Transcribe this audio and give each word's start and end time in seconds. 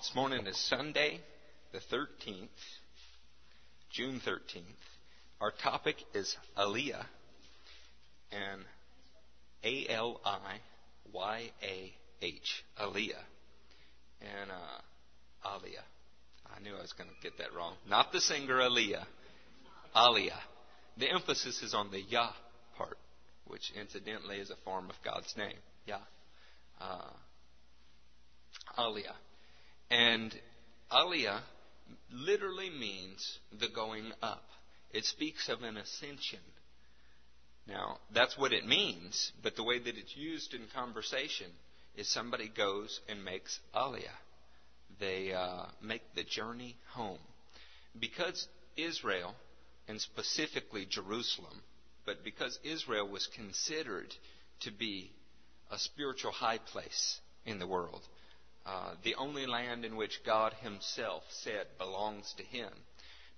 This 0.00 0.14
morning 0.14 0.46
is 0.46 0.56
Sunday, 0.56 1.20
the 1.72 1.80
13th, 1.94 2.48
June 3.90 4.18
13th. 4.26 4.62
Our 5.42 5.50
topic 5.62 5.96
is 6.14 6.38
Aliyah, 6.56 7.04
and 8.32 8.62
A 9.62 9.86
L 9.92 10.18
I 10.24 10.56
Y 11.12 11.50
A 11.62 11.92
H, 12.22 12.64
Aliyah. 12.80 13.12
And 14.22 14.50
uh, 14.50 15.46
Aliyah. 15.46 15.84
I 16.56 16.62
knew 16.62 16.74
I 16.74 16.80
was 16.80 16.94
going 16.94 17.10
to 17.10 17.16
get 17.22 17.36
that 17.36 17.52
wrong. 17.54 17.74
Not 17.86 18.10
the 18.10 18.22
singer 18.22 18.54
Aaliyah, 18.54 19.04
Aliyah. 19.94 20.40
The 20.96 21.10
emphasis 21.10 21.60
is 21.62 21.74
on 21.74 21.90
the 21.90 22.00
Yah 22.00 22.32
part, 22.78 22.96
which 23.48 23.70
incidentally 23.78 24.38
is 24.38 24.48
a 24.48 24.56
form 24.64 24.88
of 24.88 24.96
God's 25.04 25.34
name, 25.36 25.58
Yah. 25.84 25.98
Uh, 26.80 27.10
Aliyah. 28.78 29.12
And 29.90 30.34
Aliyah 30.90 31.40
literally 32.12 32.70
means 32.70 33.38
the 33.58 33.68
going 33.68 34.12
up. 34.22 34.44
It 34.92 35.04
speaks 35.04 35.48
of 35.48 35.62
an 35.62 35.76
ascension. 35.76 36.40
Now, 37.66 37.98
that's 38.12 38.36
what 38.38 38.52
it 38.52 38.66
means, 38.66 39.32
but 39.42 39.56
the 39.56 39.62
way 39.62 39.78
that 39.78 39.96
it's 39.96 40.16
used 40.16 40.54
in 40.54 40.62
conversation 40.74 41.46
is 41.96 42.08
somebody 42.08 42.48
goes 42.48 43.00
and 43.08 43.24
makes 43.24 43.58
Aliyah. 43.74 44.18
They 44.98 45.32
uh, 45.32 45.66
make 45.82 46.02
the 46.14 46.24
journey 46.24 46.76
home. 46.92 47.18
Because 47.98 48.48
Israel, 48.76 49.34
and 49.88 50.00
specifically 50.00 50.86
Jerusalem, 50.88 51.62
but 52.06 52.24
because 52.24 52.58
Israel 52.64 53.08
was 53.08 53.28
considered 53.36 54.14
to 54.60 54.72
be 54.72 55.10
a 55.70 55.78
spiritual 55.78 56.32
high 56.32 56.58
place 56.58 57.20
in 57.44 57.58
the 57.58 57.66
world, 57.66 58.02
uh, 58.66 58.94
the 59.02 59.14
only 59.14 59.46
land 59.46 59.84
in 59.84 59.96
which 59.96 60.22
God 60.24 60.52
Himself 60.60 61.22
said 61.30 61.66
belongs 61.78 62.34
to 62.36 62.42
Him. 62.42 62.70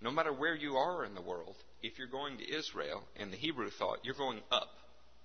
No 0.01 0.11
matter 0.11 0.33
where 0.33 0.55
you 0.55 0.77
are 0.77 1.05
in 1.05 1.15
the 1.15 1.23
world, 1.23 1.55
if 1.83 1.99
you're 1.99 2.09
going 2.09 2.39
to 2.39 2.55
Israel, 2.55 3.03
in 3.17 3.31
the 3.31 3.37
Hebrew 3.37 3.71
thought, 3.71 4.01
you're 4.03 4.15
going 4.15 4.41
up 4.51 4.71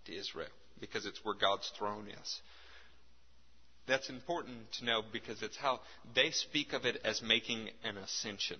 to 0.05 0.15
Israel 0.15 0.49
because 0.79 1.05
it's 1.05 1.23
where 1.23 1.35
God's 1.35 1.71
throne 1.77 2.07
is. 2.07 2.41
That's 3.87 4.09
important 4.09 4.71
to 4.73 4.85
know 4.85 5.01
because 5.11 5.41
it's 5.41 5.57
how 5.57 5.79
they 6.13 6.31
speak 6.31 6.73
of 6.73 6.85
it 6.85 7.01
as 7.03 7.21
making 7.21 7.69
an 7.83 7.97
ascension. 7.97 8.59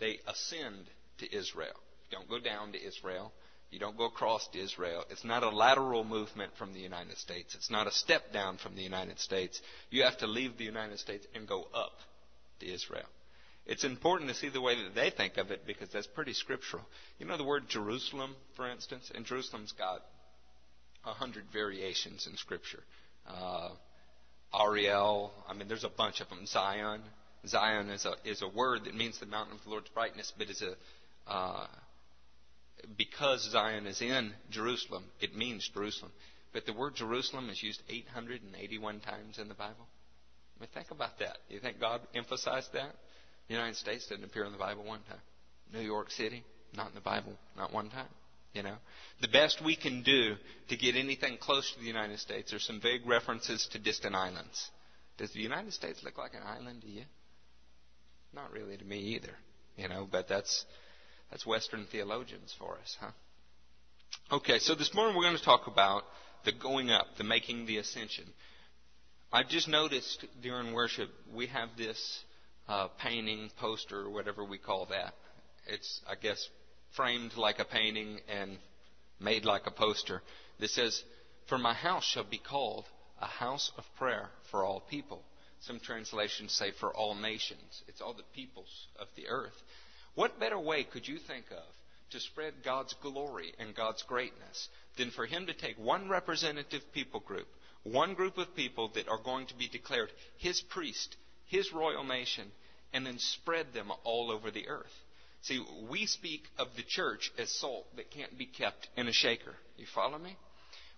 They 0.00 0.18
ascend 0.26 0.86
to 1.18 1.34
Israel. 1.34 1.76
Don't 2.10 2.28
go 2.28 2.38
down 2.40 2.72
to 2.72 2.82
Israel. 2.82 3.32
You 3.70 3.78
don't 3.78 3.96
go 3.96 4.06
across 4.06 4.46
to 4.48 4.60
Israel. 4.60 5.04
It's 5.10 5.24
not 5.24 5.42
a 5.42 5.50
lateral 5.50 6.04
movement 6.04 6.52
from 6.56 6.72
the 6.72 6.80
United 6.80 7.18
States. 7.18 7.54
It's 7.54 7.70
not 7.70 7.86
a 7.86 7.92
step 7.92 8.32
down 8.32 8.58
from 8.58 8.76
the 8.76 8.82
United 8.82 9.18
States. 9.18 9.60
You 9.90 10.04
have 10.04 10.18
to 10.18 10.26
leave 10.26 10.56
the 10.56 10.64
United 10.64 10.98
States 10.98 11.26
and 11.34 11.48
go 11.48 11.66
up 11.74 11.92
to 12.60 12.72
Israel. 12.72 13.06
It's 13.66 13.82
important 13.82 14.30
to 14.30 14.36
see 14.36 14.48
the 14.48 14.60
way 14.60 14.76
that 14.76 14.94
they 14.94 15.10
think 15.10 15.36
of 15.38 15.50
it 15.50 15.66
because 15.66 15.88
that's 15.88 16.06
pretty 16.06 16.32
scriptural. 16.32 16.84
You 17.18 17.26
know 17.26 17.36
the 17.36 17.44
word 17.44 17.68
Jerusalem, 17.68 18.36
for 18.54 18.70
instance, 18.70 19.10
and 19.12 19.26
Jerusalem's 19.26 19.72
got 19.72 20.02
a 21.04 21.12
hundred 21.12 21.44
variations 21.52 22.28
in 22.30 22.36
Scripture. 22.36 22.82
Uh, 23.26 23.70
Ariel, 24.54 25.32
I 25.48 25.54
mean, 25.54 25.66
there's 25.66 25.84
a 25.84 25.88
bunch 25.88 26.20
of 26.20 26.28
them. 26.28 26.46
Zion, 26.46 27.02
Zion 27.46 27.90
is 27.90 28.04
a 28.06 28.14
is 28.24 28.42
a 28.42 28.48
word 28.48 28.84
that 28.84 28.94
means 28.94 29.18
the 29.18 29.26
mountain 29.26 29.56
of 29.56 29.64
the 29.64 29.70
Lord's 29.70 29.88
brightness, 29.90 30.32
but 30.38 30.48
is 30.48 30.62
a 30.62 30.76
uh, 31.30 31.66
because 32.96 33.48
Zion 33.50 33.86
is 33.86 34.00
in 34.00 34.32
Jerusalem, 34.50 35.04
it 35.20 35.36
means 35.36 35.68
Jerusalem. 35.72 36.12
But 36.52 36.66
the 36.66 36.72
word 36.72 36.94
Jerusalem 36.94 37.50
is 37.50 37.62
used 37.62 37.82
881 37.88 39.00
times 39.00 39.38
in 39.38 39.48
the 39.48 39.54
Bible. 39.54 39.86
I 40.56 40.62
mean, 40.62 40.68
think 40.72 40.90
about 40.90 41.18
that. 41.18 41.36
You 41.48 41.60
think 41.60 41.80
God 41.80 42.00
emphasized 42.14 42.72
that? 42.72 42.94
The 43.48 43.54
United 43.54 43.76
States 43.76 44.06
didn't 44.06 44.24
appear 44.24 44.44
in 44.44 44.52
the 44.52 44.58
Bible 44.58 44.84
one 44.84 45.02
time. 45.08 45.20
New 45.72 45.80
York 45.80 46.10
City, 46.10 46.44
not 46.74 46.88
in 46.88 46.94
the 46.94 47.00
Bible, 47.00 47.32
not 47.56 47.72
one 47.72 47.90
time. 47.90 48.08
You 48.54 48.62
know, 48.62 48.76
the 49.20 49.28
best 49.28 49.62
we 49.62 49.76
can 49.76 50.02
do 50.02 50.36
to 50.70 50.76
get 50.78 50.96
anything 50.96 51.36
close 51.36 51.70
to 51.72 51.78
the 51.78 51.86
United 51.86 52.18
States 52.20 52.54
are 52.54 52.58
some 52.58 52.80
vague 52.80 53.06
references 53.06 53.68
to 53.72 53.78
distant 53.78 54.14
islands. 54.14 54.70
Does 55.18 55.30
the 55.32 55.40
United 55.40 55.74
States 55.74 56.02
look 56.02 56.16
like 56.16 56.32
an 56.32 56.40
island 56.42 56.80
to 56.80 56.88
you? 56.88 57.02
Not 58.32 58.52
really 58.52 58.78
to 58.78 58.84
me 58.84 58.98
either. 58.98 59.34
You 59.76 59.88
know, 59.88 60.08
but 60.10 60.26
that's 60.26 60.64
that's 61.30 61.46
Western 61.46 61.86
theologians 61.90 62.54
for 62.58 62.78
us, 62.78 62.96
huh? 63.00 63.10
Okay, 64.32 64.58
so 64.58 64.74
this 64.74 64.94
morning 64.94 65.16
we're 65.16 65.24
going 65.24 65.36
to 65.36 65.42
talk 65.42 65.66
about 65.66 66.02
the 66.44 66.52
going 66.52 66.90
up, 66.90 67.06
the 67.18 67.24
making 67.24 67.66
the 67.66 67.78
ascension. 67.78 68.24
I've 69.32 69.48
just 69.48 69.68
noticed 69.68 70.24
during 70.42 70.72
worship 70.72 71.10
we 71.34 71.46
have 71.48 71.70
this 71.76 72.24
uh, 72.68 72.88
painting, 73.00 73.50
poster, 73.58 74.00
or 74.00 74.10
whatever 74.10 74.44
we 74.44 74.58
call 74.58 74.86
that. 74.86 75.14
It's, 75.66 76.00
I 76.08 76.14
guess, 76.14 76.48
framed 76.94 77.36
like 77.36 77.58
a 77.58 77.64
painting 77.64 78.20
and 78.28 78.58
made 79.20 79.44
like 79.44 79.66
a 79.66 79.70
poster 79.70 80.22
that 80.60 80.70
says, 80.70 81.02
For 81.48 81.58
my 81.58 81.74
house 81.74 82.04
shall 82.04 82.24
be 82.24 82.38
called 82.38 82.84
a 83.20 83.26
house 83.26 83.72
of 83.76 83.84
prayer 83.98 84.28
for 84.50 84.64
all 84.64 84.80
people. 84.80 85.22
Some 85.60 85.80
translations 85.80 86.52
say 86.52 86.72
for 86.78 86.94
all 86.94 87.14
nations. 87.14 87.82
It's 87.88 88.00
all 88.00 88.14
the 88.14 88.22
peoples 88.34 88.86
of 88.98 89.08
the 89.16 89.28
earth. 89.28 89.54
What 90.16 90.40
better 90.40 90.58
way 90.58 90.82
could 90.82 91.06
you 91.06 91.18
think 91.18 91.44
of 91.52 91.64
to 92.10 92.20
spread 92.20 92.54
God's 92.64 92.94
glory 93.02 93.52
and 93.58 93.74
God's 93.74 94.02
greatness 94.02 94.68
than 94.96 95.10
for 95.10 95.26
Him 95.26 95.46
to 95.46 95.54
take 95.54 95.78
one 95.78 96.08
representative 96.08 96.82
people 96.92 97.20
group, 97.20 97.46
one 97.84 98.14
group 98.14 98.38
of 98.38 98.56
people 98.56 98.90
that 98.94 99.08
are 99.08 99.22
going 99.22 99.46
to 99.48 99.54
be 99.54 99.68
declared 99.68 100.10
His 100.38 100.60
priest, 100.60 101.16
His 101.46 101.72
royal 101.72 102.02
nation, 102.02 102.50
and 102.94 103.04
then 103.04 103.18
spread 103.18 103.74
them 103.74 103.92
all 104.04 104.30
over 104.30 104.50
the 104.50 104.68
earth? 104.68 104.92
See, 105.42 105.62
we 105.90 106.06
speak 106.06 106.44
of 106.58 106.68
the 106.76 106.82
church 106.82 107.30
as 107.38 107.52
salt 107.52 107.84
that 107.96 108.10
can't 108.10 108.36
be 108.38 108.46
kept 108.46 108.88
in 108.96 109.08
a 109.08 109.12
shaker. 109.12 109.54
You 109.76 109.86
follow 109.94 110.18
me? 110.18 110.34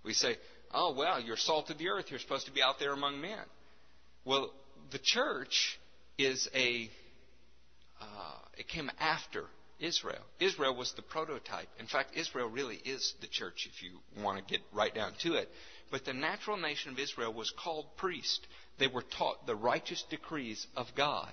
We 0.05 0.13
say, 0.15 0.37
oh, 0.73 0.95
well, 0.97 1.21
you're 1.21 1.37
salt 1.37 1.71
of 1.71 1.79
the 1.79 1.89
earth. 1.89 2.07
You're 2.11 2.21
supposed 2.21 2.47
to 2.47 2.53
be 2.53 2.63
out 2.63 2.79
there 2.79 2.93
among 2.93 3.21
men. 3.21 3.45
Well, 4.25 4.53
the 4.93 5.01
church 5.03 5.79
is 6.19 6.49
a 6.55 6.89
uh, 8.01 8.05
it 8.59 8.69
came 8.69 8.91
after 8.99 9.45
Israel. 9.79 10.23
Israel 10.41 10.75
was 10.75 10.93
the 10.93 11.03
prototype. 11.03 11.69
In 11.79 11.87
fact, 11.87 12.17
Israel 12.17 12.49
really 12.49 12.77
is 12.85 13.15
the 13.21 13.29
church 13.29 13.69
if 13.73 13.83
you 13.83 13.99
want 14.23 14.39
to 14.39 14.53
get 14.53 14.63
right 14.73 14.95
down 14.95 15.13
to 15.23 15.35
it. 15.35 15.49
But 15.91 16.05
the 16.05 16.13
natural 16.13 16.57
nation 16.57 16.93
of 16.93 16.99
Israel 16.99 17.33
was 17.33 17.53
called 17.63 17.97
priest. 17.97 18.47
They 18.79 18.89
were 18.89 19.05
taught 19.17 19.47
the 19.47 19.55
righteous 19.55 20.05
decrees 20.11 20.67
of 20.77 20.87
God. 20.97 21.33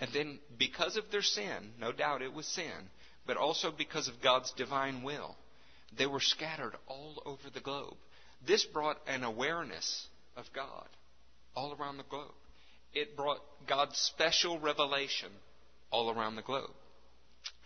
And 0.00 0.10
then, 0.12 0.38
because 0.58 0.96
of 0.96 1.10
their 1.10 1.22
sin, 1.22 1.72
no 1.78 1.92
doubt 1.92 2.22
it 2.22 2.32
was 2.32 2.46
sin, 2.46 2.90
but 3.26 3.36
also 3.36 3.70
because 3.70 4.08
of 4.08 4.22
God's 4.22 4.52
divine 4.52 5.02
will, 5.02 5.36
they 5.96 6.06
were 6.06 6.20
scattered 6.20 6.74
all 6.86 7.22
over 7.26 7.50
the 7.52 7.60
globe. 7.60 7.96
This 8.46 8.64
brought 8.64 8.98
an 9.06 9.22
awareness 9.22 10.08
of 10.36 10.46
God 10.54 10.88
all 11.54 11.74
around 11.74 11.98
the 11.98 12.04
globe. 12.04 12.32
It 12.92 13.16
brought 13.16 13.40
God's 13.68 13.98
special 13.98 14.58
revelation 14.58 15.30
all 15.90 16.10
around 16.10 16.36
the 16.36 16.42
globe. 16.42 16.70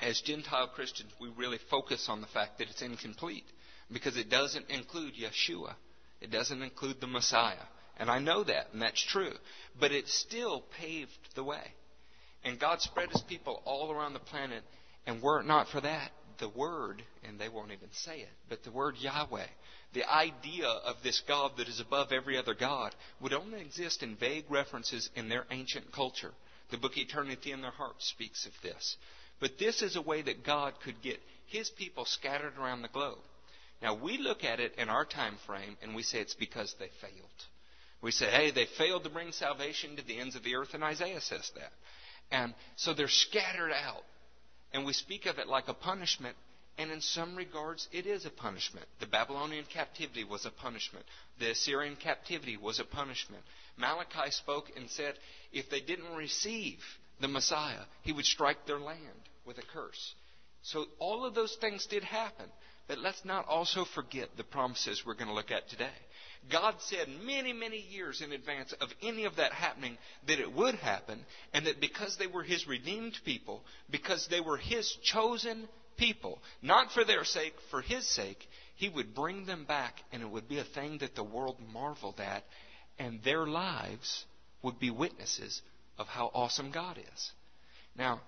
As 0.01 0.21
Gentile 0.21 0.69
Christians, 0.69 1.13
we 1.21 1.29
really 1.37 1.59
focus 1.71 2.09
on 2.09 2.21
the 2.21 2.27
fact 2.29 2.59
that 2.59 2.69
it's 2.69 2.83
incomplete 2.83 3.45
because 3.93 4.17
it 4.17 4.31
doesn't 4.31 4.71
include 4.71 5.15
Yeshua. 5.15 5.75
It 6.21 6.31
doesn't 6.31 6.63
include 6.63 7.01
the 7.01 7.07
Messiah. 7.07 7.67
And 7.97 8.11
I 8.11 8.19
know 8.19 8.43
that, 8.43 8.73
and 8.73 8.83
that's 8.83 9.05
true. 9.05 9.33
But 9.79 9.93
it 9.93 10.09
still 10.09 10.65
paved 10.81 11.35
the 11.35 11.45
way. 11.45 11.63
And 12.45 12.59
God 12.59 12.81
spread 12.81 13.11
his 13.11 13.23
people 13.23 13.63
all 13.65 13.91
around 13.93 14.13
the 14.13 14.19
planet, 14.19 14.63
and 15.07 15.23
were 15.23 15.41
it 15.41 15.47
not 15.47 15.69
for 15.69 15.81
that, 15.81 16.11
the 16.39 16.49
word, 16.49 17.03
and 17.27 17.39
they 17.39 17.49
won't 17.49 17.73
even 17.73 17.89
say 17.93 18.19
it, 18.19 18.29
but 18.49 18.65
the 18.65 18.71
word 18.71 18.97
Yahweh, 18.99 19.47
the 19.93 20.05
idea 20.05 20.67
of 20.67 20.97
this 21.03 21.23
God 21.27 21.53
that 21.59 21.69
is 21.69 21.81
above 21.81 22.13
every 22.13 22.37
other 22.37 22.55
God, 22.55 22.95
would 23.21 23.33
only 23.33 23.61
exist 23.61 24.03
in 24.03 24.17
vague 24.17 24.51
references 24.51 25.09
in 25.15 25.29
their 25.29 25.47
ancient 25.51 25.93
culture. 25.93 26.33
The 26.75 26.81
book 26.81 26.99
Eternity 26.99 27.53
in 27.53 27.61
Their 27.61 27.71
Hearts 27.71 28.05
speaks 28.09 28.47
of 28.47 28.53
this. 28.61 28.97
But 29.39 29.61
this 29.61 29.81
is 29.81 29.95
a 29.95 30.03
way 30.03 30.23
that 30.23 30.45
God 30.45 30.75
could 30.83 31.01
get 31.03 31.21
His 31.47 31.71
people 31.71 32.05
scattered 32.05 32.59
around 32.59 32.83
the 32.83 32.89
globe. 32.89 33.21
Now, 33.81 33.95
we 33.95 34.19
look 34.19 34.43
at 34.43 34.59
it 34.59 34.75
in 34.77 34.89
our 34.89 35.05
time 35.05 35.37
frame 35.47 35.77
and 35.83 35.95
we 35.95 36.03
say 36.03 36.19
it's 36.19 36.35
because 36.35 36.75
they 36.81 36.91
failed. 37.01 37.45
We 38.03 38.11
say, 38.11 38.27
hey, 38.27 38.51
they 38.51 38.67
failed 38.77 39.05
to 39.05 39.11
bring 39.11 39.31
salvation 39.31 39.95
to 39.95 40.03
the 40.03 40.19
ends 40.19 40.35
of 40.35 40.43
the 40.43 40.57
earth, 40.57 40.75
and 40.75 40.83
Isaiah 40.83 41.21
says 41.21 41.49
that. 41.55 41.71
And 42.33 42.55
so 42.75 42.93
they're 42.93 43.07
scattered 43.07 43.71
out. 43.71 44.03
And 44.73 44.85
we 44.85 44.95
speak 44.95 45.27
of 45.27 45.39
it 45.39 45.47
like 45.47 45.69
a 45.69 45.75
punishment, 45.75 46.37
and 46.77 46.91
in 46.91 47.01
some 47.01 47.37
regards, 47.37 47.89
it 47.93 48.05
is 48.05 48.27
a 48.27 48.31
punishment. 48.31 48.87
The 48.99 49.07
Babylonian 49.07 49.67
captivity 49.73 50.25
was 50.25 50.45
a 50.45 50.51
punishment. 50.51 51.07
The 51.39 51.53
Assyrian 51.53 51.95
captivity 51.95 52.57
was 52.57 52.81
a 52.81 52.85
punishment. 52.85 53.45
Malachi 53.77 54.31
spoke 54.31 54.71
and 54.77 54.89
said 54.91 55.15
if 55.53 55.71
they 55.71 55.81
didn't 55.81 56.15
receive 56.15 56.79
the 57.21 57.29
Messiah, 57.29 57.85
he 58.03 58.13
would 58.13 58.25
strike 58.25 58.67
their 58.67 58.81
land 58.81 58.99
with 59.45 59.59
a 59.59 59.63
curse. 59.73 60.15
So 60.63 60.87
all 60.99 61.25
of 61.25 61.35
those 61.35 61.57
things 61.61 61.87
did 61.87 62.05
happen. 62.05 62.47
But 62.87 62.99
let's 62.99 63.25
not 63.25 63.49
also 63.49 63.85
forget 63.95 64.37
the 64.37 64.45
promises 64.45 65.03
we're 65.07 65.15
going 65.15 65.29
to 65.29 65.35
look 65.35 65.51
at 65.51 65.69
today. 65.71 65.89
God 66.51 66.75
said 66.81 67.09
many, 67.25 67.55
many 67.55 67.79
years 67.79 68.21
in 68.21 68.33
advance 68.33 68.75
of 68.75 68.91
any 69.03 69.25
of 69.25 69.37
that 69.37 69.53
happening 69.53 69.97
that 70.27 70.39
it 70.39 70.53
would 70.53 70.75
happen, 70.75 71.25
and 71.55 71.67
that 71.67 71.81
because 71.81 72.19
they 72.19 72.27
were 72.27 72.43
His 72.43 72.69
redeemed 72.69 73.17
people, 73.25 73.65
because 73.89 74.27
they 74.31 74.41
were 74.41 74.59
His 74.59 74.95
chosen 75.03 75.67
people, 75.97 76.43
not 76.61 76.93
for 76.93 77.05
their 77.05 77.25
sake, 77.25 77.55
for 77.71 77.81
His 77.81 78.07
sake, 78.07 78.47
He 78.77 78.91
would 78.91 79.15
bring 79.15 79.47
them 79.47 79.65
back, 79.65 79.95
and 80.13 80.21
it 80.21 80.29
would 80.29 80.49
be 80.49 80.59
a 80.59 80.65
thing 80.65 80.99
that 80.99 81.15
the 81.15 81.25
world 81.25 81.57
marveled 81.73 82.21
at, 82.21 82.45
and 82.99 83.23
their 83.23 83.47
lives 83.47 84.25
would 84.63 84.79
be 84.79 84.91
witnesses 84.91 85.61
of 85.99 86.07
how 86.07 86.31
awesome 86.35 86.71
God 86.71 86.99
is. 86.99 87.33
Now, 87.97 88.21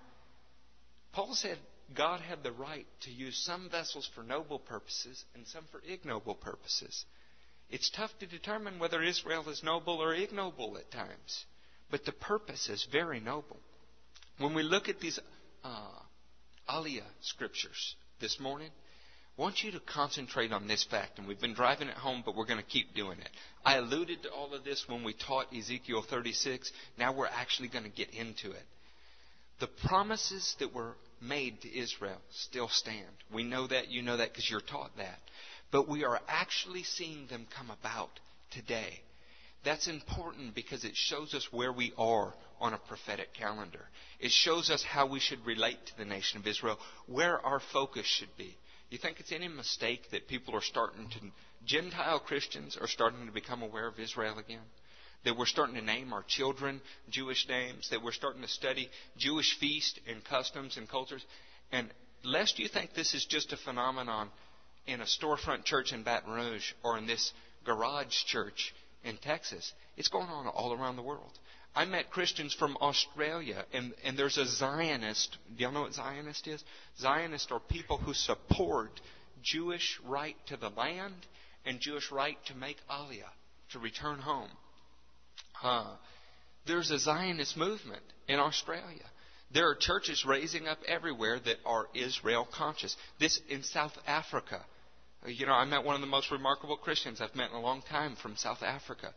Paul 1.13 1.33
said 1.33 1.57
God 1.95 2.21
had 2.21 2.43
the 2.43 2.51
right 2.51 2.85
to 3.01 3.11
use 3.11 3.37
some 3.37 3.69
vessels 3.69 4.09
for 4.13 4.23
noble 4.23 4.59
purposes 4.59 5.23
and 5.33 5.47
some 5.47 5.63
for 5.71 5.81
ignoble 5.87 6.35
purposes. 6.35 7.05
It's 7.69 7.89
tough 7.89 8.11
to 8.19 8.27
determine 8.27 8.79
whether 8.79 9.01
Israel 9.01 9.47
is 9.49 9.63
noble 9.63 10.01
or 10.01 10.13
ignoble 10.13 10.77
at 10.77 10.91
times, 10.91 11.45
but 11.89 12.05
the 12.05 12.11
purpose 12.11 12.69
is 12.69 12.87
very 12.91 13.19
noble. 13.19 13.57
When 14.37 14.53
we 14.53 14.63
look 14.63 14.87
at 14.89 14.99
these 14.99 15.19
uh, 15.63 15.99
Aliyah 16.69 17.01
scriptures 17.21 17.95
this 18.19 18.39
morning, 18.39 18.71
I 19.37 19.41
want 19.41 19.61
you 19.61 19.71
to 19.73 19.79
concentrate 19.79 20.51
on 20.51 20.67
this 20.67 20.83
fact, 20.83 21.19
and 21.19 21.27
we've 21.27 21.39
been 21.39 21.53
driving 21.53 21.89
it 21.89 21.93
home, 21.93 22.23
but 22.25 22.35
we're 22.35 22.47
going 22.47 22.59
to 22.59 22.65
keep 22.65 22.95
doing 22.95 23.19
it. 23.19 23.29
I 23.63 23.75
alluded 23.75 24.23
to 24.23 24.31
all 24.31 24.51
of 24.55 24.63
this 24.63 24.85
when 24.87 25.03
we 25.03 25.13
taught 25.13 25.53
Ezekiel 25.55 26.03
36. 26.09 26.71
Now 26.97 27.13
we're 27.13 27.27
actually 27.27 27.67
going 27.67 27.83
to 27.83 27.91
get 27.91 28.09
into 28.15 28.49
it. 28.49 28.63
The 29.59 29.67
promises 29.67 30.55
that 30.59 30.73
were 30.73 30.93
made 31.21 31.61
to 31.61 31.77
Israel 31.77 32.17
still 32.31 32.67
stand. 32.67 33.05
We 33.31 33.43
know 33.43 33.67
that, 33.67 33.89
you 33.89 34.01
know 34.01 34.17
that 34.17 34.29
because 34.29 34.49
you're 34.49 34.59
taught 34.59 34.97
that. 34.97 35.19
But 35.71 35.87
we 35.87 36.03
are 36.03 36.19
actually 36.27 36.83
seeing 36.83 37.27
them 37.27 37.45
come 37.55 37.69
about 37.69 38.09
today. 38.51 39.01
That's 39.63 39.87
important 39.87 40.55
because 40.55 40.83
it 40.83 40.95
shows 40.95 41.35
us 41.35 41.47
where 41.51 41.71
we 41.73 41.93
are 41.97 42.33
on 42.59 42.73
a 42.73 42.79
prophetic 42.87 43.33
calendar. 43.35 43.85
It 44.19 44.31
shows 44.31 44.71
us 44.71 44.83
how 44.83 45.05
we 45.05 45.19
should 45.19 45.45
relate 45.45 45.85
to 45.87 45.97
the 45.97 46.05
nation 46.05 46.39
of 46.39 46.47
Israel, 46.47 46.79
where 47.05 47.39
our 47.45 47.59
focus 47.59 48.05
should 48.07 48.35
be. 48.35 48.55
You 48.89 48.97
think 48.97 49.19
it's 49.19 49.31
any 49.31 49.47
mistake 49.47 50.11
that 50.11 50.27
people 50.27 50.55
are 50.55 50.61
starting 50.61 51.09
to, 51.09 51.19
Gentile 51.65 52.19
Christians 52.19 52.77
are 52.79 52.87
starting 52.87 53.25
to 53.25 53.31
become 53.31 53.61
aware 53.61 53.87
of 53.87 53.99
Israel 53.99 54.37
again? 54.39 54.61
That 55.25 55.35
we're 55.37 55.45
starting 55.45 55.75
to 55.75 55.81
name 55.81 56.13
our 56.13 56.23
children 56.27 56.79
Jewish 57.09 57.47
names, 57.49 57.89
that 57.89 58.01
we're 58.01 58.13
starting 58.13 58.41
to 58.41 58.47
study 58.47 58.89
Jewish 59.17 59.57
feasts 59.59 59.99
and 60.07 60.23
customs 60.23 60.77
and 60.77 60.87
cultures. 60.87 61.25
And 61.71 61.89
lest 62.23 62.59
you 62.59 62.69
think 62.69 62.93
this 62.93 63.13
is 63.13 63.25
just 63.25 63.51
a 63.51 63.57
phenomenon 63.57 64.29
in 64.85 65.01
a 65.01 65.05
storefront 65.05 65.65
church 65.65 65.91
in 65.91 66.03
Baton 66.03 66.31
Rouge 66.31 66.71
or 66.83 66.97
in 66.97 67.07
this 67.07 67.33
garage 67.65 68.23
church 68.25 68.73
in 69.03 69.17
Texas, 69.17 69.73
it's 69.97 70.07
going 70.07 70.27
on 70.27 70.47
all 70.47 70.73
around 70.73 70.95
the 70.95 71.01
world. 71.01 71.37
I 71.77 71.85
met 71.85 72.09
Christians 72.09 72.55
from 72.55 72.75
Australia, 72.81 73.63
and, 73.71 73.93
and 74.03 74.17
there's 74.17 74.39
a 74.39 74.47
Zionist. 74.47 75.37
Do 75.55 75.61
y'all 75.61 75.71
know 75.71 75.81
what 75.81 75.93
Zionist 75.93 76.47
is? 76.47 76.63
Zionists 76.99 77.51
are 77.51 77.59
people 77.59 77.97
who 77.97 78.15
support 78.15 78.99
Jewish 79.43 79.99
right 80.03 80.35
to 80.47 80.57
the 80.57 80.69
land 80.69 81.13
and 81.67 81.79
Jewish 81.79 82.11
right 82.11 82.35
to 82.47 82.55
make 82.55 82.77
Aliyah, 82.89 83.29
to 83.73 83.79
return 83.79 84.17
home. 84.17 84.49
Uh, 85.63 85.93
there's 86.65 86.89
a 86.89 86.97
Zionist 86.97 87.55
movement 87.55 88.01
in 88.27 88.39
Australia. 88.39 89.05
There 89.53 89.69
are 89.69 89.75
churches 89.75 90.25
raising 90.25 90.67
up 90.67 90.79
everywhere 90.87 91.39
that 91.39 91.57
are 91.63 91.85
Israel 91.93 92.47
conscious. 92.51 92.95
This 93.19 93.39
in 93.49 93.61
South 93.61 93.95
Africa. 94.07 94.65
You 95.27 95.45
know, 95.45 95.53
I 95.53 95.65
met 95.65 95.83
one 95.83 95.93
of 95.93 96.01
the 96.01 96.07
most 96.07 96.31
remarkable 96.31 96.77
Christians 96.77 97.21
I've 97.21 97.35
met 97.35 97.51
in 97.51 97.55
a 97.55 97.61
long 97.61 97.83
time 97.83 98.15
from 98.15 98.35
South 98.35 98.63
Africa. 98.63 99.13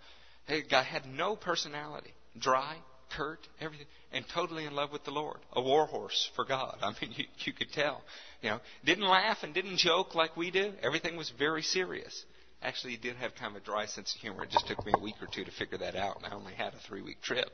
Hey, 0.46 0.60
guy 0.60 0.82
had 0.82 1.06
no 1.06 1.36
personality 1.36 2.12
dry, 2.38 2.76
curt, 3.16 3.46
everything, 3.60 3.86
and 4.12 4.24
totally 4.32 4.64
in 4.64 4.74
love 4.74 4.92
with 4.92 5.04
the 5.04 5.10
Lord. 5.10 5.38
A 5.52 5.60
warhorse 5.60 6.30
for 6.36 6.44
God. 6.44 6.78
I 6.82 6.92
mean, 7.00 7.12
you, 7.16 7.24
you 7.38 7.52
could 7.52 7.72
tell. 7.72 8.02
You 8.42 8.50
know, 8.50 8.60
didn't 8.84 9.06
laugh 9.06 9.38
and 9.42 9.52
didn't 9.52 9.78
joke 9.78 10.14
like 10.14 10.36
we 10.36 10.50
do. 10.50 10.72
Everything 10.82 11.16
was 11.16 11.30
very 11.38 11.62
serious. 11.62 12.24
Actually, 12.62 12.92
he 12.92 12.98
did 12.98 13.16
have 13.16 13.34
kind 13.34 13.56
of 13.56 13.62
a 13.62 13.64
dry 13.64 13.86
sense 13.86 14.14
of 14.14 14.20
humor. 14.20 14.44
It 14.44 14.50
just 14.50 14.66
took 14.66 14.84
me 14.84 14.92
a 14.94 15.00
week 15.00 15.14
or 15.22 15.28
two 15.32 15.44
to 15.44 15.50
figure 15.50 15.78
that 15.78 15.96
out, 15.96 16.16
and 16.16 16.26
I 16.26 16.36
only 16.36 16.52
had 16.52 16.74
a 16.74 16.78
three-week 16.86 17.22
trip. 17.22 17.48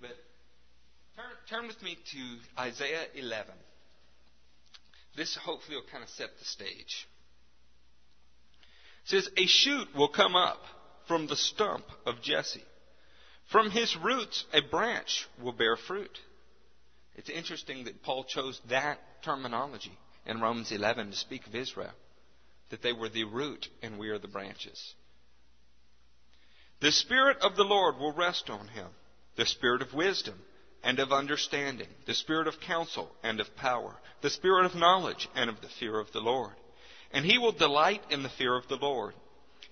But 0.00 0.10
turn, 1.16 1.60
turn 1.60 1.66
with 1.68 1.80
me 1.80 1.96
to 2.12 2.60
Isaiah 2.60 3.04
11. 3.14 3.54
This 5.16 5.36
hopefully 5.36 5.76
will 5.76 5.90
kind 5.92 6.02
of 6.02 6.10
set 6.10 6.30
the 6.38 6.44
stage. 6.44 7.06
It 9.04 9.10
says, 9.10 9.28
A 9.36 9.46
shoot 9.46 9.88
will 9.94 10.08
come 10.08 10.34
up 10.34 10.60
from 11.06 11.28
the 11.28 11.36
stump 11.36 11.84
of 12.04 12.20
Jesse 12.22 12.64
from 13.50 13.70
his 13.70 13.96
roots, 13.96 14.44
a 14.52 14.60
branch 14.62 15.26
will 15.40 15.52
bear 15.52 15.76
fruit. 15.76 16.18
It's 17.14 17.30
interesting 17.30 17.84
that 17.84 18.02
Paul 18.02 18.24
chose 18.24 18.60
that 18.68 18.98
terminology 19.22 19.96
in 20.26 20.40
Romans 20.40 20.72
11 20.72 21.10
to 21.10 21.16
speak 21.16 21.46
of 21.46 21.54
Israel, 21.54 21.92
that 22.70 22.82
they 22.82 22.92
were 22.92 23.08
the 23.08 23.24
root 23.24 23.68
and 23.82 23.98
we 23.98 24.08
are 24.08 24.18
the 24.18 24.28
branches. 24.28 24.94
The 26.80 26.92
Spirit 26.92 27.38
of 27.42 27.54
the 27.56 27.64
Lord 27.64 27.98
will 27.98 28.12
rest 28.12 28.50
on 28.50 28.68
him, 28.68 28.88
the 29.36 29.46
Spirit 29.46 29.82
of 29.82 29.94
wisdom 29.94 30.40
and 30.82 30.98
of 30.98 31.12
understanding, 31.12 31.88
the 32.06 32.14
Spirit 32.14 32.48
of 32.48 32.60
counsel 32.60 33.10
and 33.22 33.38
of 33.40 33.54
power, 33.56 33.94
the 34.20 34.30
Spirit 34.30 34.66
of 34.66 34.74
knowledge 34.74 35.28
and 35.34 35.48
of 35.48 35.60
the 35.60 35.68
fear 35.78 35.98
of 36.00 36.10
the 36.12 36.20
Lord. 36.20 36.54
And 37.12 37.24
he 37.24 37.38
will 37.38 37.52
delight 37.52 38.02
in 38.10 38.22
the 38.22 38.30
fear 38.30 38.56
of 38.56 38.66
the 38.68 38.76
Lord. 38.76 39.14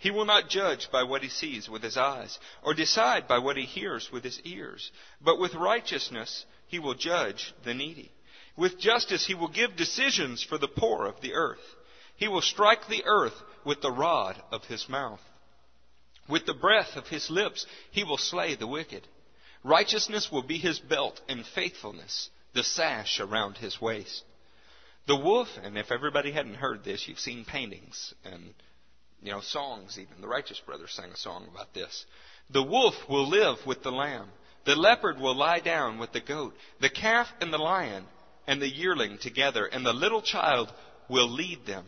He 0.00 0.10
will 0.10 0.24
not 0.24 0.48
judge 0.48 0.90
by 0.90 1.02
what 1.02 1.22
he 1.22 1.28
sees 1.28 1.68
with 1.68 1.82
his 1.82 1.98
eyes, 1.98 2.38
or 2.62 2.72
decide 2.72 3.28
by 3.28 3.36
what 3.36 3.58
he 3.58 3.66
hears 3.66 4.10
with 4.10 4.24
his 4.24 4.40
ears. 4.44 4.90
But 5.20 5.38
with 5.38 5.54
righteousness 5.54 6.46
he 6.68 6.78
will 6.78 6.94
judge 6.94 7.52
the 7.64 7.74
needy. 7.74 8.10
With 8.56 8.80
justice 8.80 9.26
he 9.26 9.34
will 9.34 9.48
give 9.48 9.76
decisions 9.76 10.42
for 10.42 10.56
the 10.56 10.68
poor 10.68 11.04
of 11.04 11.20
the 11.20 11.34
earth. 11.34 11.76
He 12.16 12.28
will 12.28 12.40
strike 12.40 12.88
the 12.88 13.04
earth 13.04 13.34
with 13.62 13.82
the 13.82 13.92
rod 13.92 14.42
of 14.50 14.64
his 14.64 14.88
mouth. 14.88 15.20
With 16.26 16.46
the 16.46 16.54
breath 16.54 16.96
of 16.96 17.08
his 17.08 17.28
lips 17.28 17.66
he 17.90 18.02
will 18.02 18.16
slay 18.16 18.54
the 18.54 18.66
wicked. 18.66 19.06
Righteousness 19.62 20.32
will 20.32 20.42
be 20.42 20.56
his 20.56 20.78
belt, 20.78 21.20
and 21.28 21.44
faithfulness 21.44 22.30
the 22.54 22.64
sash 22.64 23.20
around 23.20 23.58
his 23.58 23.78
waist. 23.82 24.24
The 25.06 25.16
wolf, 25.16 25.48
and 25.62 25.76
if 25.76 25.92
everybody 25.92 26.32
hadn't 26.32 26.54
heard 26.54 26.84
this, 26.84 27.06
you've 27.06 27.18
seen 27.18 27.44
paintings 27.44 28.14
and 28.24 28.54
you 29.22 29.32
know, 29.32 29.40
songs 29.40 29.98
even. 29.98 30.20
The 30.20 30.28
Righteous 30.28 30.60
Brothers 30.60 30.92
sang 30.92 31.10
a 31.10 31.16
song 31.16 31.46
about 31.52 31.74
this. 31.74 32.06
The 32.50 32.62
wolf 32.62 32.94
will 33.08 33.28
live 33.28 33.64
with 33.66 33.82
the 33.82 33.92
lamb. 33.92 34.28
The 34.64 34.76
leopard 34.76 35.18
will 35.18 35.34
lie 35.34 35.60
down 35.60 35.98
with 35.98 36.12
the 36.12 36.20
goat. 36.20 36.54
The 36.80 36.90
calf 36.90 37.28
and 37.40 37.52
the 37.52 37.58
lion 37.58 38.06
and 38.46 38.60
the 38.60 38.68
yearling 38.68 39.18
together, 39.18 39.66
and 39.66 39.84
the 39.84 39.92
little 39.92 40.22
child 40.22 40.72
will 41.08 41.28
lead 41.28 41.66
them. 41.66 41.86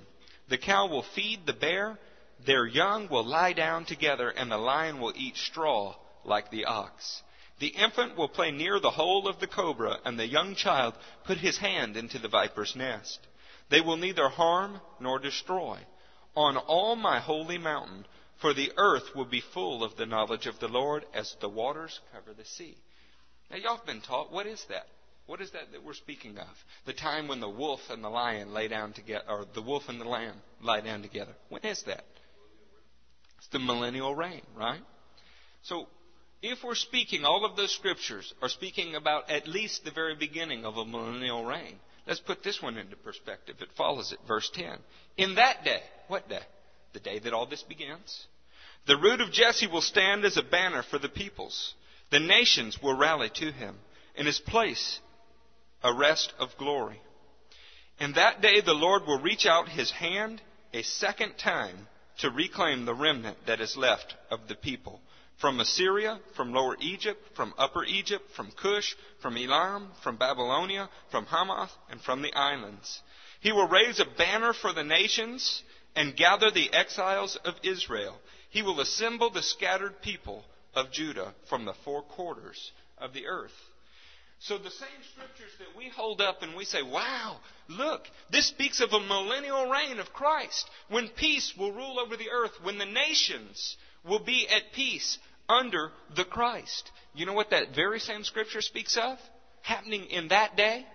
The 0.48 0.58
cow 0.58 0.86
will 0.86 1.02
feed 1.02 1.46
the 1.46 1.52
bear. 1.52 1.98
Their 2.44 2.66
young 2.66 3.08
will 3.08 3.24
lie 3.24 3.52
down 3.52 3.84
together, 3.84 4.28
and 4.28 4.50
the 4.50 4.58
lion 4.58 5.00
will 5.00 5.12
eat 5.16 5.36
straw 5.36 5.96
like 6.24 6.50
the 6.50 6.66
ox. 6.66 7.22
The 7.60 7.68
infant 7.68 8.16
will 8.16 8.28
play 8.28 8.50
near 8.50 8.80
the 8.80 8.90
hole 8.90 9.28
of 9.28 9.40
the 9.40 9.46
cobra, 9.46 9.98
and 10.04 10.18
the 10.18 10.26
young 10.26 10.54
child 10.54 10.94
put 11.24 11.38
his 11.38 11.58
hand 11.58 11.96
into 11.96 12.18
the 12.18 12.28
viper's 12.28 12.74
nest. 12.76 13.20
They 13.70 13.80
will 13.80 13.96
neither 13.96 14.28
harm 14.28 14.80
nor 15.00 15.18
destroy 15.18 15.78
on 16.34 16.56
all 16.56 16.96
my 16.96 17.20
holy 17.20 17.58
mountain, 17.58 18.06
for 18.40 18.54
the 18.54 18.72
earth 18.76 19.14
will 19.14 19.24
be 19.24 19.42
full 19.54 19.84
of 19.84 19.96
the 19.96 20.06
knowledge 20.06 20.46
of 20.46 20.58
the 20.58 20.68
Lord 20.68 21.04
as 21.14 21.36
the 21.40 21.48
waters 21.48 22.00
cover 22.12 22.34
the 22.34 22.44
sea. 22.44 22.76
Now, 23.50 23.56
y'all 23.56 23.76
have 23.76 23.86
been 23.86 24.00
taught, 24.00 24.32
what 24.32 24.46
is 24.46 24.64
that? 24.68 24.86
What 25.26 25.40
is 25.40 25.50
that 25.52 25.72
that 25.72 25.84
we're 25.84 25.94
speaking 25.94 26.38
of? 26.38 26.48
The 26.84 26.92
time 26.92 27.28
when 27.28 27.40
the 27.40 27.48
wolf 27.48 27.80
and 27.90 28.02
the 28.02 28.08
lion 28.08 28.52
lay 28.52 28.68
down 28.68 28.92
together, 28.92 29.24
or 29.28 29.46
the 29.54 29.62
wolf 29.62 29.84
and 29.88 30.00
the 30.00 30.08
lamb 30.08 30.34
lie 30.60 30.80
down 30.80 31.02
together. 31.02 31.32
When 31.48 31.62
is 31.62 31.82
that? 31.84 32.04
It's 33.38 33.48
the 33.52 33.58
millennial 33.58 34.14
reign, 34.14 34.42
right? 34.56 34.80
So, 35.62 35.86
if 36.42 36.64
we're 36.64 36.74
speaking, 36.74 37.24
all 37.24 37.44
of 37.44 37.56
those 37.56 37.72
scriptures 37.72 38.34
are 38.42 38.48
speaking 38.48 38.96
about 38.96 39.30
at 39.30 39.46
least 39.46 39.84
the 39.84 39.92
very 39.92 40.16
beginning 40.16 40.64
of 40.64 40.76
a 40.76 40.84
millennial 40.84 41.44
reign. 41.44 41.78
Let's 42.06 42.20
put 42.20 42.42
this 42.42 42.60
one 42.60 42.76
into 42.76 42.96
perspective. 42.96 43.56
It 43.60 43.68
follows 43.76 44.12
it, 44.12 44.18
verse 44.26 44.50
10. 44.54 44.78
In 45.16 45.36
that 45.36 45.64
day, 45.64 45.80
what 46.08 46.28
day? 46.28 46.42
The 46.92 47.00
day 47.00 47.18
that 47.20 47.32
all 47.32 47.46
this 47.46 47.62
begins. 47.62 48.26
The 48.86 48.96
root 48.96 49.20
of 49.20 49.32
Jesse 49.32 49.68
will 49.68 49.80
stand 49.82 50.24
as 50.24 50.36
a 50.36 50.42
banner 50.42 50.82
for 50.82 50.98
the 50.98 51.08
peoples. 51.08 51.74
The 52.10 52.18
nations 52.18 52.78
will 52.82 52.96
rally 52.96 53.30
to 53.36 53.52
him. 53.52 53.76
In 54.16 54.26
his 54.26 54.40
place, 54.40 55.00
a 55.82 55.94
rest 55.94 56.32
of 56.38 56.50
glory. 56.58 57.00
In 58.00 58.12
that 58.14 58.42
day, 58.42 58.60
the 58.60 58.74
Lord 58.74 59.06
will 59.06 59.20
reach 59.20 59.46
out 59.46 59.68
his 59.68 59.90
hand 59.90 60.42
a 60.74 60.82
second 60.82 61.34
time 61.38 61.86
to 62.18 62.30
reclaim 62.30 62.84
the 62.84 62.94
remnant 62.94 63.38
that 63.46 63.60
is 63.60 63.76
left 63.76 64.14
of 64.30 64.48
the 64.48 64.54
people 64.54 65.00
from 65.38 65.60
Assyria, 65.60 66.20
from 66.36 66.52
Lower 66.52 66.76
Egypt, 66.80 67.20
from 67.34 67.52
Upper 67.58 67.84
Egypt, 67.84 68.24
from 68.36 68.50
Cush, 68.52 68.94
from 69.20 69.36
Elam, 69.36 69.90
from 70.02 70.16
Babylonia, 70.16 70.88
from 71.10 71.26
Hamath, 71.26 71.72
and 71.90 72.00
from 72.00 72.22
the 72.22 72.32
islands. 72.34 73.02
He 73.40 73.52
will 73.52 73.68
raise 73.68 73.98
a 73.98 74.04
banner 74.04 74.52
for 74.52 74.72
the 74.72 74.84
nations 74.84 75.62
and 75.96 76.16
gather 76.16 76.50
the 76.50 76.72
exiles 76.72 77.36
of 77.44 77.54
Israel. 77.64 78.16
He 78.50 78.62
will 78.62 78.80
assemble 78.80 79.30
the 79.30 79.42
scattered 79.42 80.00
people 80.00 80.44
of 80.74 80.92
Judah 80.92 81.34
from 81.48 81.64
the 81.64 81.74
four 81.84 82.02
quarters 82.02 82.70
of 82.98 83.12
the 83.12 83.26
earth. 83.26 83.52
So 84.40 84.58
the 84.58 84.70
same 84.70 84.88
scriptures 85.12 85.52
that 85.60 85.76
we 85.78 85.88
hold 85.88 86.20
up 86.20 86.42
and 86.42 86.56
we 86.56 86.64
say, 86.64 86.82
wow, 86.82 87.36
look, 87.68 88.02
this 88.30 88.48
speaks 88.48 88.80
of 88.80 88.92
a 88.92 88.98
millennial 89.00 89.70
reign 89.70 90.00
of 90.00 90.12
Christ 90.12 90.68
when 90.88 91.08
peace 91.08 91.52
will 91.56 91.72
rule 91.72 92.00
over 92.00 92.16
the 92.16 92.30
earth, 92.30 92.50
when 92.62 92.76
the 92.76 92.84
nations 92.84 93.76
will 94.08 94.24
be 94.24 94.46
at 94.48 94.72
peace 94.74 95.18
under 95.48 95.90
the 96.16 96.24
Christ. 96.24 96.90
You 97.14 97.26
know 97.26 97.32
what 97.32 97.50
that 97.50 97.74
very 97.74 98.00
same 98.00 98.24
scripture 98.24 98.60
speaks 98.60 98.96
of? 98.96 99.18
Happening 99.62 100.04
in 100.04 100.28
that 100.28 100.56
day? 100.56 100.86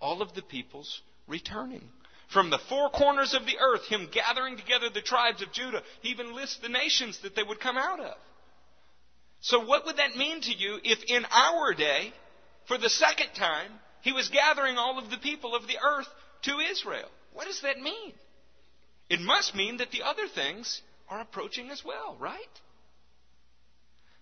All 0.00 0.22
of 0.22 0.34
the 0.34 0.42
peoples 0.42 1.00
returning. 1.26 1.82
From 2.32 2.50
the 2.50 2.60
four 2.68 2.90
corners 2.90 3.34
of 3.34 3.44
the 3.44 3.58
earth, 3.58 3.86
Him 3.86 4.08
gathering 4.12 4.56
together 4.56 4.88
the 4.88 5.02
tribes 5.02 5.42
of 5.42 5.52
Judah. 5.52 5.82
He 6.00 6.10
even 6.10 6.34
lists 6.34 6.58
the 6.62 6.68
nations 6.68 7.18
that 7.22 7.34
they 7.34 7.42
would 7.42 7.60
come 7.60 7.76
out 7.76 8.00
of. 8.00 8.14
So 9.40 9.64
what 9.64 9.86
would 9.86 9.96
that 9.96 10.16
mean 10.16 10.40
to 10.42 10.52
you 10.52 10.78
if 10.84 11.02
in 11.08 11.24
our 11.24 11.74
day, 11.74 12.12
for 12.68 12.78
the 12.78 12.90
second 12.90 13.30
time, 13.36 13.70
He 14.02 14.12
was 14.12 14.28
gathering 14.28 14.76
all 14.76 14.98
of 14.98 15.10
the 15.10 15.18
people 15.18 15.56
of 15.56 15.66
the 15.66 15.78
earth 15.82 16.08
to 16.42 16.58
Israel? 16.70 17.08
What 17.32 17.46
does 17.46 17.62
that 17.62 17.78
mean? 17.78 18.12
It 19.08 19.20
must 19.20 19.56
mean 19.56 19.78
that 19.78 19.90
the 19.90 20.02
other 20.02 20.28
things 20.32 20.80
are 21.10 21.20
approaching 21.20 21.70
as 21.70 21.84
well, 21.84 22.16
right? 22.18 22.38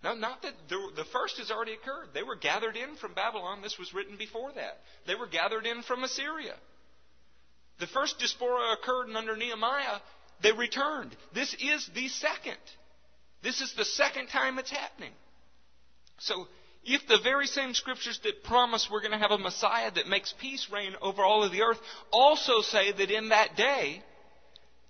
Now, 0.03 0.15
not 0.15 0.43
that 0.43 0.55
the, 0.69 1.05
first 1.13 1.39
has 1.39 1.51
already 1.51 1.73
occurred. 1.73 2.09
They 2.15 2.23
were 2.23 2.37
gathered 2.37 2.77
in 2.77 2.97
from 2.97 3.15
Babylon. 3.15 3.63
This 3.63 3.79
was 3.79 3.93
written 3.93 4.17
before 4.17 4.53
that. 4.53 4.81
They 5.07 5.15
were 5.15 5.27
gathered 5.27 5.67
in 5.67 5.83
from 5.83 6.05
Assyria. 6.05 6.55
The 7.81 7.89
first 7.89 8.19
diaspora 8.19 8.77
occurred 8.81 9.11
under 9.15 9.37
Nehemiah. 9.37 9.99
They 10.43 10.53
returned. 10.53 11.17
This 11.35 11.55
is 11.55 11.89
the 11.95 12.09
second. 12.09 12.59
This 13.43 13.61
is 13.61 13.75
the 13.77 13.85
second 13.85 14.29
time 14.29 14.59
it's 14.59 14.71
happening. 14.71 15.13
So, 16.19 16.47
if 16.85 17.07
the 17.09 17.19
very 17.23 17.47
same 17.47 17.75
scriptures 17.75 18.21
that 18.23 18.45
promise 18.45 18.89
we're 18.91 19.01
going 19.01 19.13
to 19.13 19.19
have 19.19 19.33
a 19.33 19.39
Messiah 19.39 19.91
that 19.91 20.09
makes 20.09 20.33
peace 20.41 20.69
reign 20.73 20.95
over 21.03 21.23
all 21.23 21.43
of 21.45 21.53
the 21.53 21.63
earth 21.63 21.79
also 22.13 22.61
say 22.63 22.93
that 22.93 23.11
in 23.11 23.29
that 23.29 23.57
day, 23.57 24.03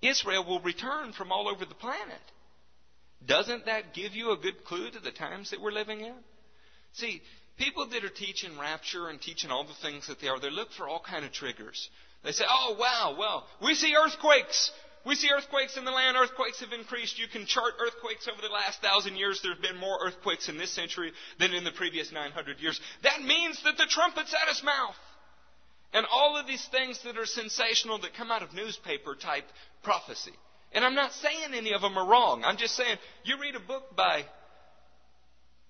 Israel 0.01 0.45
will 0.45 0.61
return 0.61 1.13
from 1.13 1.31
all 1.31 1.47
over 1.47 1.65
the 1.65 1.75
planet, 1.75 2.21
doesn't 3.25 3.65
that 3.65 3.93
give 3.93 4.13
you 4.13 4.31
a 4.31 4.37
good 4.37 4.63
clue 4.63 4.89
to 4.91 4.99
the 4.99 5.11
times 5.11 5.51
that 5.51 5.61
we're 5.61 5.71
living 5.71 6.01
in? 6.01 6.15
See, 6.93 7.21
people 7.57 7.87
that 7.89 8.03
are 8.03 8.09
teaching 8.09 8.57
rapture 8.57 9.09
and 9.09 9.21
teaching 9.21 9.51
all 9.51 9.65
the 9.65 9.73
things 9.81 10.07
that 10.07 10.19
they 10.21 10.27
are, 10.27 10.39
they 10.39 10.49
look 10.49 10.71
for 10.71 10.87
all 10.87 11.03
kind 11.05 11.25
of 11.25 11.31
triggers. 11.31 11.89
They 12.23 12.31
say, 12.31 12.45
oh 12.47 12.77
wow, 12.79 13.15
well, 13.17 13.45
we 13.63 13.75
see 13.75 13.95
earthquakes. 13.95 14.71
We 15.05 15.15
see 15.15 15.29
earthquakes 15.33 15.77
in 15.77 15.85
the 15.85 15.91
land. 15.91 16.17
Earthquakes 16.17 16.59
have 16.59 16.73
increased. 16.73 17.19
You 17.19 17.27
can 17.27 17.45
chart 17.45 17.73
earthquakes 17.79 18.27
over 18.27 18.41
the 18.41 18.53
last 18.53 18.81
thousand 18.81 19.15
years. 19.15 19.39
There 19.41 19.53
have 19.53 19.61
been 19.61 19.77
more 19.77 19.97
earthquakes 20.05 20.49
in 20.49 20.57
this 20.57 20.71
century 20.71 21.11
than 21.39 21.53
in 21.53 21.63
the 21.63 21.71
previous 21.71 22.11
900 22.11 22.59
years. 22.59 22.79
That 23.03 23.21
means 23.21 23.63
that 23.63 23.77
the 23.77 23.87
trumpet's 23.89 24.33
at 24.33 24.49
his 24.49 24.61
mouth. 24.63 24.95
And 25.93 26.05
all 26.11 26.37
of 26.37 26.45
these 26.45 26.65
things 26.71 27.01
that 27.03 27.17
are 27.17 27.25
sensational 27.25 27.99
that 27.99 28.13
come 28.13 28.31
out 28.31 28.43
of 28.43 28.53
newspaper 28.53 29.15
type 29.15 29.45
prophecy. 29.83 30.33
And 30.71 30.85
I'm 30.85 30.95
not 30.95 31.13
saying 31.13 31.53
any 31.53 31.73
of 31.73 31.81
them 31.81 31.97
are 31.97 32.07
wrong. 32.07 32.43
I'm 32.45 32.57
just 32.57 32.75
saying 32.75 32.97
you 33.23 33.39
read 33.41 33.55
a 33.55 33.59
book 33.59 33.95
by 33.95 34.23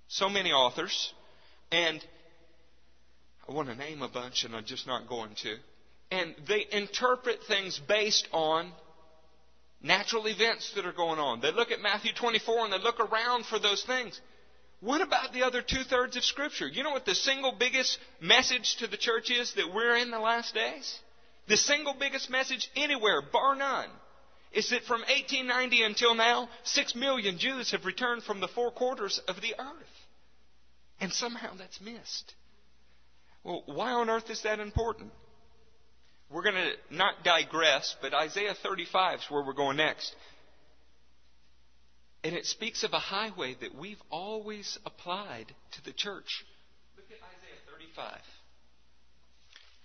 so 0.09 0.27
many 0.27 0.51
authors, 0.51 1.13
and 1.71 2.03
I 3.47 3.53
want 3.53 3.69
to 3.69 3.75
name 3.75 4.01
a 4.01 4.09
bunch, 4.09 4.43
and 4.43 4.55
I'm 4.55 4.65
just 4.65 4.87
not 4.87 5.07
going 5.07 5.35
to. 5.43 5.55
And 6.11 6.35
they 6.47 6.65
interpret 6.71 7.39
things 7.47 7.79
based 7.87 8.27
on 8.33 8.71
natural 9.81 10.27
events 10.27 10.73
that 10.75 10.85
are 10.85 10.91
going 10.91 11.19
on. 11.19 11.39
They 11.39 11.51
look 11.51 11.71
at 11.71 11.81
Matthew 11.81 12.11
24 12.13 12.65
and 12.65 12.73
they 12.73 12.79
look 12.79 12.99
around 12.99 13.45
for 13.45 13.59
those 13.59 13.83
things. 13.83 14.19
What 14.81 15.01
about 15.01 15.33
the 15.33 15.43
other 15.43 15.61
two 15.61 15.83
thirds 15.83 16.15
of 16.15 16.23
Scripture? 16.23 16.67
You 16.67 16.83
know 16.83 16.91
what 16.91 17.05
the 17.05 17.15
single 17.15 17.53
biggest 17.57 17.97
message 18.21 18.77
to 18.77 18.87
the 18.87 18.97
church 18.97 19.29
is 19.29 19.53
that 19.55 19.73
we're 19.73 19.97
in 19.97 20.09
the 20.09 20.19
last 20.19 20.53
days? 20.53 20.99
The 21.47 21.57
single 21.57 21.95
biggest 21.99 22.29
message 22.29 22.69
anywhere, 22.75 23.21
bar 23.21 23.55
none, 23.55 23.89
is 24.53 24.69
that 24.69 24.83
from 24.83 25.01
1890 25.01 25.83
until 25.83 26.15
now, 26.15 26.47
six 26.63 26.95
million 26.95 27.37
Jews 27.37 27.71
have 27.71 27.85
returned 27.85 28.23
from 28.23 28.39
the 28.39 28.47
four 28.47 28.71
quarters 28.71 29.19
of 29.27 29.41
the 29.41 29.55
earth. 29.59 29.95
And 31.01 31.11
somehow 31.11 31.55
that's 31.57 31.81
missed. 31.81 32.33
Well, 33.43 33.63
why 33.65 33.91
on 33.91 34.09
earth 34.09 34.29
is 34.29 34.43
that 34.43 34.59
important? 34.59 35.11
We're 36.29 36.43
going 36.43 36.55
to 36.55 36.95
not 36.95 37.23
digress, 37.23 37.95
but 38.01 38.13
Isaiah 38.13 38.53
35 38.61 39.19
is 39.19 39.25
where 39.29 39.43
we're 39.43 39.53
going 39.53 39.77
next. 39.77 40.15
And 42.23 42.35
it 42.35 42.45
speaks 42.45 42.83
of 42.83 42.93
a 42.93 42.99
highway 42.99 43.55
that 43.61 43.75
we've 43.75 44.01
always 44.09 44.77
applied 44.85 45.53
to 45.71 45.83
the 45.83 45.93
church. 45.93 46.45
Look 46.97 47.05
at 47.09 47.17
Isaiah 47.17 47.61
35. 47.71 48.21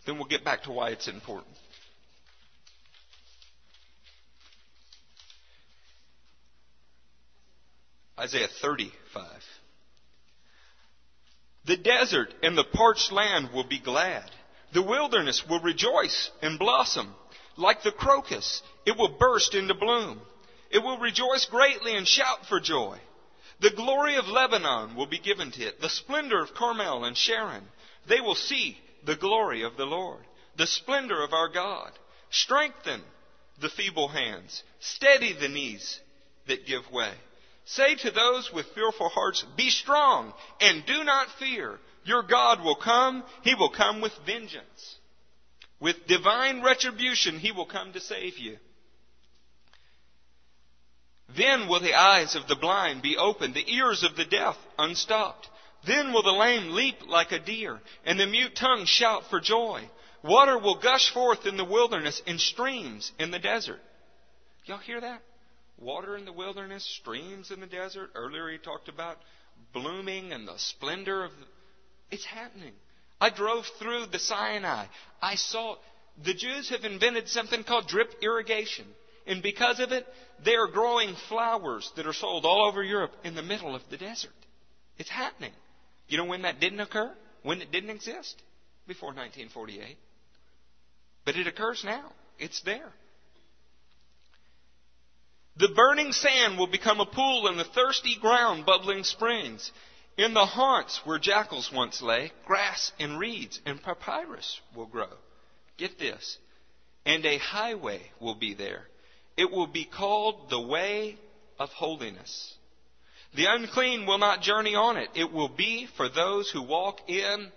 Then 0.06 0.16
we'll 0.16 0.26
get 0.26 0.44
back 0.44 0.64
to 0.64 0.72
why 0.72 0.90
it's 0.90 1.08
important. 1.08 1.56
Isaiah 8.18 8.48
35. 8.62 9.26
The 11.66 11.76
desert 11.76 12.34
and 12.42 12.56
the 12.56 12.64
parched 12.64 13.10
land 13.10 13.50
will 13.52 13.64
be 13.66 13.80
glad. 13.80 14.30
The 14.72 14.82
wilderness 14.82 15.44
will 15.48 15.60
rejoice 15.60 16.30
and 16.42 16.58
blossom. 16.58 17.14
Like 17.56 17.82
the 17.82 17.92
crocus, 17.92 18.62
it 18.84 18.96
will 18.98 19.16
burst 19.18 19.54
into 19.54 19.74
bloom. 19.74 20.20
It 20.74 20.82
will 20.82 20.98
rejoice 20.98 21.46
greatly 21.46 21.94
and 21.94 22.06
shout 22.06 22.46
for 22.48 22.58
joy. 22.58 22.98
The 23.60 23.70
glory 23.70 24.16
of 24.16 24.26
Lebanon 24.26 24.96
will 24.96 25.06
be 25.06 25.20
given 25.20 25.52
to 25.52 25.62
it, 25.62 25.80
the 25.80 25.88
splendor 25.88 26.42
of 26.42 26.52
Carmel 26.52 27.04
and 27.04 27.16
Sharon. 27.16 27.62
They 28.08 28.20
will 28.20 28.34
see 28.34 28.76
the 29.04 29.14
glory 29.14 29.62
of 29.62 29.76
the 29.76 29.86
Lord, 29.86 30.24
the 30.56 30.66
splendor 30.66 31.22
of 31.22 31.32
our 31.32 31.48
God. 31.48 31.92
Strengthen 32.30 33.00
the 33.60 33.68
feeble 33.68 34.08
hands, 34.08 34.64
steady 34.80 35.32
the 35.32 35.48
knees 35.48 36.00
that 36.48 36.66
give 36.66 36.90
way. 36.90 37.12
Say 37.66 37.94
to 37.94 38.10
those 38.10 38.52
with 38.52 38.66
fearful 38.74 39.10
hearts, 39.10 39.44
Be 39.56 39.70
strong 39.70 40.34
and 40.60 40.84
do 40.84 41.04
not 41.04 41.28
fear. 41.38 41.78
Your 42.04 42.24
God 42.24 42.64
will 42.64 42.74
come. 42.74 43.22
He 43.42 43.54
will 43.54 43.70
come 43.70 44.00
with 44.00 44.12
vengeance. 44.26 44.96
With 45.78 46.08
divine 46.08 46.62
retribution, 46.64 47.38
He 47.38 47.52
will 47.52 47.66
come 47.66 47.92
to 47.92 48.00
save 48.00 48.38
you. 48.38 48.58
Then 51.36 51.68
will 51.68 51.80
the 51.80 51.94
eyes 51.94 52.36
of 52.36 52.46
the 52.48 52.56
blind 52.56 53.02
be 53.02 53.16
opened, 53.16 53.54
the 53.54 53.72
ears 53.74 54.02
of 54.02 54.16
the 54.16 54.24
deaf 54.24 54.56
unstopped. 54.78 55.48
Then 55.86 56.12
will 56.12 56.22
the 56.22 56.32
lame 56.32 56.72
leap 56.72 56.96
like 57.06 57.32
a 57.32 57.38
deer, 57.38 57.80
and 58.04 58.18
the 58.18 58.26
mute 58.26 58.54
tongue 58.54 58.84
shout 58.86 59.24
for 59.30 59.40
joy. 59.40 59.88
Water 60.22 60.58
will 60.58 60.80
gush 60.80 61.12
forth 61.12 61.46
in 61.46 61.56
the 61.56 61.64
wilderness 61.64 62.22
and 62.26 62.40
streams 62.40 63.12
in 63.18 63.30
the 63.30 63.38
desert. 63.38 63.80
Y'all 64.64 64.78
hear 64.78 65.00
that? 65.00 65.20
water 65.78 66.16
in 66.16 66.24
the 66.24 66.32
wilderness, 66.32 66.84
streams 67.00 67.50
in 67.50 67.60
the 67.60 67.66
desert. 67.66 68.10
Earlier 68.14 68.50
he 68.50 68.58
talked 68.58 68.88
about 68.88 69.18
blooming 69.72 70.32
and 70.32 70.46
the 70.46 70.58
splendor 70.58 71.24
of 71.24 71.30
the, 71.32 71.46
it's 72.10 72.24
happening. 72.24 72.72
I 73.20 73.30
drove 73.30 73.64
through 73.78 74.06
the 74.06 74.18
Sinai. 74.18 74.86
I 75.20 75.36
saw 75.36 75.76
the 76.22 76.34
Jews 76.34 76.70
have 76.70 76.84
invented 76.84 77.28
something 77.28 77.64
called 77.64 77.88
drip 77.88 78.08
irrigation. 78.22 78.86
And 79.26 79.42
because 79.42 79.80
of 79.80 79.92
it, 79.92 80.06
they 80.44 80.54
are 80.54 80.66
growing 80.66 81.14
flowers 81.28 81.90
that 81.96 82.06
are 82.06 82.12
sold 82.12 82.44
all 82.44 82.66
over 82.66 82.82
Europe 82.82 83.12
in 83.24 83.34
the 83.34 83.42
middle 83.42 83.74
of 83.74 83.82
the 83.90 83.96
desert. 83.96 84.32
It's 84.98 85.10
happening. 85.10 85.52
You 86.08 86.18
know 86.18 86.26
when 86.26 86.42
that 86.42 86.60
didn't 86.60 86.80
occur? 86.80 87.10
When 87.42 87.62
it 87.62 87.72
didn't 87.72 87.90
exist? 87.90 88.40
Before 88.86 89.08
1948. 89.08 89.96
But 91.24 91.36
it 91.36 91.46
occurs 91.46 91.82
now. 91.84 92.12
It's 92.38 92.60
there. 92.62 92.92
The 95.56 95.68
burning 95.68 96.12
sand 96.12 96.58
will 96.58 96.66
become 96.66 97.00
a 97.00 97.06
pool 97.06 97.46
and 97.46 97.58
the 97.58 97.64
thirsty 97.64 98.16
ground 98.20 98.66
bubbling 98.66 99.04
springs. 99.04 99.70
In 100.16 100.34
the 100.34 100.46
haunts 100.46 101.00
where 101.04 101.18
jackals 101.18 101.70
once 101.72 102.02
lay, 102.02 102.32
grass 102.44 102.92
and 102.98 103.18
reeds 103.18 103.60
and 103.64 103.82
papyrus 103.82 104.60
will 104.76 104.86
grow. 104.86 105.08
Get 105.76 105.98
this. 105.98 106.38
And 107.06 107.24
a 107.24 107.38
highway 107.38 108.00
will 108.20 108.34
be 108.34 108.54
there. 108.54 108.84
It 109.36 109.50
will 109.50 109.66
be 109.66 109.84
called 109.84 110.50
the 110.50 110.60
way 110.60 111.16
of 111.58 111.70
holiness. 111.70 112.54
The 113.34 113.46
unclean 113.46 114.06
will 114.06 114.18
not 114.18 114.42
journey 114.42 114.74
on 114.76 114.96
it. 114.96 115.08
It 115.14 115.32
will 115.32 115.48
be 115.48 115.88
for 115.96 116.08
those 116.08 116.50
who 116.50 116.62
walk 116.62 117.08
in 117.08 117.50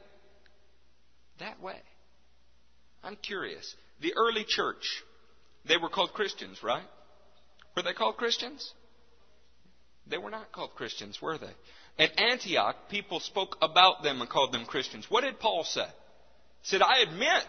that 1.40 1.62
way. 1.62 1.80
I'm 3.04 3.16
curious. 3.16 3.76
The 4.02 4.14
early 4.16 4.44
church, 4.44 5.04
they 5.68 5.78
were 5.78 5.90
called 5.90 6.14
Christians, 6.14 6.64
right? 6.64 6.86
Were 7.76 7.84
they 7.84 7.94
called 7.94 8.18
Christians? 8.18 8.74
They 10.08 10.18
were 10.18 10.32
not 10.32 10.52
called 10.52 10.74
Christians, 10.76 11.22
were 11.22 11.38
they? 11.38 12.04
At 12.04 12.20
Antioch, 12.20 12.76
people 12.90 13.20
spoke 13.20 13.58
about 13.62 14.04
them 14.04 14.22
and 14.22 14.30
called 14.30 14.54
them 14.54 14.66
Christians. 14.66 15.06
What 15.10 15.22
did 15.22 15.40
Paul 15.40 15.64
say? 15.64 15.86
He 16.62 16.68
said, 16.68 16.82
I 16.82 17.02
admit 17.02 17.46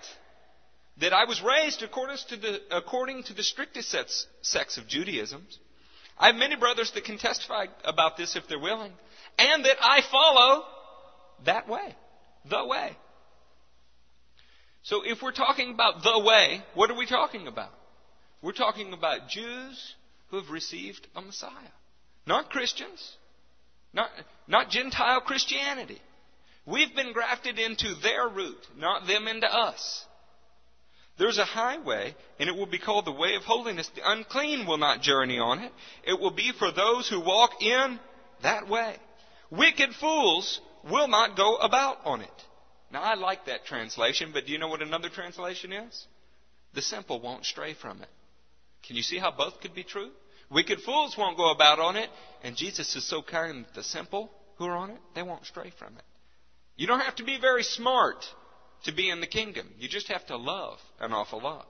that 1.00 1.12
I 1.12 1.24
was 1.24 1.40
raised 1.42 1.82
according 1.82 2.16
to 2.28 2.36
the, 2.36 2.60
according 2.70 3.22
to 3.24 3.34
the 3.34 3.42
strictest 3.42 3.94
sects 4.42 4.78
of 4.78 4.88
Judaism. 4.88 5.46
I 6.18 6.28
have 6.28 6.36
many 6.36 6.56
brothers 6.56 6.90
that 6.92 7.04
can 7.04 7.18
testify 7.18 7.66
about 7.84 8.16
this 8.16 8.34
if 8.34 8.48
they're 8.48 8.58
willing, 8.58 8.92
and 9.38 9.64
that 9.64 9.76
I 9.80 10.02
follow 10.10 10.64
that 11.44 11.68
way, 11.68 11.94
the 12.50 12.66
way. 12.66 12.96
So 14.82 15.02
if 15.04 15.22
we're 15.22 15.32
talking 15.32 15.72
about 15.72 16.02
the 16.02 16.24
way, 16.24 16.62
what 16.74 16.90
are 16.90 16.96
we 16.96 17.06
talking 17.06 17.46
about? 17.46 17.70
We're 18.42 18.52
talking 18.52 18.92
about 18.92 19.28
Jews 19.28 19.94
who 20.30 20.38
have 20.40 20.50
received 20.50 21.06
a 21.14 21.20
Messiah. 21.20 21.50
Not 22.26 22.50
Christians. 22.50 23.16
Not, 23.92 24.10
not 24.46 24.70
Gentile 24.70 25.20
Christianity. 25.20 26.00
We've 26.66 26.94
been 26.94 27.12
grafted 27.12 27.58
into 27.58 27.94
their 28.02 28.28
root, 28.28 28.58
not 28.76 29.06
them 29.06 29.26
into 29.28 29.46
us. 29.46 30.04
There's 31.18 31.38
a 31.38 31.44
highway, 31.44 32.14
and 32.38 32.48
it 32.48 32.54
will 32.54 32.66
be 32.66 32.78
called 32.78 33.04
the 33.04 33.12
way 33.12 33.34
of 33.34 33.42
holiness. 33.42 33.90
The 33.94 34.08
unclean 34.08 34.66
will 34.66 34.78
not 34.78 35.02
journey 35.02 35.38
on 35.38 35.58
it. 35.58 35.72
It 36.04 36.20
will 36.20 36.30
be 36.30 36.52
for 36.56 36.70
those 36.70 37.08
who 37.08 37.20
walk 37.20 37.60
in 37.60 37.98
that 38.42 38.68
way. 38.68 38.96
Wicked 39.50 39.90
fools 39.94 40.60
will 40.88 41.08
not 41.08 41.37
go 41.37 41.56
about 41.56 41.98
on 42.04 42.20
it. 42.20 42.30
Now, 42.92 43.02
I 43.02 43.14
like 43.14 43.46
that 43.46 43.66
translation, 43.66 44.30
but 44.32 44.46
do 44.46 44.52
you 44.52 44.58
know 44.58 44.68
what 44.68 44.80
another 44.80 45.08
translation 45.08 45.72
is? 45.72 46.06
The 46.75 46.82
simple 46.82 47.20
won't 47.20 47.44
stray 47.44 47.75
from 47.75 48.00
it. 48.00 48.08
Can 48.87 48.96
you 48.96 49.02
see 49.02 49.18
how 49.18 49.32
both 49.32 49.60
could 49.60 49.75
be 49.75 49.82
true? 49.82 50.10
Wicked 50.50 50.80
fools 50.80 51.16
won't 51.18 51.37
go 51.37 51.50
about 51.50 51.80
on 51.80 51.96
it, 51.96 52.08
and 52.42 52.56
Jesus 52.56 52.94
is 52.94 53.04
so 53.04 53.22
kind 53.22 53.64
that 53.64 53.75
the 53.75 53.82
simple 53.82 54.30
who 54.56 54.66
are 54.66 54.76
on 54.76 54.90
it, 54.90 55.00
they 55.14 55.22
won't 55.22 55.44
stray 55.46 55.72
from 55.78 55.96
it. 55.96 56.04
You 56.76 56.87
don't 56.87 57.00
have 57.00 57.16
to 57.16 57.25
be 57.25 57.38
very 57.40 57.64
smart 57.64 58.25
to 58.85 58.92
be 58.92 59.11
in 59.11 59.20
the 59.20 59.26
kingdom. 59.26 59.68
You 59.78 59.88
just 59.88 60.08
have 60.08 60.26
to 60.26 60.37
love 60.37 60.78
an 61.00 61.12
awful 61.12 61.40
lot. 61.40 61.66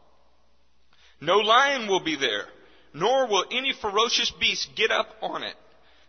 No 1.20 1.38
lion 1.38 1.88
will 1.88 2.02
be 2.04 2.16
there, 2.16 2.46
nor 2.94 3.26
will 3.26 3.44
any 3.50 3.72
ferocious 3.80 4.30
beast 4.40 4.70
get 4.76 4.90
up 4.90 5.08
on 5.20 5.42
it. 5.42 5.54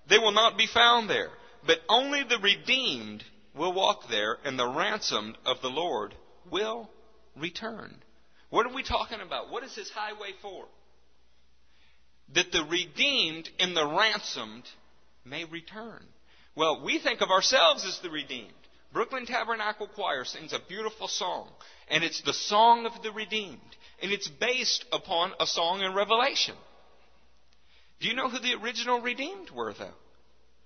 They 0.10 0.18
will 0.18 0.32
not 0.32 0.58
be 0.58 0.68
found 0.68 1.10
there, 1.10 1.29
but 1.65 1.79
only 1.88 2.24
the 2.24 2.39
redeemed 2.39 3.24
will 3.56 3.74
walk 3.74 4.10
there, 4.10 4.38
and 4.46 4.58
the 4.58 4.68
ransomed 4.68 5.38
of 5.46 5.62
the 5.62 5.70
Lord 5.70 6.13
will 6.50 6.89
return. 7.36 7.96
What 8.50 8.65
are 8.65 8.74
we 8.74 8.84
talking 8.84 9.20
about? 9.22 9.51
What 9.51 9.63
is 9.63 9.75
this 9.75 9.89
highway 9.89 10.32
for? 10.41 10.65
That 12.36 12.51
the 12.51 12.63
redeemed 12.63 13.50
and 13.60 13.75
the 13.75 13.88
ransomed 13.88 14.65
may 15.25 15.46
return. 15.46 16.06
Well, 16.56 16.84
we 16.84 17.00
think 17.00 17.22
of 17.22 17.29
ourselves 17.29 17.86
as 17.86 18.00
the 18.00 18.10
redeemed. 18.10 18.53
Brooklyn 18.91 19.25
Tabernacle 19.25 19.88
Choir 19.88 20.25
sings 20.25 20.53
a 20.53 20.60
beautiful 20.67 21.08
song, 21.08 21.50
and 21.89 22.03
it's 22.03 22.22
the 22.22 22.34
song 22.34 22.86
of 22.86 23.03
the 23.03 23.12
redeemed, 23.12 23.60
and 24.01 24.12
it's 24.12 24.27
based 24.27 24.86
upon 24.91 25.34
a 25.39 25.46
song 25.46 25.81
in 25.81 25.93
Revelation. 25.93 26.55
Do 28.00 28.08
you 28.08 28.15
know 28.15 28.29
who 28.29 28.39
the 28.39 28.55
original 28.55 29.01
redeemed 29.01 29.51
were, 29.51 29.74
though? 29.74 29.93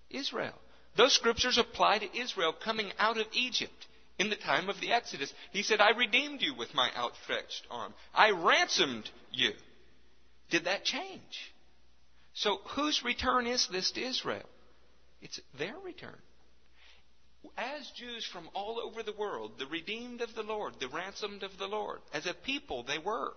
Israel. 0.09 0.53
Those 0.95 1.13
scriptures 1.13 1.57
apply 1.57 1.99
to 1.99 2.17
Israel 2.17 2.53
coming 2.53 2.91
out 2.99 3.17
of 3.17 3.25
Egypt 3.33 3.87
in 4.19 4.29
the 4.29 4.35
time 4.35 4.69
of 4.69 4.79
the 4.79 4.91
Exodus. 4.91 5.33
He 5.51 5.63
said, 5.63 5.81
I 5.81 5.97
redeemed 5.97 6.41
you 6.41 6.53
with 6.55 6.73
my 6.73 6.89
outstretched 6.95 7.65
arm. 7.71 7.93
I 8.13 8.29
ransomed 8.29 9.09
you. 9.31 9.51
Did 10.51 10.65
that 10.65 10.85
change? 10.85 11.51
So 12.35 12.59
whose 12.75 13.03
return 13.03 13.47
is 13.47 13.67
this 13.67 13.91
to 13.91 14.01
Israel? 14.01 14.47
It's 15.21 15.39
their 15.57 15.75
return. 15.83 16.17
As 17.57 17.91
Jews 17.91 18.25
from 18.25 18.49
all 18.53 18.79
over 18.79 19.03
the 19.03 19.13
world, 19.13 19.59
the 19.59 19.67
redeemed 19.67 20.21
of 20.21 20.33
the 20.33 20.43
Lord, 20.43 20.75
the 20.79 20.87
ransomed 20.87 21.43
of 21.43 21.57
the 21.57 21.67
Lord, 21.67 21.99
as 22.13 22.25
a 22.25 22.33
people 22.33 22.83
they 22.83 22.97
were. 22.97 23.33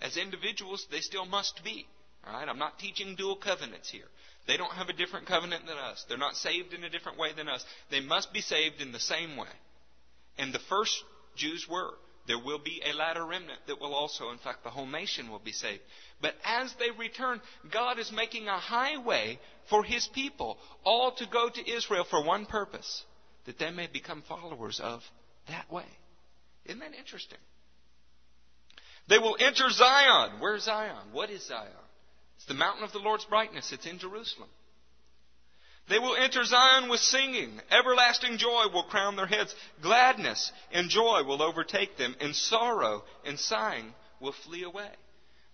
As 0.00 0.16
individuals, 0.16 0.86
they 0.90 1.00
still 1.00 1.26
must 1.26 1.62
be. 1.62 1.86
All 2.26 2.32
right, 2.32 2.48
I'm 2.48 2.58
not 2.58 2.78
teaching 2.78 3.16
dual 3.16 3.36
covenants 3.36 3.90
here. 3.90 4.08
They 4.46 4.56
don't 4.56 4.72
have 4.72 4.88
a 4.88 4.94
different 4.94 5.26
covenant 5.26 5.66
than 5.66 5.76
us. 5.76 6.04
They're 6.08 6.18
not 6.18 6.36
saved 6.36 6.72
in 6.72 6.84
a 6.84 6.90
different 6.90 7.18
way 7.18 7.32
than 7.32 7.48
us. 7.48 7.64
They 7.90 8.00
must 8.00 8.32
be 8.32 8.40
saved 8.40 8.80
in 8.80 8.92
the 8.92 9.00
same 9.00 9.36
way. 9.36 9.48
And 10.38 10.52
the 10.52 10.58
first 10.58 11.04
Jews 11.36 11.68
were. 11.68 11.92
There 12.26 12.38
will 12.38 12.58
be 12.58 12.82
a 12.84 12.92
latter 12.94 13.24
remnant 13.24 13.60
that 13.66 13.80
will 13.80 13.94
also, 13.94 14.30
in 14.30 14.38
fact, 14.38 14.62
the 14.62 14.70
whole 14.70 14.86
nation 14.86 15.30
will 15.30 15.38
be 15.38 15.52
saved. 15.52 15.82
But 16.20 16.34
as 16.44 16.72
they 16.78 16.90
return, 16.90 17.40
God 17.70 17.98
is 17.98 18.12
making 18.12 18.48
a 18.48 18.58
highway 18.58 19.38
for 19.68 19.82
His 19.82 20.06
people, 20.08 20.58
all 20.84 21.12
to 21.12 21.26
go 21.26 21.48
to 21.48 21.70
Israel 21.70 22.04
for 22.08 22.22
one 22.22 22.46
purpose 22.46 23.04
that 23.46 23.58
they 23.58 23.70
may 23.70 23.86
become 23.86 24.22
followers 24.28 24.80
of 24.82 25.02
that 25.48 25.70
way. 25.70 25.84
Isn't 26.66 26.80
that 26.80 26.94
interesting? 26.94 27.38
They 29.08 29.18
will 29.18 29.36
enter 29.40 29.68
Zion. 29.70 30.40
Where's 30.40 30.64
Zion? 30.64 31.12
What 31.12 31.30
is 31.30 31.46
Zion? 31.46 31.70
It's 32.36 32.46
the 32.46 32.54
mountain 32.54 32.84
of 32.84 32.92
the 32.92 32.98
Lord's 32.98 33.24
brightness. 33.24 33.72
It's 33.72 33.86
in 33.86 33.98
Jerusalem. 33.98 34.48
They 35.88 35.98
will 35.98 36.14
enter 36.14 36.44
Zion 36.44 36.88
with 36.88 37.00
singing. 37.00 37.60
Everlasting 37.70 38.38
joy 38.38 38.66
will 38.72 38.84
crown 38.84 39.16
their 39.16 39.26
heads. 39.26 39.54
Gladness 39.82 40.52
and 40.72 40.88
joy 40.88 41.24
will 41.24 41.42
overtake 41.42 41.96
them, 41.96 42.14
and 42.20 42.34
sorrow 42.34 43.02
and 43.26 43.38
sighing 43.38 43.92
will 44.20 44.34
flee 44.44 44.62
away. 44.62 44.90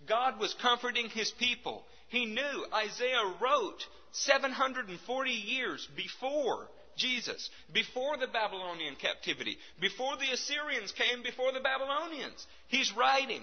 God 0.06 0.38
was 0.38 0.54
comforting 0.60 1.08
his 1.08 1.30
people. 1.30 1.84
He 2.08 2.26
knew 2.26 2.66
Isaiah 2.74 3.34
wrote 3.40 3.82
740 4.12 5.30
years 5.30 5.88
before 5.96 6.68
Jesus, 6.96 7.50
before 7.72 8.16
the 8.16 8.26
Babylonian 8.26 8.96
captivity, 8.96 9.58
before 9.80 10.16
the 10.16 10.32
Assyrians 10.32 10.92
came 10.92 11.22
before 11.22 11.52
the 11.52 11.60
Babylonians. 11.60 12.46
He's 12.68 12.92
writing. 12.96 13.42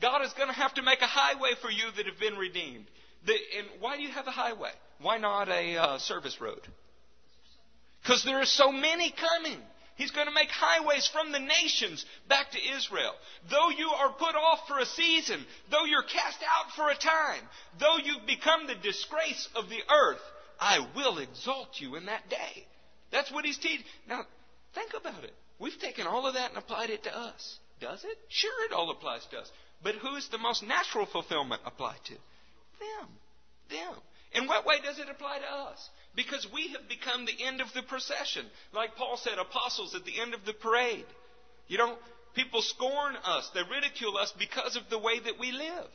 God 0.00 0.24
is 0.24 0.32
going 0.34 0.48
to 0.48 0.54
have 0.54 0.74
to 0.74 0.82
make 0.82 1.00
a 1.00 1.06
highway 1.06 1.50
for 1.60 1.70
you 1.70 1.90
that 1.96 2.06
have 2.06 2.18
been 2.18 2.36
redeemed. 2.36 2.86
The, 3.26 3.32
and 3.32 3.68
why 3.80 3.96
do 3.96 4.02
you 4.02 4.10
have 4.10 4.26
a 4.26 4.32
highway? 4.32 4.72
Why 5.00 5.18
not 5.18 5.48
a 5.48 5.76
uh, 5.76 5.98
service 5.98 6.40
road? 6.40 6.60
Because 8.02 8.24
there 8.24 8.40
are 8.40 8.46
so 8.46 8.72
many 8.72 9.12
coming. 9.12 9.58
He's 9.96 10.10
going 10.10 10.26
to 10.26 10.34
make 10.34 10.48
highways 10.50 11.08
from 11.12 11.30
the 11.30 11.38
nations 11.38 12.04
back 12.28 12.50
to 12.50 12.58
Israel. 12.76 13.12
Though 13.50 13.70
you 13.70 13.88
are 13.88 14.12
put 14.12 14.34
off 14.34 14.66
for 14.66 14.78
a 14.78 14.86
season, 14.86 15.44
though 15.70 15.84
you're 15.84 16.02
cast 16.02 16.38
out 16.42 16.72
for 16.74 16.90
a 16.90 16.96
time, 16.96 17.42
though 17.78 17.98
you've 18.02 18.26
become 18.26 18.66
the 18.66 18.74
disgrace 18.74 19.48
of 19.54 19.68
the 19.68 19.80
earth, 19.88 20.20
I 20.62 20.78
will 20.94 21.18
exalt 21.18 21.80
you 21.80 21.96
in 21.96 22.06
that 22.06 22.30
day. 22.30 22.66
That's 23.10 23.32
what 23.32 23.44
he's 23.44 23.58
teaching. 23.58 23.84
Now, 24.08 24.24
think 24.76 24.92
about 24.94 25.24
it. 25.24 25.34
We've 25.58 25.78
taken 25.80 26.06
all 26.06 26.24
of 26.24 26.34
that 26.34 26.50
and 26.50 26.58
applied 26.58 26.90
it 26.90 27.02
to 27.02 27.16
us. 27.16 27.58
Does 27.80 28.04
it? 28.04 28.16
Sure, 28.28 28.64
it 28.66 28.72
all 28.72 28.90
applies 28.92 29.26
to 29.32 29.38
us. 29.38 29.50
But 29.82 29.96
who 29.96 30.14
is 30.14 30.28
the 30.28 30.38
most 30.38 30.62
natural 30.62 31.06
fulfillment 31.06 31.62
apply 31.66 31.96
to? 32.04 32.12
Them. 32.14 33.08
Them. 33.70 33.94
In 34.34 34.46
what 34.46 34.64
way 34.64 34.76
does 34.80 35.00
it 35.00 35.08
apply 35.10 35.40
to 35.40 35.52
us? 35.52 35.90
Because 36.14 36.46
we 36.54 36.68
have 36.68 36.88
become 36.88 37.26
the 37.26 37.44
end 37.44 37.60
of 37.60 37.72
the 37.74 37.82
procession. 37.82 38.46
Like 38.72 38.94
Paul 38.94 39.16
said, 39.16 39.38
apostles 39.38 39.96
at 39.96 40.04
the 40.04 40.20
end 40.20 40.32
of 40.32 40.44
the 40.44 40.54
parade. 40.54 41.06
You 41.66 41.78
know, 41.78 41.96
people 42.34 42.62
scorn 42.62 43.16
us, 43.16 43.50
they 43.52 43.62
ridicule 43.68 44.16
us 44.16 44.32
because 44.38 44.76
of 44.76 44.88
the 44.90 44.98
way 44.98 45.18
that 45.18 45.40
we 45.40 45.50
live. 45.50 45.90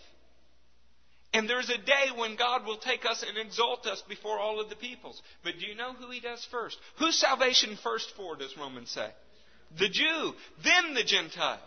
And 1.33 1.49
there's 1.49 1.69
a 1.69 1.77
day 1.77 2.07
when 2.15 2.35
God 2.35 2.65
will 2.65 2.77
take 2.77 3.05
us 3.05 3.23
and 3.27 3.37
exalt 3.37 3.85
us 3.85 4.01
before 4.07 4.39
all 4.39 4.61
of 4.61 4.69
the 4.69 4.75
peoples. 4.75 5.21
But 5.43 5.53
do 5.59 5.65
you 5.65 5.75
know 5.75 5.93
who 5.93 6.09
He 6.09 6.19
does 6.19 6.45
first? 6.49 6.77
Who's 6.99 7.19
salvation 7.19 7.77
first 7.83 8.11
for, 8.15 8.35
does 8.35 8.55
Romans 8.57 8.89
say? 8.91 9.09
The 9.77 9.89
Jew, 9.89 10.33
then 10.63 10.93
the 10.93 11.03
Gentile. 11.03 11.59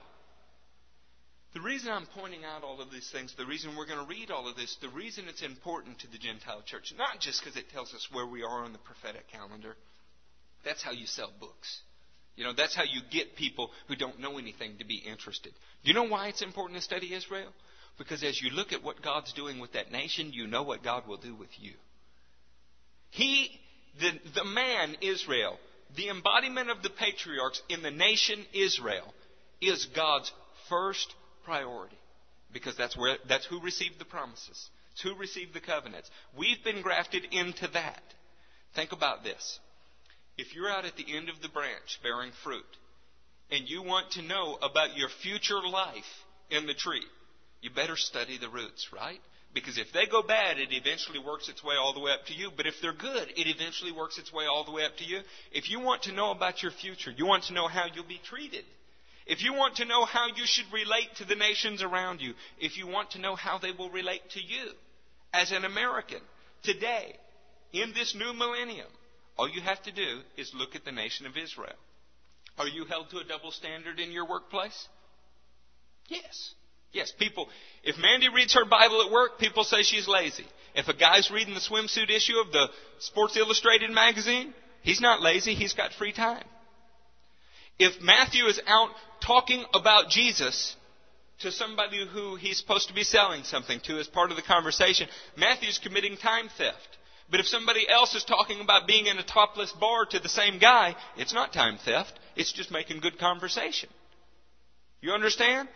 The 1.52 1.60
reason 1.60 1.90
I'm 1.90 2.06
pointing 2.06 2.44
out 2.44 2.62
all 2.62 2.80
of 2.80 2.92
these 2.92 3.10
things, 3.10 3.34
the 3.36 3.44
reason 3.44 3.76
we're 3.76 3.86
going 3.86 3.98
to 3.98 4.08
read 4.08 4.30
all 4.30 4.48
of 4.48 4.56
this, 4.56 4.76
the 4.80 4.88
reason 4.88 5.24
it's 5.28 5.42
important 5.42 5.98
to 6.00 6.10
the 6.10 6.18
Gentile 6.18 6.62
church, 6.64 6.94
not 6.96 7.20
just 7.20 7.42
because 7.42 7.56
it 7.56 7.70
tells 7.70 7.92
us 7.92 8.08
where 8.12 8.26
we 8.26 8.42
are 8.42 8.64
on 8.64 8.72
the 8.72 8.78
prophetic 8.78 9.28
calendar. 9.32 9.76
That's 10.64 10.82
how 10.82 10.92
you 10.92 11.06
sell 11.06 11.32
books. 11.40 11.80
You 12.36 12.44
know, 12.44 12.52
that's 12.56 12.74
how 12.74 12.84
you 12.84 13.00
get 13.10 13.36
people 13.36 13.70
who 13.88 13.96
don't 13.96 14.20
know 14.20 14.38
anything 14.38 14.78
to 14.78 14.86
be 14.86 14.96
interested. 14.96 15.52
Do 15.84 15.88
you 15.88 15.94
know 15.94 16.04
why 16.04 16.28
it's 16.28 16.42
important 16.42 16.78
to 16.78 16.84
study 16.84 17.12
Israel? 17.12 17.52
Because 17.98 18.22
as 18.22 18.40
you 18.40 18.50
look 18.50 18.72
at 18.72 18.82
what 18.82 19.02
God's 19.02 19.32
doing 19.32 19.58
with 19.58 19.72
that 19.72 19.92
nation, 19.92 20.32
you 20.32 20.46
know 20.46 20.62
what 20.62 20.82
God 20.82 21.06
will 21.06 21.18
do 21.18 21.34
with 21.34 21.50
you. 21.58 21.72
He, 23.10 23.50
the, 24.00 24.12
the 24.34 24.44
man 24.44 24.96
Israel, 25.02 25.58
the 25.96 26.08
embodiment 26.08 26.70
of 26.70 26.82
the 26.82 26.90
patriarchs 26.90 27.60
in 27.68 27.82
the 27.82 27.90
nation 27.90 28.44
Israel, 28.52 29.12
is 29.60 29.86
God's 29.94 30.32
first 30.68 31.14
priority. 31.44 31.96
Because 32.52 32.76
that's 32.76 32.96
where 32.96 33.16
that's 33.28 33.46
who 33.46 33.60
received 33.60 33.98
the 33.98 34.04
promises. 34.04 34.70
It's 34.92 35.02
who 35.02 35.14
received 35.14 35.54
the 35.54 35.60
covenants. 35.60 36.10
We've 36.36 36.62
been 36.64 36.82
grafted 36.82 37.24
into 37.30 37.68
that. 37.68 38.02
Think 38.74 38.92
about 38.92 39.22
this. 39.22 39.60
If 40.36 40.54
you're 40.54 40.70
out 40.70 40.84
at 40.84 40.96
the 40.96 41.16
end 41.16 41.28
of 41.28 41.40
the 41.42 41.48
branch 41.48 42.00
bearing 42.02 42.32
fruit, 42.42 42.64
and 43.50 43.68
you 43.68 43.82
want 43.82 44.12
to 44.12 44.22
know 44.22 44.58
about 44.62 44.96
your 44.96 45.08
future 45.22 45.60
life 45.60 46.24
in 46.50 46.66
the 46.66 46.74
tree, 46.74 47.04
you 47.60 47.70
better 47.70 47.96
study 47.96 48.38
the 48.38 48.48
roots, 48.48 48.88
right? 48.92 49.20
Because 49.52 49.78
if 49.78 49.92
they 49.92 50.06
go 50.06 50.22
bad, 50.22 50.58
it 50.58 50.68
eventually 50.70 51.18
works 51.18 51.48
its 51.48 51.62
way 51.64 51.74
all 51.74 51.92
the 51.92 52.00
way 52.00 52.12
up 52.12 52.24
to 52.26 52.34
you. 52.34 52.50
But 52.56 52.66
if 52.66 52.74
they're 52.80 52.92
good, 52.92 53.28
it 53.36 53.48
eventually 53.48 53.90
works 53.90 54.16
its 54.16 54.32
way 54.32 54.44
all 54.46 54.64
the 54.64 54.70
way 54.70 54.84
up 54.84 54.96
to 54.98 55.04
you. 55.04 55.20
If 55.50 55.70
you 55.70 55.80
want 55.80 56.04
to 56.04 56.12
know 56.12 56.30
about 56.30 56.62
your 56.62 56.70
future, 56.70 57.10
you 57.10 57.26
want 57.26 57.44
to 57.44 57.52
know 57.52 57.66
how 57.66 57.86
you'll 57.92 58.06
be 58.06 58.20
treated. 58.24 58.64
If 59.26 59.42
you 59.42 59.52
want 59.52 59.76
to 59.76 59.84
know 59.84 60.04
how 60.04 60.28
you 60.28 60.44
should 60.44 60.72
relate 60.72 61.08
to 61.16 61.24
the 61.24 61.34
nations 61.34 61.82
around 61.82 62.20
you, 62.20 62.34
if 62.58 62.76
you 62.78 62.86
want 62.86 63.12
to 63.12 63.20
know 63.20 63.34
how 63.34 63.58
they 63.58 63.72
will 63.72 63.90
relate 63.90 64.22
to 64.30 64.40
you 64.40 64.72
As 65.32 65.52
an 65.52 65.64
American, 65.64 66.20
today, 66.62 67.14
in 67.72 67.92
this 67.92 68.14
new 68.14 68.32
millennium, 68.32 68.88
all 69.36 69.48
you 69.48 69.60
have 69.60 69.82
to 69.84 69.92
do 69.92 70.20
is 70.36 70.52
look 70.54 70.74
at 70.74 70.84
the 70.84 70.92
nation 70.92 71.26
of 71.26 71.36
Israel. 71.36 71.76
Are 72.58 72.66
you 72.66 72.84
held 72.84 73.10
to 73.10 73.18
a 73.18 73.24
double 73.24 73.52
standard 73.52 74.00
in 74.00 74.10
your 74.10 74.28
workplace? 74.28 74.88
Yes. 76.08 76.54
Yes, 76.92 77.12
people, 77.16 77.48
if 77.84 77.96
Mandy 77.98 78.28
reads 78.28 78.54
her 78.54 78.64
Bible 78.64 79.02
at 79.02 79.12
work, 79.12 79.38
people 79.38 79.64
say 79.64 79.82
she's 79.82 80.08
lazy. 80.08 80.46
If 80.74 80.88
a 80.88 80.94
guy's 80.96 81.30
reading 81.30 81.54
the 81.54 81.60
swimsuit 81.60 82.10
issue 82.10 82.38
of 82.44 82.52
the 82.52 82.68
Sports 82.98 83.36
Illustrated 83.36 83.90
magazine, 83.90 84.52
he's 84.82 85.00
not 85.00 85.22
lazy, 85.22 85.54
he's 85.54 85.72
got 85.72 85.92
free 85.92 86.12
time. 86.12 86.44
If 87.78 88.00
Matthew 88.02 88.44
is 88.44 88.60
out 88.66 88.90
talking 89.24 89.64
about 89.72 90.10
Jesus 90.10 90.76
to 91.40 91.50
somebody 91.50 92.06
who 92.06 92.36
he's 92.36 92.58
supposed 92.58 92.88
to 92.88 92.94
be 92.94 93.04
selling 93.04 93.44
something 93.44 93.80
to 93.84 93.98
as 93.98 94.06
part 94.06 94.30
of 94.30 94.36
the 94.36 94.42
conversation, 94.42 95.08
Matthew's 95.36 95.78
committing 95.78 96.16
time 96.16 96.48
theft. 96.58 96.98
But 97.30 97.40
if 97.40 97.46
somebody 97.46 97.88
else 97.88 98.14
is 98.14 98.24
talking 98.24 98.60
about 98.60 98.88
being 98.88 99.06
in 99.06 99.18
a 99.18 99.22
topless 99.22 99.72
bar 99.72 100.04
to 100.06 100.18
the 100.18 100.28
same 100.28 100.58
guy, 100.58 100.96
it's 101.16 101.32
not 101.32 101.52
time 101.52 101.78
theft. 101.78 102.12
It's 102.36 102.52
just 102.52 102.72
making 102.72 103.00
good 103.00 103.18
conversation. 103.18 103.88
You 105.00 105.12
understand? 105.12 105.68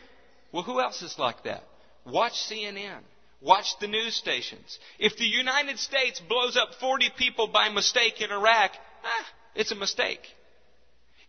Well, 0.55 0.62
who 0.62 0.81
else 0.81 1.03
is 1.03 1.19
like 1.19 1.43
that? 1.43 1.64
Watch 2.07 2.35
CNN. 2.49 3.01
Watch 3.40 3.77
the 3.81 3.88
news 3.88 4.14
stations. 4.14 4.79
If 5.01 5.17
the 5.17 5.25
United 5.25 5.81
States 5.81 6.23
blows 6.29 6.57
up 6.57 6.69
40 6.79 7.11
people 7.19 7.49
by 7.49 7.71
mistake 7.71 8.21
in 8.21 8.31
Iraq, 8.31 8.71
ah, 9.05 9.27
it's 9.57 9.73
a 9.73 9.75
mistake. 9.75 10.21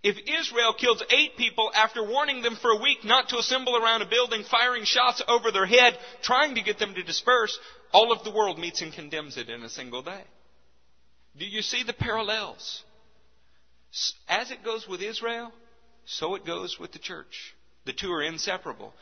If 0.04 0.18
Israel 0.42 0.76
kills 0.80 1.04
eight 1.10 1.38
people 1.38 1.72
after 1.74 2.08
warning 2.08 2.44
them 2.44 2.56
for 2.56 2.70
a 2.70 2.80
week 2.80 3.04
not 3.04 3.30
to 3.30 3.40
assemble 3.40 3.76
around 3.76 4.04
a 4.04 4.08
building, 4.08 4.44
firing 4.44 4.84
shots 4.84 5.24
over 5.28 5.52
their 5.52 5.66
head, 5.66 5.98
trying 6.22 6.54
to 6.54 6.62
get 6.62 6.78
them 6.78 6.94
to 6.94 7.02
disperse, 7.02 7.58
all 7.92 8.12
of 8.12 8.24
the 8.24 8.32
world 8.32 8.60
meets 8.60 8.84
and 8.84 8.94
condemns 8.94 9.38
it 9.38 9.50
in 9.50 9.64
a 9.64 9.70
single 9.70 10.04
day. 10.04 10.24
Do 11.36 11.46
you 11.46 11.64
see 11.64 11.82
the 11.82 11.94
parallels? 11.94 12.84
As 14.30 14.52
it 14.52 14.64
goes 14.64 14.88
with 14.88 15.02
Israel, 15.02 15.52
so 16.06 16.36
it 16.36 16.46
goes 16.46 16.78
with 16.80 16.92
the 16.92 17.00
church. 17.00 17.56
The 17.86 17.94
two 17.94 18.12
are 18.12 18.24
inseparable. 18.24 18.94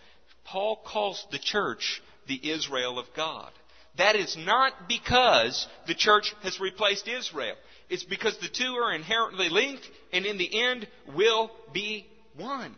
Paul 0.46 0.78
calls 0.86 1.26
the 1.32 1.40
church 1.40 2.02
the 2.28 2.52
Israel 2.52 3.00
of 3.00 3.06
God. 3.16 3.52
That 3.98 4.16
is 4.16 4.36
not 4.38 4.88
because 4.88 5.68
the 5.88 5.96
church 5.96 6.34
has 6.42 6.60
replaced 6.60 7.08
Israel. 7.08 7.56
It's 7.90 8.04
because 8.04 8.38
the 8.38 8.48
two 8.48 8.74
are 8.76 8.94
inherently 8.94 9.50
linked 9.50 9.88
and 10.12 10.26
in 10.26 10.38
the 10.38 10.64
end 10.64 10.88
will 11.16 11.52
be 11.74 12.08
one. 12.36 12.76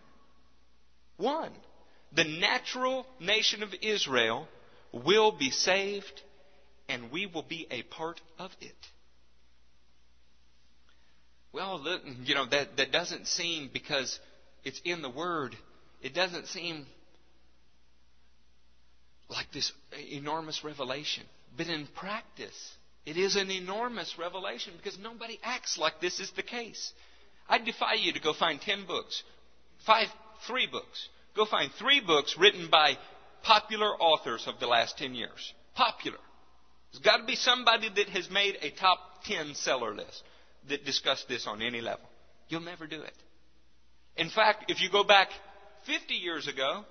One. 1.18 1.52
The 2.14 2.26
natural 2.26 3.06
nation 3.20 3.64
of 3.64 3.70
Israel 3.82 4.48
will 4.92 5.32
be 5.32 5.52
saved 5.52 6.22
and 6.90 7.12
we 7.12 7.26
will 7.26 7.44
be 7.44 7.68
a 7.72 7.84
part 7.84 8.20
of 8.38 8.52
it. 8.62 8.76
Well, 11.54 11.82
you 12.24 12.36
know, 12.36 12.46
that, 12.48 12.76
that 12.78 12.92
doesn't 12.92 13.28
seem 13.28 13.70
because 13.72 14.20
it's 14.66 14.82
in 14.84 15.02
the 15.02 15.10
Word, 15.10 15.56
it 16.02 16.14
doesn't 16.14 16.48
seem 16.48 16.86
this 19.56 19.72
enormous 20.12 20.64
revelation. 20.64 21.24
But 21.58 21.68
in 21.68 21.88
practice, 21.96 22.76
it 23.06 23.18
is 23.18 23.36
an 23.36 23.50
enormous 23.50 24.16
revelation 24.20 24.74
because 24.78 25.00
nobody 25.00 25.40
acts 25.42 25.80
like 25.80 26.00
this 26.00 26.20
is 26.20 26.32
the 26.36 26.44
case. 26.44 26.94
I 27.50 27.58
defy 27.58 27.94
you 27.96 28.14
to 28.14 28.20
go 28.20 28.34
find 28.34 28.62
ten 28.62 28.86
books, 28.86 29.24
five, 29.86 30.08
three 30.46 30.68
books. 30.72 31.10
Go 31.36 31.46
find 31.46 31.72
three 31.80 32.02
books 32.06 32.36
written 32.38 32.70
by 32.70 32.98
popular 33.44 33.90
authors 34.00 34.46
of 34.48 34.60
the 34.60 34.68
last 34.68 34.98
ten 34.98 35.16
years. 35.16 35.54
Popular. 35.74 36.18
There's 36.92 37.04
got 37.04 37.18
to 37.18 37.26
be 37.26 37.36
somebody 37.36 37.90
that 37.96 38.10
has 38.10 38.30
made 38.30 38.58
a 38.62 38.70
top 38.72 39.00
ten 39.26 39.56
seller 39.56 39.96
list 39.96 40.24
that 40.70 40.86
discussed 40.86 41.28
this 41.28 41.48
on 41.48 41.62
any 41.62 41.82
level. 41.82 42.06
You'll 42.50 42.62
never 42.62 42.88
do 42.88 43.02
it. 43.02 43.14
In 44.18 44.30
fact, 44.30 44.66
if 44.70 44.82
you 44.82 44.90
go 44.90 45.04
back 45.04 45.30
50 45.86 46.14
years 46.14 46.48
ago, 46.48 46.86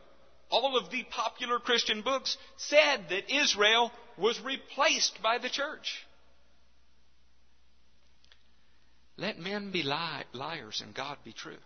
all 0.54 0.76
of 0.76 0.88
the 0.90 1.02
popular 1.10 1.58
Christian 1.58 2.02
books 2.02 2.36
said 2.56 3.08
that 3.10 3.34
Israel 3.34 3.90
was 4.16 4.40
replaced 4.40 5.20
by 5.20 5.38
the 5.38 5.48
church. 5.48 6.06
Let 9.16 9.36
men 9.36 9.72
be 9.72 9.82
li- 9.82 10.24
liars 10.32 10.80
and 10.80 10.94
God 10.94 11.18
be 11.24 11.32
true. 11.32 11.58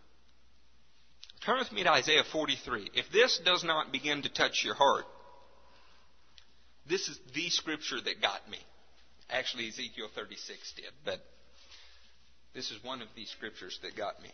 Turn 1.44 1.58
with 1.58 1.70
me 1.70 1.82
to 1.82 1.92
Isaiah 1.92 2.24
43. 2.32 2.90
If 2.94 3.12
this 3.12 3.38
does 3.44 3.62
not 3.62 3.92
begin 3.92 4.22
to 4.22 4.30
touch 4.30 4.64
your 4.64 4.74
heart, 4.74 5.04
this 6.88 7.08
is 7.08 7.20
the 7.34 7.50
scripture 7.50 8.00
that 8.02 8.22
got 8.22 8.48
me. 8.50 8.58
Actually, 9.28 9.68
Ezekiel 9.68 10.08
36 10.14 10.72
did, 10.76 10.92
but 11.04 11.20
this 12.54 12.70
is 12.70 12.82
one 12.82 13.02
of 13.02 13.08
these 13.14 13.28
scriptures 13.28 13.78
that 13.82 13.94
got 13.94 14.22
me. 14.22 14.30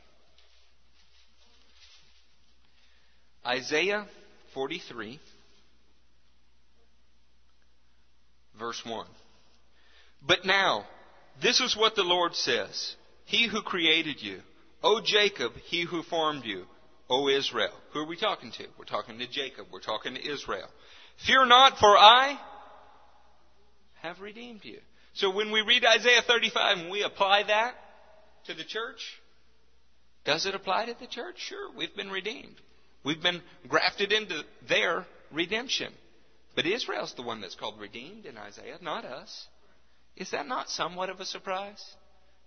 Isaiah 3.44 4.06
43, 4.54 5.20
verse 8.58 8.82
1. 8.86 9.06
But 10.26 10.44
now, 10.44 10.86
this 11.42 11.60
is 11.60 11.76
what 11.76 11.96
the 11.96 12.02
Lord 12.02 12.34
says 12.34 12.94
He 13.26 13.46
who 13.48 13.62
created 13.62 14.22
you, 14.22 14.40
O 14.82 15.00
Jacob, 15.04 15.52
he 15.64 15.84
who 15.84 16.02
formed 16.02 16.44
you, 16.44 16.64
O 17.10 17.28
Israel. 17.28 17.72
Who 17.92 18.00
are 18.00 18.06
we 18.06 18.16
talking 18.16 18.52
to? 18.52 18.66
We're 18.78 18.84
talking 18.84 19.18
to 19.18 19.26
Jacob. 19.26 19.66
We're 19.72 19.80
talking 19.80 20.14
to 20.14 20.32
Israel. 20.32 20.68
Fear 21.26 21.46
not, 21.46 21.78
for 21.78 21.96
I 21.96 22.38
have 24.02 24.20
redeemed 24.20 24.60
you. 24.64 24.78
So 25.14 25.34
when 25.34 25.52
we 25.52 25.62
read 25.62 25.84
Isaiah 25.84 26.22
35 26.26 26.78
and 26.78 26.90
we 26.90 27.02
apply 27.02 27.44
that 27.44 27.74
to 28.46 28.54
the 28.54 28.64
church, 28.64 29.00
does 30.24 30.44
it 30.44 30.54
apply 30.54 30.86
to 30.86 30.96
the 30.98 31.06
church? 31.06 31.36
Sure, 31.38 31.70
we've 31.76 31.94
been 31.96 32.10
redeemed. 32.10 32.60
We've 33.04 33.22
been 33.22 33.42
grafted 33.68 34.12
into 34.12 34.42
their 34.68 35.06
redemption. 35.30 35.92
But 36.54 36.66
Israel's 36.66 37.14
the 37.14 37.22
one 37.22 37.40
that's 37.40 37.56
called 37.56 37.80
redeemed 37.80 38.26
in 38.26 38.38
Isaiah, 38.38 38.78
not 38.80 39.04
us. 39.04 39.46
Is 40.16 40.30
that 40.30 40.46
not 40.46 40.70
somewhat 40.70 41.10
of 41.10 41.20
a 41.20 41.24
surprise? 41.24 41.82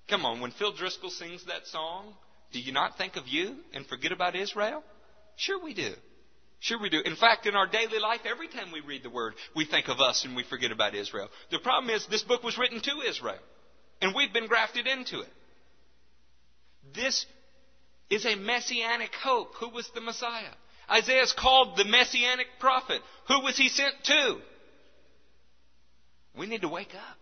Come 0.09 0.25
on, 0.25 0.39
when 0.39 0.51
Phil 0.51 0.71
Driscoll 0.71 1.09
sings 1.09 1.45
that 1.45 1.67
song, 1.67 2.13
do 2.53 2.59
you 2.59 2.71
not 2.71 2.97
think 2.97 3.17
of 3.17 3.27
you 3.27 3.57
and 3.73 3.85
forget 3.85 4.13
about 4.13 4.35
Israel? 4.35 4.83
Sure 5.35 5.61
we 5.61 5.73
do. 5.73 5.93
Sure 6.59 6.79
we 6.81 6.89
do. 6.89 7.01
In 7.01 7.15
fact, 7.15 7.45
in 7.45 7.55
our 7.55 7.67
daily 7.67 7.99
life, 7.99 8.21
every 8.25 8.47
time 8.47 8.71
we 8.71 8.79
read 8.79 9.03
the 9.03 9.09
Word, 9.09 9.33
we 9.55 9.65
think 9.65 9.89
of 9.89 9.99
us 9.99 10.25
and 10.25 10.35
we 10.35 10.43
forget 10.43 10.71
about 10.71 10.95
Israel. 10.95 11.27
The 11.51 11.59
problem 11.59 11.93
is 11.93 12.07
this 12.07 12.23
book 12.23 12.41
was 12.41 12.57
written 12.57 12.81
to 12.81 13.01
Israel, 13.07 13.37
and 14.01 14.15
we've 14.15 14.33
been 14.33 14.47
grafted 14.47 14.87
into 14.87 15.19
it. 15.19 15.29
This 16.95 17.25
is 18.09 18.25
a 18.25 18.35
messianic 18.35 19.13
hope. 19.13 19.53
Who 19.59 19.69
was 19.69 19.89
the 19.93 20.01
Messiah? 20.01 20.53
Isaiah 20.89 21.23
is 21.23 21.33
called 21.33 21.77
the 21.77 21.83
messianic 21.83 22.47
prophet. 22.59 23.01
Who 23.27 23.41
was 23.41 23.57
he 23.57 23.69
sent 23.69 23.95
to? 24.03 24.37
We 26.37 26.45
need 26.45 26.61
to 26.61 26.69
wake 26.69 26.95
up. 26.95 27.17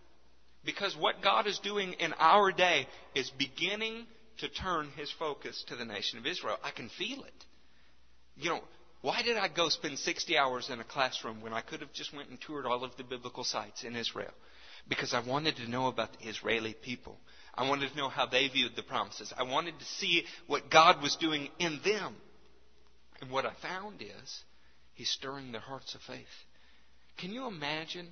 Because 0.63 0.95
what 0.97 1.21
God 1.21 1.47
is 1.47 1.59
doing 1.59 1.93
in 1.93 2.13
our 2.19 2.51
day 2.51 2.87
is 3.13 3.29
beginning 3.31 4.05
to 4.39 4.49
turn 4.49 4.89
his 4.97 5.11
focus 5.11 5.63
to 5.67 5.75
the 5.75 5.85
nation 5.85 6.19
of 6.19 6.25
Israel. 6.25 6.57
I 6.63 6.71
can 6.71 6.89
feel 6.89 7.23
it. 7.23 7.45
You 8.35 8.49
know, 8.49 8.61
why 9.01 9.21
did 9.21 9.37
I 9.37 9.47
go 9.47 9.69
spend 9.69 9.99
60 9.99 10.37
hours 10.37 10.69
in 10.69 10.79
a 10.79 10.83
classroom 10.83 11.41
when 11.41 11.53
I 11.53 11.61
could 11.61 11.81
have 11.81 11.93
just 11.93 12.13
went 12.13 12.29
and 12.29 12.41
toured 12.41 12.65
all 12.65 12.83
of 12.83 12.97
the 12.97 13.03
biblical 13.03 13.43
sites 13.43 13.83
in 13.83 13.95
Israel? 13.95 14.33
Because 14.87 15.13
I 15.13 15.19
wanted 15.21 15.55
to 15.57 15.69
know 15.69 15.87
about 15.87 16.19
the 16.19 16.27
Israeli 16.27 16.73
people. 16.73 17.17
I 17.57 17.67
wanted 17.67 17.91
to 17.91 17.97
know 17.97 18.09
how 18.09 18.25
they 18.25 18.47
viewed 18.47 18.75
the 18.75 18.83
promises. 18.83 19.33
I 19.37 19.43
wanted 19.43 19.79
to 19.79 19.85
see 19.85 20.25
what 20.47 20.69
God 20.69 21.01
was 21.01 21.15
doing 21.15 21.49
in 21.59 21.79
them. 21.83 22.15
And 23.21 23.31
what 23.31 23.45
I 23.45 23.53
found 23.61 24.01
is, 24.01 24.43
He's 24.93 25.09
stirring 25.09 25.51
their 25.51 25.61
hearts 25.61 25.93
of 25.95 26.01
faith. 26.01 26.25
Can 27.17 27.31
you 27.31 27.47
imagine? 27.47 28.07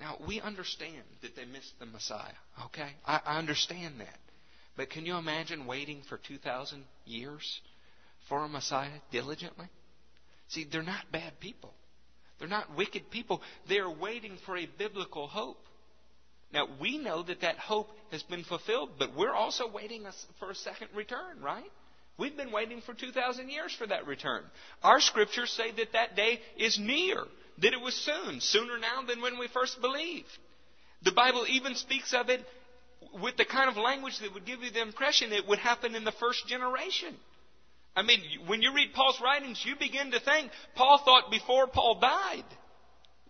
Now, 0.00 0.18
we 0.26 0.40
understand 0.40 1.04
that 1.22 1.36
they 1.36 1.44
missed 1.44 1.78
the 1.78 1.86
Messiah, 1.86 2.32
okay? 2.66 2.90
I, 3.06 3.20
I 3.24 3.38
understand 3.38 4.00
that. 4.00 4.18
But 4.76 4.90
can 4.90 5.06
you 5.06 5.16
imagine 5.16 5.66
waiting 5.66 6.02
for 6.08 6.18
2,000 6.18 6.84
years 7.04 7.60
for 8.28 8.44
a 8.44 8.48
Messiah 8.48 8.98
diligently? 9.12 9.68
See, 10.48 10.66
they're 10.70 10.82
not 10.82 11.12
bad 11.12 11.38
people. 11.40 11.72
They're 12.38 12.48
not 12.48 12.76
wicked 12.76 13.10
people. 13.10 13.40
They're 13.68 13.90
waiting 13.90 14.36
for 14.44 14.56
a 14.56 14.66
biblical 14.66 15.28
hope. 15.28 15.64
Now, 16.54 16.68
we 16.80 16.98
know 16.98 17.24
that 17.24 17.40
that 17.40 17.58
hope 17.58 17.88
has 18.12 18.22
been 18.22 18.44
fulfilled, 18.44 18.90
but 18.96 19.16
we're 19.16 19.34
also 19.34 19.68
waiting 19.68 20.06
for 20.38 20.50
a 20.52 20.54
second 20.54 20.86
return, 20.94 21.40
right? 21.42 21.70
We've 22.16 22.36
been 22.36 22.52
waiting 22.52 22.80
for 22.80 22.94
2,000 22.94 23.50
years 23.50 23.74
for 23.74 23.88
that 23.88 24.06
return. 24.06 24.44
Our 24.84 25.00
scriptures 25.00 25.50
say 25.50 25.72
that 25.72 25.92
that 25.94 26.14
day 26.14 26.38
is 26.56 26.78
near, 26.78 27.24
that 27.58 27.72
it 27.72 27.80
was 27.80 27.94
soon, 27.94 28.40
sooner 28.40 28.78
now 28.78 29.02
than 29.04 29.20
when 29.20 29.36
we 29.36 29.48
first 29.48 29.80
believed. 29.80 30.28
The 31.02 31.10
Bible 31.10 31.44
even 31.48 31.74
speaks 31.74 32.14
of 32.14 32.30
it 32.30 32.40
with 33.20 33.36
the 33.36 33.44
kind 33.44 33.68
of 33.68 33.76
language 33.76 34.20
that 34.20 34.32
would 34.32 34.46
give 34.46 34.62
you 34.62 34.70
the 34.70 34.80
impression 34.80 35.32
it 35.32 35.48
would 35.48 35.58
happen 35.58 35.96
in 35.96 36.04
the 36.04 36.12
first 36.12 36.46
generation. 36.46 37.16
I 37.96 38.02
mean, 38.02 38.20
when 38.46 38.62
you 38.62 38.72
read 38.72 38.94
Paul's 38.94 39.20
writings, 39.20 39.60
you 39.66 39.74
begin 39.74 40.12
to 40.12 40.20
think 40.20 40.52
Paul 40.76 41.00
thought 41.04 41.32
before 41.32 41.66
Paul 41.66 41.98
died, 42.00 42.44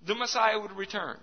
the 0.07 0.15
Messiah 0.15 0.61
would 0.61 0.73
return. 0.73 1.17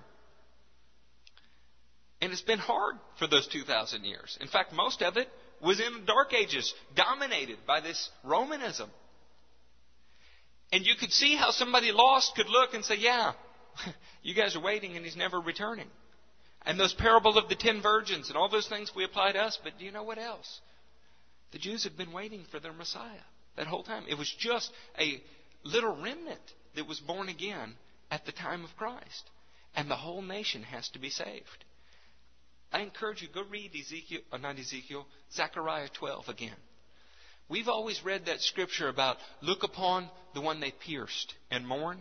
And 2.22 2.32
it's 2.32 2.42
been 2.42 2.60
hard 2.60 2.96
for 3.18 3.28
those 3.28 3.48
2,000 3.48 4.04
years. 4.04 4.38
In 4.40 4.48
fact, 4.48 4.74
most 4.74 5.02
of 5.02 5.18
it 5.18 5.28
was 5.62 5.80
in 5.80 5.94
the 5.94 6.06
Dark 6.06 6.34
Ages, 6.34 6.74
dominated 6.96 7.58
by 7.66 7.82
this 7.82 8.10
Romanism. 8.24 8.90
And 10.72 10.86
you 10.86 10.94
could 11.00 11.12
see 11.12 11.36
how 11.36 11.52
somebody 11.52 11.92
lost 11.92 12.36
could 12.36 12.50
look 12.50 12.74
and 12.74 12.86
say, 12.86 12.96
yeah, 12.98 13.34
you 14.24 14.34
guys 14.36 14.56
are 14.56 14.62
waiting 14.62 14.96
and 14.96 15.04
he's 15.04 15.18
never 15.18 15.40
returning. 15.40 15.88
And 16.64 16.80
those 16.80 16.94
parables 16.94 17.38
of 17.38 17.50
the 17.50 17.56
ten 17.56 17.82
virgins 17.82 18.30
and 18.30 18.38
all 18.38 18.50
those 18.50 18.68
things 18.68 18.92
we 18.96 19.04
apply 19.04 19.32
to 19.32 19.40
us, 19.40 19.58
but 19.64 19.80
do 19.80 19.86
you 19.86 19.92
know 19.92 20.04
what 20.04 20.20
else? 20.20 20.62
The 21.52 21.58
Jews 21.58 21.84
have 21.84 21.98
been 21.98 22.12
waiting 22.12 22.46
for 22.52 22.60
their 22.60 22.72
Messiah 22.72 23.26
that 23.58 23.68
whole 23.68 23.84
time. 23.84 24.06
It 24.08 24.18
was 24.18 24.34
just 24.40 24.72
a 24.98 25.22
little 25.64 25.96
remnant 25.96 26.40
that 26.76 26.88
was 26.88 27.00
born 27.00 27.30
again 27.30 27.74
at 28.10 28.26
the 28.26 28.32
time 28.32 28.64
of 28.64 28.76
Christ. 28.78 29.30
And 29.76 29.90
the 29.90 29.96
whole 29.96 30.22
nation 30.22 30.64
has 30.64 30.88
to 30.90 31.00
be 31.00 31.10
saved. 31.10 31.66
I 32.72 32.82
encourage 32.82 33.22
you, 33.22 33.28
go 33.34 33.44
read 33.50 33.72
Ezekiel, 33.76 34.22
uh, 34.32 34.38
not 34.38 34.58
Ezekiel, 34.58 35.06
Zechariah 35.34 35.90
12 35.94 36.30
again. 36.30 36.56
We've 37.50 37.68
always 37.68 38.04
read 38.04 38.26
that 38.26 38.42
scripture 38.42 38.88
about 38.88 39.18
look 39.42 39.64
upon 39.64 40.10
the 40.34 40.42
one 40.42 40.62
they 40.62 40.72
pierced 40.72 41.34
and 41.50 41.68
mourn 41.68 42.00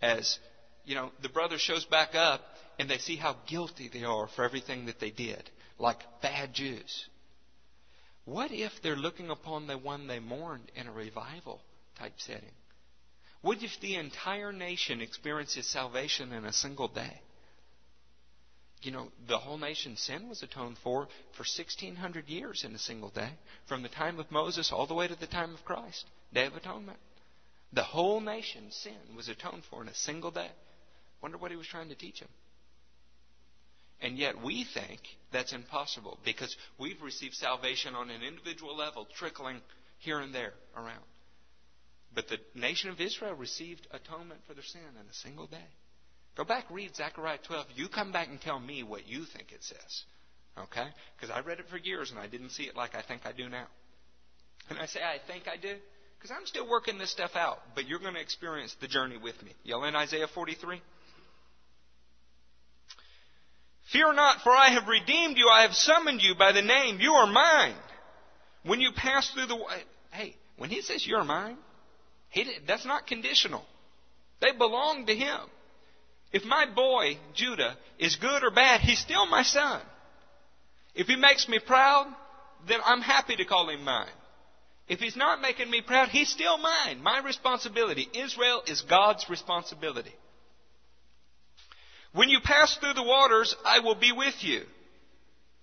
as, 0.00 0.40
you 0.84 0.96
know, 0.96 1.12
the 1.22 1.28
brother 1.28 1.56
shows 1.56 1.84
back 1.84 2.16
up 2.16 2.40
and 2.80 2.90
they 2.90 2.98
see 2.98 3.14
how 3.14 3.36
guilty 3.46 3.88
they 3.92 4.02
are 4.02 4.26
for 4.26 4.44
everything 4.44 4.86
that 4.86 4.98
they 4.98 5.10
did, 5.10 5.48
like 5.78 6.00
bad 6.20 6.52
Jews. 6.52 7.06
What 8.24 8.50
if 8.50 8.72
they're 8.82 8.96
looking 8.96 9.30
upon 9.30 9.68
the 9.68 9.78
one 9.78 10.08
they 10.08 10.18
mourned 10.18 10.72
in 10.74 10.88
a 10.88 10.92
revival 10.92 11.60
type 11.96 12.14
setting? 12.16 12.54
What 13.40 13.62
if 13.62 13.80
the 13.80 13.96
entire 13.96 14.52
nation 14.52 15.00
experiences 15.00 15.66
salvation 15.68 16.32
in 16.32 16.44
a 16.44 16.52
single 16.52 16.88
day? 16.88 17.20
You 18.82 18.92
know, 18.92 19.08
the 19.28 19.38
whole 19.38 19.58
nation's 19.58 20.00
sin 20.00 20.28
was 20.28 20.42
atoned 20.42 20.78
for 20.82 21.06
for 21.32 21.44
1600 21.44 22.28
years 22.28 22.64
in 22.64 22.74
a 22.74 22.78
single 22.78 23.10
day, 23.10 23.30
from 23.66 23.82
the 23.82 23.88
time 23.88 24.18
of 24.18 24.30
Moses 24.30 24.72
all 24.72 24.86
the 24.86 24.94
way 24.94 25.08
to 25.08 25.14
the 25.14 25.26
time 25.26 25.54
of 25.54 25.64
Christ, 25.64 26.04
Day 26.32 26.46
of 26.46 26.56
Atonement. 26.56 26.98
The 27.72 27.82
whole 27.82 28.20
nation's 28.20 28.76
sin 28.76 29.16
was 29.16 29.28
atoned 29.28 29.62
for 29.70 29.82
in 29.82 29.88
a 29.88 29.94
single 29.94 30.30
day. 30.30 30.50
Wonder 31.22 31.38
what 31.38 31.50
he 31.50 31.56
was 31.56 31.66
trying 31.66 31.88
to 31.88 31.94
teach 31.94 32.20
them. 32.20 32.28
And 34.00 34.18
yet 34.18 34.42
we 34.42 34.64
think 34.64 35.00
that's 35.32 35.52
impossible 35.52 36.18
because 36.24 36.56
we've 36.78 37.00
received 37.00 37.34
salvation 37.34 37.94
on 37.94 38.10
an 38.10 38.22
individual 38.22 38.76
level, 38.76 39.06
trickling 39.16 39.60
here 40.00 40.18
and 40.18 40.34
there 40.34 40.52
around. 40.76 41.04
But 42.14 42.28
the 42.28 42.38
nation 42.54 42.90
of 42.90 43.00
Israel 43.00 43.34
received 43.34 43.86
atonement 43.92 44.40
for 44.46 44.54
their 44.54 44.64
sin 44.64 44.80
in 45.00 45.08
a 45.08 45.14
single 45.14 45.46
day. 45.46 45.68
Go 46.36 46.44
back, 46.44 46.64
read 46.70 46.94
Zechariah 46.96 47.38
12. 47.46 47.66
You 47.74 47.88
come 47.88 48.12
back 48.12 48.28
and 48.28 48.40
tell 48.40 48.58
me 48.58 48.82
what 48.82 49.06
you 49.06 49.24
think 49.24 49.52
it 49.52 49.62
says. 49.62 50.02
Okay? 50.58 50.86
Because 51.16 51.30
I 51.34 51.40
read 51.40 51.58
it 51.58 51.68
for 51.68 51.76
years 51.76 52.10
and 52.10 52.18
I 52.18 52.26
didn't 52.26 52.50
see 52.50 52.64
it 52.64 52.76
like 52.76 52.94
I 52.94 53.02
think 53.02 53.22
I 53.24 53.32
do 53.32 53.48
now. 53.48 53.66
And 54.70 54.78
I 54.78 54.86
say 54.86 55.00
I 55.00 55.18
think 55.26 55.44
I 55.48 55.56
do 55.56 55.74
because 56.18 56.36
I'm 56.38 56.46
still 56.46 56.68
working 56.68 56.98
this 56.98 57.10
stuff 57.10 57.32
out, 57.34 57.58
but 57.74 57.88
you're 57.88 57.98
going 57.98 58.14
to 58.14 58.20
experience 58.20 58.76
the 58.80 58.86
journey 58.86 59.16
with 59.16 59.42
me. 59.42 59.52
Yell 59.64 59.82
in 59.84 59.96
Isaiah 59.96 60.28
43. 60.32 60.80
Fear 63.90 64.12
not, 64.12 64.40
for 64.42 64.50
I 64.52 64.70
have 64.70 64.86
redeemed 64.86 65.36
you. 65.36 65.48
I 65.48 65.62
have 65.62 65.74
summoned 65.74 66.22
you 66.22 66.34
by 66.38 66.52
the 66.52 66.62
name. 66.62 67.00
You 67.00 67.12
are 67.12 67.26
mine. 67.26 67.74
When 68.64 68.80
you 68.80 68.90
pass 68.94 69.30
through 69.32 69.46
the 69.46 69.56
way, 69.56 69.82
hey, 70.12 70.36
when 70.56 70.70
he 70.70 70.80
says 70.80 71.04
you're 71.04 71.24
mine, 71.24 71.56
he, 72.30 72.46
that's 72.66 72.86
not 72.86 73.08
conditional. 73.08 73.64
They 74.40 74.52
belong 74.52 75.06
to 75.06 75.14
him. 75.14 75.40
If 76.32 76.44
my 76.44 76.66
boy, 76.66 77.18
Judah, 77.34 77.76
is 77.98 78.16
good 78.16 78.42
or 78.42 78.50
bad, 78.50 78.80
he's 78.80 78.98
still 78.98 79.26
my 79.26 79.42
son. 79.42 79.80
If 80.94 81.06
he 81.06 81.16
makes 81.16 81.48
me 81.48 81.58
proud, 81.58 82.06
then 82.68 82.80
I'm 82.84 83.00
happy 83.00 83.36
to 83.36 83.44
call 83.44 83.68
him 83.68 83.84
mine. 83.84 84.08
If 84.88 85.00
he's 85.00 85.16
not 85.16 85.40
making 85.40 85.70
me 85.70 85.80
proud, 85.80 86.08
he's 86.08 86.30
still 86.30 86.58
mine. 86.58 87.02
My 87.02 87.20
responsibility. 87.24 88.08
Israel 88.14 88.62
is 88.66 88.82
God's 88.82 89.28
responsibility. 89.30 90.14
When 92.12 92.28
you 92.28 92.40
pass 92.42 92.76
through 92.76 92.94
the 92.94 93.02
waters, 93.02 93.54
I 93.64 93.78
will 93.80 93.94
be 93.94 94.12
with 94.12 94.34
you. 94.40 94.62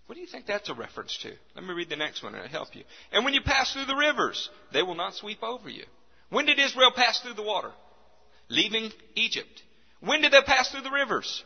What 0.08 0.16
do 0.16 0.22
you 0.22 0.28
think 0.28 0.48
that's 0.48 0.70
a 0.70 0.74
reference 0.74 1.16
to? 1.22 1.32
Let 1.56 1.64
me 1.64 1.74
read 1.74 1.90
the 1.90 1.96
next 1.96 2.24
one 2.24 2.34
and 2.34 2.44
it'll 2.44 2.52
help 2.52 2.76
you. 2.76 2.84
And 3.12 3.24
when 3.24 3.36
you 3.36 3.42
pass 3.42 3.74
through 3.74 3.86
the 3.86 3.96
rivers, 3.96 4.50
they 4.74 4.82
will 4.82 4.96
not 4.96 5.14
sweep 5.14 5.44
over 5.44 5.70
you. 5.70 5.84
When 6.30 6.48
did 6.48 6.58
Israel 6.60 6.92
pass 6.96 7.20
through 7.20 7.36
the 7.36 7.44
water? 7.44 7.72
Leaving 8.50 8.92
Egypt. 9.14 9.62
When 10.02 10.22
did 10.22 10.32
they 10.32 10.42
pass 10.42 10.72
through 10.72 10.82
the 10.82 10.92
rivers? 10.92 11.44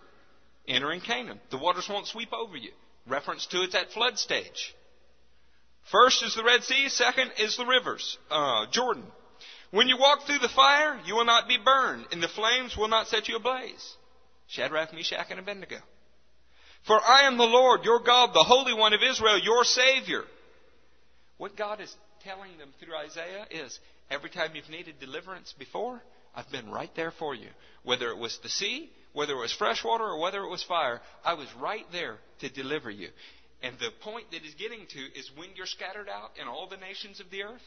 Entering 0.68 1.02
Canaan. 1.02 1.40
The 1.50 1.58
waters 1.58 1.90
won't 1.90 2.08
sweep 2.08 2.32
over 2.34 2.56
you. 2.56 2.72
Reference 3.08 3.46
to 3.48 3.64
it's 3.64 3.76
at 3.76 3.92
flood 3.92 4.18
stage. 4.18 4.74
First 5.92 6.24
is 6.24 6.36
the 6.36 6.44
Red 6.44 6.64
Sea. 6.64 6.88
Second 6.90 7.32
is 7.40 7.58
the 7.58 7.66
rivers. 7.66 8.18
Uh, 8.30 8.66
Jordan. 8.72 9.04
When 9.72 9.88
you 9.88 9.98
walk 9.98 10.26
through 10.26 10.40
the 10.40 10.50
fire, 10.50 11.00
you 11.06 11.16
will 11.16 11.26
not 11.26 11.48
be 11.48 11.58
burned, 11.58 12.06
and 12.12 12.22
the 12.22 12.28
flames 12.28 12.78
will 12.78 12.88
not 12.88 13.08
set 13.08 13.28
you 13.28 13.38
ablaze. 13.38 13.96
Shadrach, 14.48 14.94
Meshach, 14.94 15.28
and 15.32 15.40
Abednego. 15.40 15.80
For 16.86 17.00
I 17.02 17.24
am 17.24 17.38
the 17.38 17.44
Lord, 17.44 17.84
your 17.84 18.00
God, 18.02 18.34
the 18.34 18.44
Holy 18.44 18.74
One 18.74 18.94
of 18.94 19.02
Israel, 19.02 19.40
your 19.40 19.64
Savior. 19.64 20.24
What 21.38 21.58
God 21.58 21.82
is 21.82 21.94
telling 22.24 22.58
them 22.58 22.74
through 22.80 22.96
Isaiah 22.96 23.48
is 23.50 23.80
every 24.12 24.30
time 24.30 24.52
you've 24.54 24.70
needed 24.70 25.00
deliverance 25.00 25.54
before, 25.58 26.02
I've 26.36 26.50
been 26.52 26.70
right 26.70 26.94
there 26.96 27.12
for 27.12 27.36
you. 27.36 27.50
Whether 27.84 28.10
it 28.10 28.18
was 28.18 28.40
the 28.42 28.50
sea, 28.50 28.90
whether 29.14 29.34
it 29.34 29.40
was 29.40 29.54
fresh 29.54 29.84
water, 29.84 30.04
or 30.04 30.20
whether 30.20 30.44
it 30.44 30.50
was 30.50 30.64
fire, 30.64 31.02
I 31.24 31.36
was 31.36 31.48
right 31.60 31.86
there 31.92 32.18
to 32.40 32.50
deliver 32.50 32.90
you. 32.90 33.10
And 33.62 33.76
the 33.80 33.92
point 34.02 34.32
that 34.32 34.42
he's 34.42 34.56
getting 34.56 34.86
to 34.88 35.00
is 35.20 35.32
when 35.36 35.50
you're 35.56 35.66
scattered 35.66 36.10
out 36.10 36.32
in 36.42 36.48
all 36.48 36.68
the 36.68 36.78
nations 36.78 37.20
of 37.20 37.30
the 37.30 37.44
earth, 37.44 37.62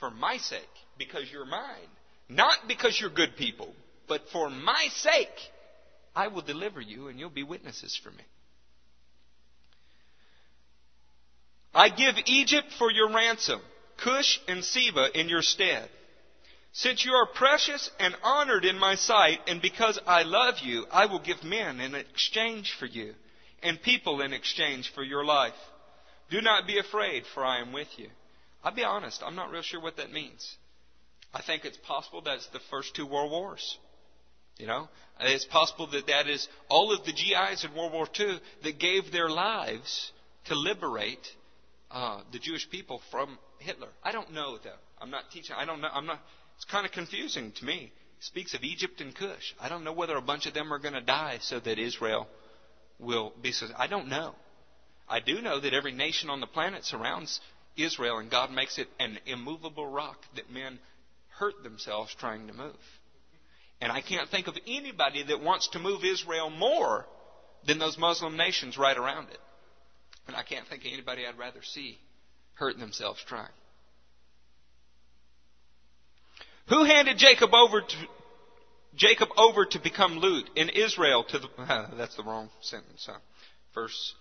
for 0.00 0.10
my 0.10 0.38
sake, 0.38 0.60
because 0.98 1.30
you're 1.30 1.46
mine, 1.46 1.88
not 2.28 2.66
because 2.66 2.98
you're 3.00 3.10
good 3.10 3.36
people, 3.36 3.72
but 4.08 4.22
for 4.32 4.50
my 4.50 4.88
sake, 4.96 5.28
I 6.14 6.28
will 6.28 6.42
deliver 6.42 6.80
you 6.80 7.08
and 7.08 7.18
you'll 7.18 7.30
be 7.30 7.44
witnesses 7.44 7.98
for 8.02 8.10
me. 8.10 8.24
I 11.74 11.88
give 11.88 12.16
Egypt 12.26 12.68
for 12.78 12.90
your 12.90 13.12
ransom, 13.12 13.60
Cush 14.02 14.40
and 14.48 14.64
Seba 14.64 15.18
in 15.18 15.28
your 15.28 15.42
stead. 15.42 15.88
Since 16.72 17.04
you 17.04 17.12
are 17.12 17.26
precious 17.26 17.90
and 18.00 18.16
honored 18.22 18.64
in 18.64 18.78
my 18.78 18.94
sight, 18.94 19.40
and 19.46 19.60
because 19.60 19.98
I 20.06 20.22
love 20.22 20.58
you, 20.60 20.86
I 20.90 21.06
will 21.06 21.18
give 21.18 21.44
men 21.44 21.80
in 21.80 21.94
exchange 21.94 22.74
for 22.78 22.86
you, 22.86 23.14
and 23.62 23.80
people 23.80 24.22
in 24.22 24.32
exchange 24.32 24.90
for 24.94 25.02
your 25.02 25.24
life. 25.24 25.52
Do 26.30 26.40
not 26.40 26.66
be 26.66 26.78
afraid, 26.78 27.24
for 27.34 27.44
I 27.44 27.60
am 27.60 27.72
with 27.72 27.88
you. 27.98 28.08
I'll 28.64 28.74
be 28.74 28.84
honest, 28.84 29.22
I'm 29.22 29.36
not 29.36 29.50
real 29.50 29.60
sure 29.60 29.82
what 29.82 29.98
that 29.98 30.12
means. 30.12 30.56
I 31.34 31.42
think 31.42 31.64
it's 31.64 31.76
possible 31.78 32.22
that's 32.22 32.46
the 32.48 32.60
first 32.70 32.94
two 32.94 33.06
world 33.06 33.30
wars. 33.30 33.78
You 34.58 34.66
know, 34.66 34.88
it's 35.20 35.44
possible 35.44 35.88
that 35.88 36.06
that 36.06 36.26
is 36.28 36.48
all 36.68 36.92
of 36.94 37.04
the 37.04 37.12
GIs 37.12 37.64
in 37.64 37.74
World 37.74 37.92
War 37.92 38.06
II 38.18 38.38
that 38.62 38.78
gave 38.78 39.10
their 39.10 39.28
lives 39.28 40.12
to 40.46 40.54
liberate 40.54 41.26
uh, 41.90 42.20
the 42.32 42.38
Jewish 42.38 42.68
people 42.70 43.02
from 43.10 43.38
Hitler. 43.58 43.88
I 44.02 44.12
don't 44.12 44.32
know 44.32 44.58
though. 44.62 44.70
I'm 45.02 45.10
not 45.10 45.30
teaching. 45.32 45.56
I 45.58 45.64
don't 45.64 45.80
know. 45.80 45.88
I'm 45.92 46.06
not. 46.06 46.20
It's 46.56 46.64
kind 46.64 46.86
of 46.86 46.92
confusing 46.92 47.52
to 47.56 47.64
me. 47.64 47.92
It 48.18 48.24
speaks 48.24 48.54
of 48.54 48.62
Egypt 48.62 49.00
and 49.00 49.14
Cush. 49.14 49.54
I 49.60 49.68
don't 49.68 49.82
know 49.82 49.92
whether 49.92 50.16
a 50.16 50.22
bunch 50.22 50.46
of 50.46 50.54
them 50.54 50.72
are 50.72 50.78
going 50.78 50.94
to 50.94 51.00
die 51.00 51.38
so 51.40 51.58
that 51.58 51.78
Israel 51.78 52.28
will 53.00 53.32
be. 53.42 53.52
I 53.76 53.88
don't 53.88 54.08
know. 54.08 54.34
I 55.08 55.18
do 55.18 55.42
know 55.42 55.58
that 55.58 55.74
every 55.74 55.92
nation 55.92 56.30
on 56.30 56.40
the 56.40 56.46
planet 56.46 56.84
surrounds 56.84 57.40
Israel, 57.76 58.18
and 58.18 58.30
God 58.30 58.52
makes 58.52 58.78
it 58.78 58.88
an 59.00 59.18
immovable 59.26 59.86
rock 59.86 60.18
that 60.36 60.50
men 60.50 60.78
hurt 61.38 61.62
themselves 61.64 62.14
trying 62.14 62.46
to 62.46 62.52
move. 62.52 62.76
And 63.80 63.90
I 63.90 64.00
can't 64.00 64.30
think 64.30 64.46
of 64.46 64.56
anybody 64.66 65.24
that 65.24 65.42
wants 65.42 65.68
to 65.70 65.80
move 65.80 66.04
Israel 66.04 66.50
more 66.50 67.06
than 67.66 67.80
those 67.80 67.98
Muslim 67.98 68.36
nations 68.36 68.78
right 68.78 68.96
around 68.96 69.30
it. 69.30 69.38
And 70.28 70.36
I 70.36 70.44
can't 70.44 70.68
think 70.68 70.82
of 70.82 70.92
anybody 70.92 71.26
I'd 71.26 71.38
rather 71.38 71.62
see 71.62 71.98
hurting 72.54 72.80
themselves 72.80 73.20
trying. 73.26 73.50
Who 76.68 76.84
handed 76.84 77.18
Jacob 77.18 77.54
over 77.54 77.80
to 77.80 77.96
Jacob 78.94 79.30
over 79.36 79.64
to 79.66 79.78
become 79.78 80.18
loot 80.18 80.48
in 80.54 80.68
Israel 80.68 81.24
to 81.24 81.38
the 81.38 81.48
that's 81.96 82.16
the 82.16 82.22
wrong 82.22 82.50
sentence, 82.60 83.06
huh? 83.10 83.18
Verse 83.74 84.14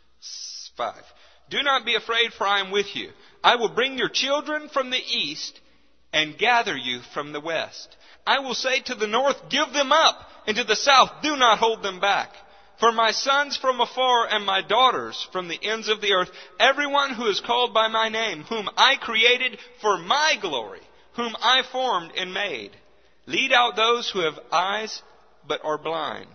five. 0.77 1.03
Do 1.49 1.61
not 1.63 1.85
be 1.85 1.95
afraid, 1.95 2.31
for 2.33 2.47
I 2.47 2.61
am 2.61 2.71
with 2.71 2.95
you. 2.95 3.09
I 3.43 3.57
will 3.57 3.69
bring 3.69 3.97
your 3.97 4.09
children 4.09 4.69
from 4.69 4.89
the 4.89 5.01
east 5.01 5.59
and 6.13 6.37
gather 6.37 6.75
you 6.75 7.01
from 7.13 7.33
the 7.33 7.41
west. 7.41 7.95
I 8.25 8.39
will 8.39 8.53
say 8.53 8.79
to 8.81 8.95
the 8.95 9.07
north, 9.07 9.49
give 9.49 9.73
them 9.73 9.91
up, 9.91 10.15
and 10.47 10.55
to 10.57 10.63
the 10.63 10.75
south, 10.75 11.11
do 11.21 11.35
not 11.35 11.59
hold 11.59 11.83
them 11.83 11.99
back. 11.99 12.29
For 12.79 12.91
my 12.91 13.11
sons 13.11 13.57
from 13.57 13.79
afar 13.79 14.27
and 14.27 14.45
my 14.45 14.61
daughters 14.61 15.27
from 15.31 15.47
the 15.47 15.59
ends 15.61 15.87
of 15.87 16.01
the 16.01 16.13
earth, 16.13 16.29
everyone 16.59 17.13
who 17.13 17.27
is 17.27 17.39
called 17.39 17.73
by 17.73 17.87
my 17.89 18.09
name, 18.09 18.43
whom 18.43 18.69
I 18.75 18.95
created 18.95 19.59
for 19.81 19.97
my 19.97 20.35
glory, 20.41 20.81
whom 21.13 21.35
I 21.39 21.63
formed 21.71 22.11
and 22.17 22.33
made. 22.33 22.71
Lead 23.25 23.51
out 23.53 23.75
those 23.75 24.09
who 24.09 24.19
have 24.19 24.39
eyes 24.51 25.01
but 25.47 25.61
are 25.63 25.77
blind, 25.77 26.27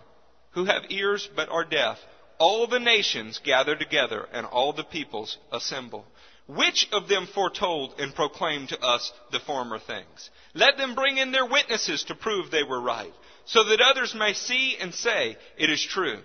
who 0.51 0.65
have 0.65 0.83
ears 0.89 1.27
but 1.35 1.49
are 1.49 1.65
deaf. 1.65 1.97
all 2.39 2.67
the 2.67 2.79
nations 2.79 3.39
gather 3.43 3.75
together 3.75 4.27
and 4.31 4.45
all 4.45 4.73
the 4.73 4.83
peoples 4.83 5.37
assemble. 5.51 6.05
Which 6.47 6.87
of 6.91 7.09
them 7.09 7.27
foretold 7.33 7.95
and 7.99 8.15
proclaimed 8.15 8.69
to 8.69 8.79
us 8.79 9.11
the 9.31 9.39
former 9.39 9.79
things? 9.79 10.29
Let 10.53 10.77
them 10.77 10.95
bring 10.95 11.17
in 11.17 11.31
their 11.31 11.45
witnesses 11.45 12.05
to 12.05 12.15
prove 12.15 12.51
they 12.51 12.63
were 12.63 12.81
right, 12.81 13.13
so 13.45 13.65
that 13.65 13.81
others 13.81 14.15
may 14.15 14.33
see 14.33 14.77
and 14.79 14.93
say, 14.93 15.37
it 15.57 15.69
is 15.69 15.83
true. 15.83 16.19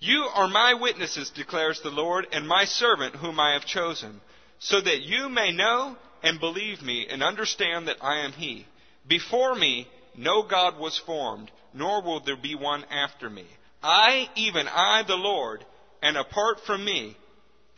You 0.00 0.28
are 0.34 0.48
my 0.48 0.74
witnesses, 0.74 1.30
declares 1.30 1.80
the 1.80 1.90
Lord, 1.90 2.26
and 2.32 2.48
my 2.48 2.64
servant 2.64 3.14
whom 3.14 3.38
I 3.38 3.52
have 3.52 3.66
chosen, 3.66 4.20
so 4.58 4.80
that 4.80 5.02
you 5.02 5.28
may 5.28 5.52
know 5.52 5.96
and 6.22 6.40
believe 6.40 6.82
me 6.82 7.06
and 7.08 7.22
understand 7.22 7.88
that 7.88 8.02
I 8.02 8.24
am 8.24 8.32
He. 8.32 8.66
Before 9.06 9.54
me, 9.54 9.88
no 10.16 10.42
God 10.42 10.78
was 10.78 10.98
formed, 10.98 11.50
nor 11.72 12.02
will 12.02 12.20
there 12.20 12.36
be 12.36 12.54
one 12.54 12.84
after 12.90 13.30
me. 13.30 13.46
I, 13.82 14.28
even 14.36 14.68
I, 14.68 15.02
the 15.06 15.16
Lord, 15.16 15.64
and 16.02 16.16
apart 16.16 16.58
from 16.66 16.84
me, 16.84 17.16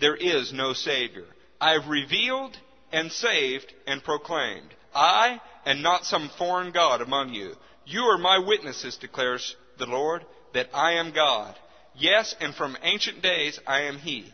there 0.01 0.17
is 0.17 0.53
no 0.53 0.73
Savior. 0.73 1.27
I 1.61 1.73
have 1.73 1.89
revealed 1.89 2.57
and 2.91 3.13
saved 3.13 3.73
and 3.87 4.03
proclaimed. 4.03 4.75
I, 4.95 5.41
and 5.65 5.83
not 5.83 6.05
some 6.05 6.31
foreign 6.37 6.73
God 6.73 7.01
among 7.01 7.33
you. 7.33 7.55
You 7.87 8.01
are 8.03 8.19
my 8.19 8.39
witnesses, 8.39 8.97
declares 8.97 9.57
the 9.79 9.87
Lord, 9.87 10.25
that 10.55 10.69
I 10.75 10.95
am 10.95 11.13
God. 11.13 11.57
Yes, 11.97 12.35
and 12.41 12.55
from 12.55 12.77
ancient 12.83 13.23
days 13.23 13.59
I 13.67 13.83
am 13.83 13.99
He. 13.99 14.33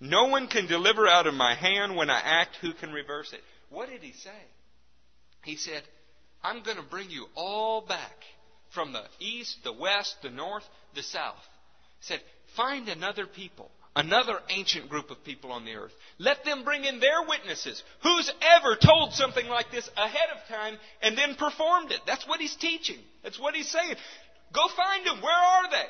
No 0.00 0.26
one 0.26 0.48
can 0.48 0.66
deliver 0.66 1.06
out 1.06 1.26
of 1.26 1.34
my 1.34 1.54
hand 1.54 1.96
when 1.96 2.10
I 2.10 2.20
act. 2.20 2.56
Who 2.60 2.72
can 2.72 2.92
reverse 2.92 3.32
it? 3.32 3.40
What 3.70 3.88
did 3.88 4.02
He 4.02 4.12
say? 4.12 4.30
He 5.44 5.56
said, 5.56 5.82
I'm 6.42 6.62
going 6.62 6.76
to 6.76 6.82
bring 6.82 7.10
you 7.10 7.26
all 7.34 7.80
back 7.80 8.16
from 8.72 8.92
the 8.92 9.04
east, 9.20 9.58
the 9.64 9.72
west, 9.72 10.16
the 10.22 10.30
north, 10.30 10.64
the 10.94 11.02
south. 11.02 11.34
He 12.00 12.06
said, 12.06 12.20
find 12.56 12.88
another 12.88 13.26
people, 13.26 13.70
another 13.94 14.38
ancient 14.50 14.88
group 14.88 15.10
of 15.10 15.24
people 15.24 15.52
on 15.52 15.64
the 15.64 15.74
earth. 15.74 15.92
Let 16.18 16.44
them 16.44 16.64
bring 16.64 16.84
in 16.84 17.00
their 17.00 17.22
witnesses. 17.28 17.82
Who's 18.02 18.32
ever 18.56 18.76
told 18.76 19.12
something 19.12 19.46
like 19.48 19.70
this 19.70 19.88
ahead 19.96 20.28
of 20.34 20.48
time 20.48 20.76
and 21.02 21.16
then 21.16 21.34
performed 21.36 21.92
it? 21.92 22.00
That's 22.06 22.26
what 22.26 22.40
he's 22.40 22.56
teaching. 22.56 22.98
That's 23.22 23.38
what 23.38 23.54
he's 23.54 23.70
saying. 23.70 23.94
Go 24.52 24.62
find 24.76 25.06
them. 25.06 25.22
Where 25.22 25.32
are 25.32 25.70
they? 25.70 25.86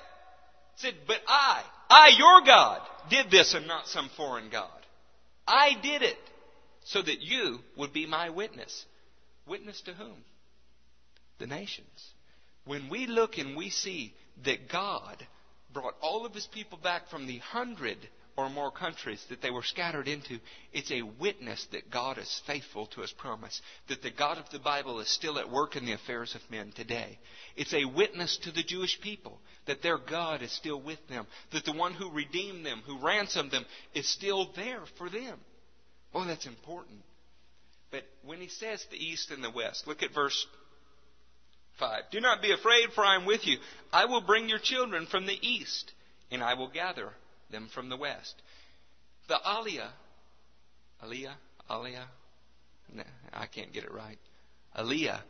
He 0.76 0.88
said, 0.88 0.94
but 1.06 1.18
I, 1.26 1.62
I, 1.88 2.08
your 2.16 2.42
God, 2.44 2.80
did 3.10 3.30
this 3.30 3.54
and 3.54 3.66
not 3.66 3.86
some 3.86 4.10
foreign 4.16 4.50
God. 4.50 4.68
I 5.46 5.74
did 5.82 6.02
it 6.02 6.18
so 6.84 7.02
that 7.02 7.20
you 7.20 7.58
would 7.76 7.92
be 7.92 8.06
my 8.06 8.30
witness. 8.30 8.84
Witness 9.46 9.80
to 9.82 9.92
whom? 9.92 10.24
The 11.38 11.46
nations. 11.46 12.12
When 12.64 12.88
we 12.88 13.06
look 13.06 13.38
and 13.38 13.56
we 13.56 13.70
see 13.70 14.14
that 14.44 14.70
God 14.70 15.26
brought 15.72 15.94
all 16.00 16.24
of 16.24 16.34
his 16.34 16.46
people 16.46 16.78
back 16.78 17.08
from 17.10 17.26
the 17.26 17.38
hundred 17.38 17.98
or 18.36 18.50
more 18.50 18.70
countries 18.70 19.24
that 19.28 19.40
they 19.42 19.50
were 19.50 19.62
scattered 19.62 20.08
into, 20.08 20.38
it's 20.72 20.90
a 20.90 21.02
witness 21.02 21.66
that 21.72 21.90
God 21.90 22.18
is 22.18 22.42
faithful 22.46 22.86
to 22.88 23.00
his 23.00 23.12
promise, 23.12 23.60
that 23.88 24.02
the 24.02 24.10
God 24.10 24.38
of 24.38 24.50
the 24.50 24.58
Bible 24.58 25.00
is 25.00 25.08
still 25.08 25.38
at 25.38 25.50
work 25.50 25.76
in 25.76 25.86
the 25.86 25.92
affairs 25.92 26.34
of 26.34 26.50
men 26.50 26.72
today. 26.72 27.18
It's 27.56 27.74
a 27.74 27.84
witness 27.84 28.36
to 28.38 28.50
the 28.50 28.64
Jewish 28.64 29.00
people 29.00 29.38
that 29.66 29.82
their 29.82 29.98
God 29.98 30.42
is 30.42 30.52
still 30.52 30.80
with 30.80 30.98
them, 31.08 31.26
that 31.52 31.64
the 31.64 31.72
one 31.72 31.94
who 31.94 32.10
redeemed 32.10 32.66
them, 32.66 32.82
who 32.86 32.98
ransomed 32.98 33.52
them, 33.52 33.64
is 33.94 34.08
still 34.08 34.50
there 34.56 34.82
for 34.98 35.08
them. 35.08 35.38
Oh, 36.12 36.24
that's 36.24 36.46
important. 36.46 37.00
But 37.90 38.02
when 38.24 38.40
he 38.40 38.48
says 38.48 38.84
the 38.90 38.96
east 38.96 39.30
and 39.30 39.44
the 39.44 39.50
west, 39.50 39.86
look 39.86 40.02
at 40.02 40.12
verse 40.12 40.46
5. 41.78 42.02
Do 42.10 42.20
not 42.20 42.42
be 42.42 42.52
afraid, 42.52 42.88
for 42.94 43.04
I 43.04 43.16
am 43.16 43.26
with 43.26 43.46
you. 43.46 43.58
I 43.92 44.06
will 44.06 44.20
bring 44.20 44.48
your 44.48 44.58
children 44.58 45.06
from 45.06 45.26
the 45.26 45.38
east, 45.40 45.92
and 46.30 46.42
I 46.42 46.54
will 46.54 46.68
gather 46.68 47.12
them 47.50 47.68
from 47.72 47.88
the 47.88 47.96
west. 47.96 48.34
The 49.28 49.38
Aliyah, 49.46 49.90
Aliyah, 51.02 51.34
Aliyah, 51.70 52.06
no, 52.92 53.02
I 53.32 53.46
can't 53.46 53.72
get 53.72 53.84
it 53.84 53.92
right. 53.92 54.18
Aliyah 54.76 55.20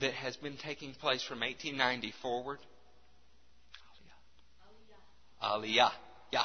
that 0.00 0.12
has 0.14 0.36
been 0.36 0.56
taking 0.56 0.94
place 0.94 1.22
from 1.22 1.40
1890 1.40 2.12
forward. 2.22 2.58
Aliyah. 5.42 5.62
Aliyah. 5.62 5.92
Yeah. 6.32 6.44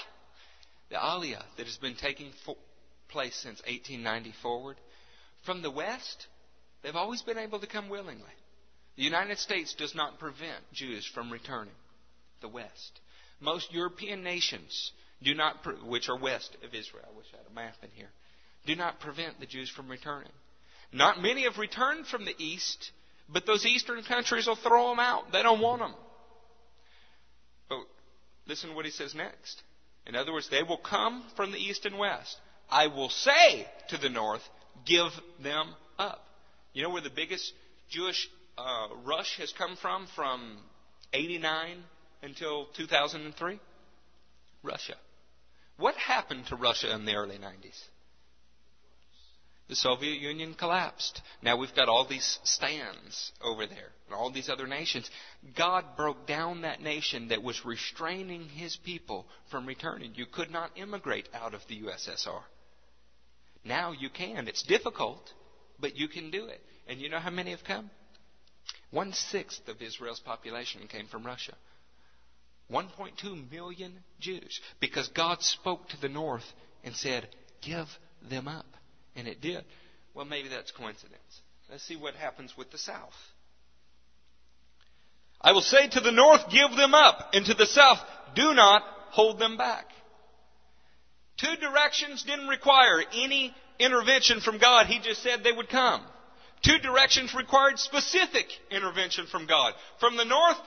The 0.90 0.96
Aliyah 0.96 1.44
that 1.58 1.66
has 1.66 1.78
been 1.78 1.96
taking 1.96 2.32
fo- 2.46 2.58
place 3.10 3.36
since 3.36 3.60
1890 3.62 4.34
forward. 4.42 4.78
From 5.46 5.62
the 5.62 5.72
West, 5.72 6.28
they've 6.82 6.96
always 6.96 7.22
been 7.22 7.38
able 7.38 7.60
to 7.60 7.68
come 7.68 7.90
willingly. 7.90 8.24
The 8.96 9.04
United 9.04 9.40
States 9.40 9.74
does 9.74 9.96
not 9.96 10.20
prevent 10.20 10.72
Jews 10.72 11.06
from 11.06 11.32
returning. 11.32 11.74
The 12.44 12.50
West. 12.50 13.00
Most 13.40 13.74
European 13.74 14.24
nations 14.24 14.92
do 15.24 15.34
not, 15.34 15.66
which 15.88 16.10
are 16.10 16.18
west 16.18 16.56
of 16.64 16.74
Israel, 16.76 17.04
I 17.12 17.18
wish 17.18 17.26
I 17.34 17.38
had 17.38 17.48
a 17.50 17.54
map 17.54 17.76
in 17.82 17.90
here, 17.96 18.10
do 18.66 18.76
not 18.76 19.00
prevent 19.00 19.40
the 19.40 19.46
Jews 19.46 19.70
from 19.70 19.90
returning. 19.90 20.32
Not 20.92 21.22
many 21.22 21.44
have 21.44 21.58
returned 21.58 22.06
from 22.06 22.26
the 22.26 22.36
east, 22.38 22.92
but 23.28 23.46
those 23.46 23.66
eastern 23.66 24.04
countries 24.04 24.46
will 24.46 24.56
throw 24.56 24.90
them 24.90 25.00
out. 25.00 25.32
They 25.32 25.42
don't 25.42 25.60
want 25.60 25.82
them. 25.82 25.94
But 27.70 27.80
listen 28.48 28.70
to 28.70 28.76
what 28.76 28.86
he 28.86 28.92
says 28.92 29.16
next. 29.16 29.62
In 30.06 30.16
other 30.16 30.34
words, 30.34 30.50
they 30.50 30.64
will 30.64 30.78
come 30.78 31.24
from 31.36 31.52
the 31.52 31.58
east 31.58 31.86
and 31.86 31.98
west. 31.98 32.38
I 32.70 32.88
will 32.88 33.10
say 33.10 33.68
to 33.90 33.98
the 33.98 34.10
north, 34.10 34.42
give 34.86 35.12
them 35.42 35.74
up. 35.98 36.24
You 36.74 36.84
know 36.84 36.90
where 36.90 37.02
the 37.02 37.10
biggest 37.10 37.54
Jewish 37.90 38.30
uh, 38.58 38.88
rush 39.04 39.38
has 39.38 39.54
come 39.58 39.78
from 39.78 40.08
from 40.16 40.58
89 41.14 41.84
until 42.24 42.68
2003? 42.78 43.60
Russia. 44.64 44.96
What 45.78 45.96
happened 45.96 46.48
to 46.48 46.56
Russia 46.56 46.94
in 46.94 47.06
the 47.06 47.16
early 47.16 47.38
90s? 47.38 47.80
The 49.70 49.76
Soviet 49.76 50.20
Union 50.20 50.54
collapsed. 50.54 51.22
Now 51.42 51.58
we've 51.58 51.74
got 51.76 51.90
all 51.90 52.06
these 52.06 52.40
stands 52.44 53.32
over 53.42 53.66
there 53.66 53.92
and 54.06 54.16
all 54.16 54.30
these 54.30 54.50
other 54.50 54.68
nations. 54.68 55.10
God 55.56 55.96
broke 55.96 56.28
down 56.28 56.62
that 56.62 56.82
nation 56.82 57.30
that 57.30 57.42
was 57.42 57.66
restraining 57.66 58.50
his 58.50 58.76
people 58.76 59.26
from 59.50 59.66
returning. 59.66 60.14
You 60.16 60.26
could 60.26 60.52
not 60.52 60.78
immigrate 60.78 61.30
out 61.34 61.54
of 61.54 61.62
the 61.68 61.82
USSR. 61.82 62.42
Now 63.64 63.94
you 63.94 64.10
can. 64.10 64.48
It's 64.48 64.64
difficult, 64.64 65.32
but 65.80 65.98
you 65.98 66.08
can 66.08 66.30
do 66.30 66.48
it. 66.48 66.62
And 66.88 67.00
you 67.00 67.10
know 67.10 67.20
how 67.20 67.32
many 67.32 67.52
have 67.52 67.64
come? 67.64 67.90
One 68.92 69.14
sixth 69.14 69.68
of 69.70 69.82
Israel's 69.82 70.20
population 70.20 70.88
came 70.88 71.08
from 71.08 71.26
Russia. 71.26 71.56
1.2 72.72 73.52
million 73.52 73.94
Jews. 74.20 74.60
Because 74.80 75.08
God 75.10 75.42
spoke 75.42 75.90
to 75.90 76.02
the 76.02 76.10
north 76.10 76.46
and 76.84 76.96
said, 76.96 77.28
Give 77.62 77.88
them 78.30 78.48
up. 78.48 78.66
And 79.16 79.28
it 79.28 79.42
did. 79.42 79.64
Well, 80.14 80.26
maybe 80.26 80.50
that's 80.50 80.72
coincidence. 80.72 81.42
Let's 81.70 81.84
see 81.84 81.96
what 81.96 82.16
happens 82.16 82.54
with 82.58 82.72
the 82.72 82.78
south. 82.78 83.14
I 85.42 85.52
will 85.52 85.62
say 85.62 85.88
to 85.88 86.00
the 86.00 86.12
north, 86.12 86.50
Give 86.50 86.76
them 86.78 86.94
up. 86.94 87.32
And 87.34 87.46
to 87.46 87.54
the 87.54 87.66
south, 87.66 88.00
Do 88.36 88.54
not 88.54 88.84
hold 89.12 89.40
them 89.40 89.58
back. 89.58 89.86
Two 91.38 91.56
directions 91.60 92.24
didn't 92.24 92.48
require 92.48 93.04
any 93.14 93.54
intervention 93.80 94.40
from 94.40 94.60
God. 94.60 94.88
He 94.88 95.00
just 95.00 95.24
said 95.24 95.44
they 95.44 95.52
would 95.52 95.70
come. 95.70 96.04
Two 96.64 96.78
directions 96.80 97.34
required 97.34 97.78
specific 97.78 98.46
intervention 98.72 99.26
from 99.28 99.48
God. 99.48 99.74
From 100.00 100.16
the 100.16 100.24
north, 100.26 100.58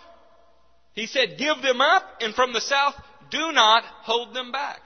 he 0.96 1.06
said, 1.06 1.38
give 1.38 1.62
them 1.62 1.80
up, 1.80 2.02
and 2.20 2.34
from 2.34 2.52
the 2.52 2.60
south, 2.60 2.94
do 3.30 3.52
not 3.52 3.84
hold 3.84 4.34
them 4.34 4.50
back. 4.50 4.80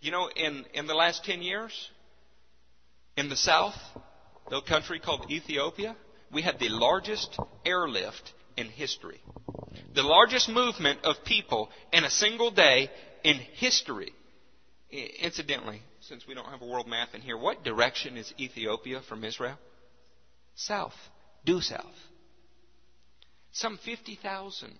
You 0.00 0.10
know, 0.10 0.28
in, 0.28 0.66
in 0.74 0.86
the 0.86 0.94
last 0.94 1.24
10 1.24 1.40
years, 1.40 1.90
in 3.16 3.30
the 3.30 3.36
south, 3.36 3.74
the 4.50 4.60
country 4.60 5.00
called 5.00 5.30
Ethiopia, 5.30 5.96
we 6.30 6.42
had 6.42 6.58
the 6.58 6.68
largest 6.68 7.38
airlift 7.64 8.32
in 8.58 8.66
history. 8.66 9.22
The 9.94 10.02
largest 10.02 10.50
movement 10.50 11.00
of 11.04 11.24
people 11.24 11.70
in 11.92 12.04
a 12.04 12.10
single 12.10 12.50
day 12.50 12.90
in 13.22 13.36
history. 13.54 14.12
Incidentally, 14.90 15.80
since 16.02 16.26
we 16.28 16.34
don't 16.34 16.50
have 16.50 16.60
a 16.60 16.66
world 16.66 16.86
map 16.86 17.14
in 17.14 17.22
here, 17.22 17.38
what 17.38 17.64
direction 17.64 18.18
is 18.18 18.34
Ethiopia 18.38 19.00
from 19.08 19.24
Israel? 19.24 19.56
south, 20.54 20.94
due 21.44 21.60
south. 21.60 21.84
Some 23.52 23.78
50,000 23.84 24.78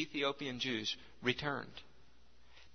Ethiopian 0.00 0.60
Jews 0.60 0.94
returned. 1.22 1.70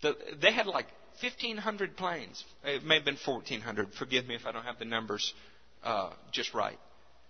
The, 0.02 0.16
they 0.42 0.52
had 0.52 0.68
like 0.68 0.88
1,500 1.22 1.96
planes. 1.96 2.44
It 2.64 2.84
may 2.84 2.96
have 2.96 3.06
been 3.06 3.18
1,400. 3.24 3.94
Forgive 3.94 4.28
me 4.28 4.36
if 4.36 4.46
I 4.46 4.52
don't 4.52 4.64
have 4.64 4.80
the 4.80 4.86
numbers 4.86 5.34
uh, 5.84 6.12
just 6.32 6.54
right. 6.54 6.80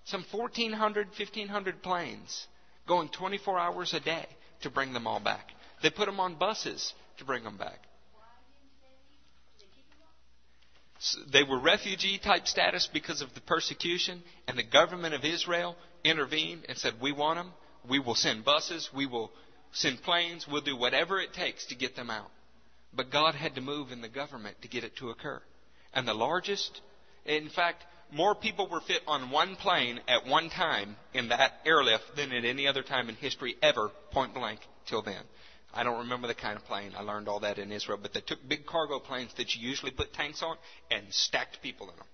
Some 0.06 0.26
1,400, 0.32 1.08
1,500 1.08 1.84
planes 1.84 2.48
going 2.88 3.10
24 3.10 3.60
hours 3.60 3.94
a 3.94 4.00
day 4.00 4.26
to 4.62 4.70
bring 4.70 4.94
them 4.94 5.08
all 5.08 5.20
back. 5.20 5.48
They 5.84 5.90
put 5.90 6.06
them 6.06 6.20
on 6.20 6.36
buses 6.36 6.94
to 7.18 7.26
bring 7.26 7.44
them 7.44 7.58
back. 7.58 7.80
they 11.32 11.44
were 11.44 11.60
refugee 11.60 12.20
type 12.20 12.48
status 12.48 12.88
because 12.92 13.22
of 13.22 13.34
the 13.34 13.42
persecution, 13.42 14.22
and 14.48 14.58
the 14.58 14.64
government 14.64 15.16
of 15.16 15.26
Israel 15.26 15.76
intervened 16.04 16.66
and 16.70 16.78
said, 16.78 16.94
We 17.02 17.12
want 17.12 17.40
them. 17.40 17.52
We 17.90 18.00
will 18.00 18.16
send 18.16 18.46
buses. 18.46 18.90
We 18.96 19.08
will 19.08 19.32
send 19.74 20.02
planes, 20.02 20.48
we'll 20.50 20.62
do 20.62 20.78
whatever 20.78 21.20
it 21.20 21.34
takes 21.34 21.66
to 21.68 21.76
get 21.76 21.96
them 21.96 22.10
out. 22.10 22.30
But 22.94 23.12
God 23.12 23.36
had 23.36 23.56
to 23.56 23.62
move 23.62 23.92
in 23.92 24.02
the 24.02 24.10
government 24.10 24.62
to 24.62 24.68
get 24.68 24.84
it 24.84 24.98
to 24.98 25.10
occur. 25.10 25.42
And 25.94 26.08
the 26.08 26.14
largest, 26.14 26.82
in 27.26 27.50
fact, 27.50 27.84
more 28.12 28.36
people 28.36 28.68
were 28.70 28.82
fit 28.82 29.02
on 29.08 29.32
one 29.32 29.56
plane 29.56 30.00
at 30.08 30.28
one 30.28 30.50
time 30.50 30.98
in 31.14 31.30
that 31.30 31.54
airlift 31.66 32.16
than 32.16 32.34
at 32.34 32.44
any 32.44 32.68
other 32.68 32.84
time 32.84 33.08
in 33.08 33.16
history 33.16 33.56
ever, 33.62 33.90
point 34.12 34.34
blank, 34.34 34.60
till 34.88 35.02
then. 35.02 35.24
I 35.74 35.84
don't 35.84 36.00
remember 36.00 36.28
the 36.28 36.36
kind 36.36 36.58
of 36.58 36.66
plane. 36.66 36.92
I 36.98 37.02
learned 37.02 37.30
all 37.30 37.40
that 37.42 37.58
in 37.58 37.72
Israel. 37.72 37.98
But 38.02 38.14
they 38.14 38.20
took 38.20 38.40
big 38.48 38.66
cargo 38.66 39.00
planes 39.00 39.34
that 39.38 39.56
you 39.56 39.68
usually 39.68 39.92
put 39.92 40.14
tanks 40.14 40.44
on 40.44 40.58
and 40.90 41.06
stacked 41.12 41.62
people 41.62 41.90
in 41.90 41.96
them. 41.96 42.06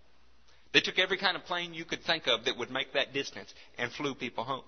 They 0.73 0.81
took 0.81 0.99
every 0.99 1.17
kind 1.17 1.35
of 1.35 1.45
plane 1.45 1.73
you 1.73 1.85
could 1.85 2.03
think 2.03 2.27
of 2.27 2.45
that 2.45 2.57
would 2.57 2.69
make 2.69 2.93
that 2.93 3.13
distance 3.13 3.51
and 3.79 3.91
flew 3.91 4.13
people 4.13 4.43
home. 4.43 4.63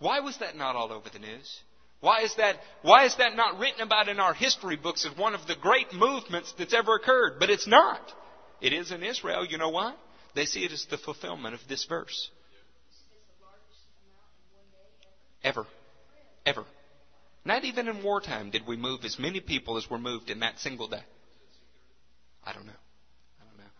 Why 0.00 0.18
was 0.18 0.38
that 0.38 0.56
not 0.56 0.74
all 0.74 0.92
over 0.92 1.08
the 1.10 1.20
news? 1.20 1.60
Why 2.04 2.20
is 2.20 2.34
that, 2.36 2.56
why 2.82 3.06
is 3.06 3.16
that 3.16 3.34
not 3.34 3.58
written 3.58 3.80
about 3.80 4.10
in 4.10 4.20
our 4.20 4.34
history 4.34 4.76
books 4.76 5.06
as 5.10 5.16
one 5.16 5.34
of 5.34 5.46
the 5.46 5.56
great 5.56 5.94
movements 5.94 6.52
that's 6.58 6.74
ever 6.74 6.96
occurred? 6.96 7.38
But 7.40 7.48
it's 7.48 7.66
not. 7.66 8.12
It 8.60 8.74
is 8.74 8.92
in 8.92 9.02
Israel. 9.02 9.46
You 9.46 9.56
know 9.56 9.70
why? 9.70 9.94
They 10.34 10.44
see 10.44 10.66
it 10.66 10.72
as 10.72 10.84
the 10.90 10.98
fulfillment 10.98 11.54
of 11.54 11.60
this 11.66 11.86
verse. 11.86 12.28
Ever. 15.42 15.66
Ever. 16.44 16.66
Not 17.42 17.64
even 17.64 17.88
in 17.88 18.02
wartime 18.02 18.50
did 18.50 18.66
we 18.66 18.76
move 18.76 19.00
as 19.06 19.18
many 19.18 19.40
people 19.40 19.78
as 19.78 19.88
were 19.88 19.98
moved 19.98 20.28
in 20.28 20.40
that 20.40 20.58
single 20.58 20.88
day. 20.88 21.04
I 22.44 22.52
don't 22.52 22.66
know. 22.66 22.80
I 23.40 23.44
don't 23.48 23.56
know. 23.56 23.72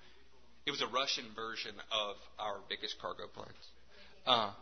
It 0.65 0.71
was 0.71 0.81
a 0.81 0.87
Russian 0.87 1.27
version 1.37 1.75
of 1.93 2.17
our 2.39 2.61
biggest 2.71 2.99
cargo 3.03 3.25
planes. 3.27 3.53
Uh, 4.25 4.53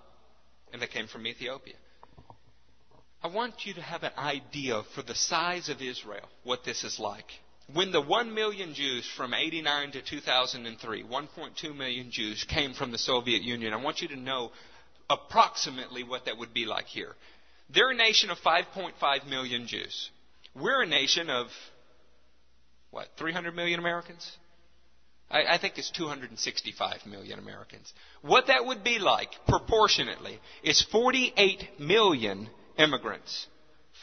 and 0.73 0.83
they 0.83 0.89
came 0.89 1.07
from 1.07 1.29
Ethiopia. 1.29 1.77
I 3.23 3.29
want 3.29 3.67
you 3.67 3.75
to 3.75 3.83
have 3.83 4.03
an 4.03 4.13
idea 4.19 4.83
for 4.95 5.03
the 5.03 5.15
size 5.15 5.69
of 5.69 5.81
Israel, 5.81 6.29
what 6.43 6.65
this 6.65 6.83
is 6.83 6.99
like. 6.99 7.27
When 7.73 7.93
the 7.93 8.01
1 8.01 8.35
million 8.35 8.75
Jews 8.75 9.09
from 9.17 9.33
89 9.33 9.93
to 9.93 10.03
2003, 10.03 11.05
1.2 11.05 11.77
million 11.77 12.11
Jews 12.11 12.45
came 12.45 12.75
from 12.75 12.91
the 12.91 12.99
Soviet 12.99 13.43
Union, 13.43 13.73
I 13.73 13.77
want 13.77 14.03
you 14.03 14.09
to 14.09 14.17
know 14.17 14.51
approximately 15.09 16.03
what 16.03 16.25
that 16.25 16.37
would 16.37 16.53
be 16.53 16.67
like 16.67 16.87
here. 16.87 17.15
They're 17.73 17.91
a 17.91 17.97
nation 17.97 18.31
of 18.31 18.39
5.5 18.39 19.29
million 19.29 19.69
Jews. 19.69 20.11
We're 20.55 20.83
a 20.83 20.87
nation 20.87 21.31
of, 21.31 21.47
what, 22.91 23.07
300 23.19 23.55
million 23.55 23.79
Americans? 23.79 24.31
I, 25.31 25.45
I, 25.55 25.59
think 25.59 25.79
it's 25.79 25.91
265 25.93 27.07
million 27.07 27.39
Americans. 27.39 27.93
What 28.21 28.49
that 28.49 28.67
would 28.67 28.85
be 28.85 28.99
like, 28.99 29.31
proportionately, 29.47 30.41
is 30.63 30.83
48 30.83 31.81
million 31.81 32.51
immigrants. 32.79 33.47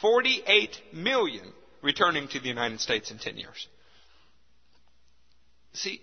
48 0.00 0.80
million 0.92 1.52
returning 1.82 2.28
to 2.28 2.40
the 2.40 2.48
United 2.48 2.80
States 2.80 3.10
in 3.10 3.18
10 3.18 3.36
years. 3.36 3.68
See, 5.72 6.00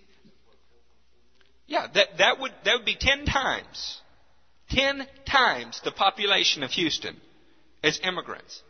yeah, 1.66 1.86
that, 1.94 2.18
that 2.18 2.40
would, 2.40 2.52
that 2.64 2.76
would 2.76 2.86
be 2.86 2.96
10 2.98 3.26
times, 3.26 4.00
10 4.70 5.06
times 5.26 5.80
the 5.84 5.92
population 5.92 6.62
of 6.62 6.70
Houston 6.70 7.16
as 7.82 8.00
immigrants. 8.02 8.62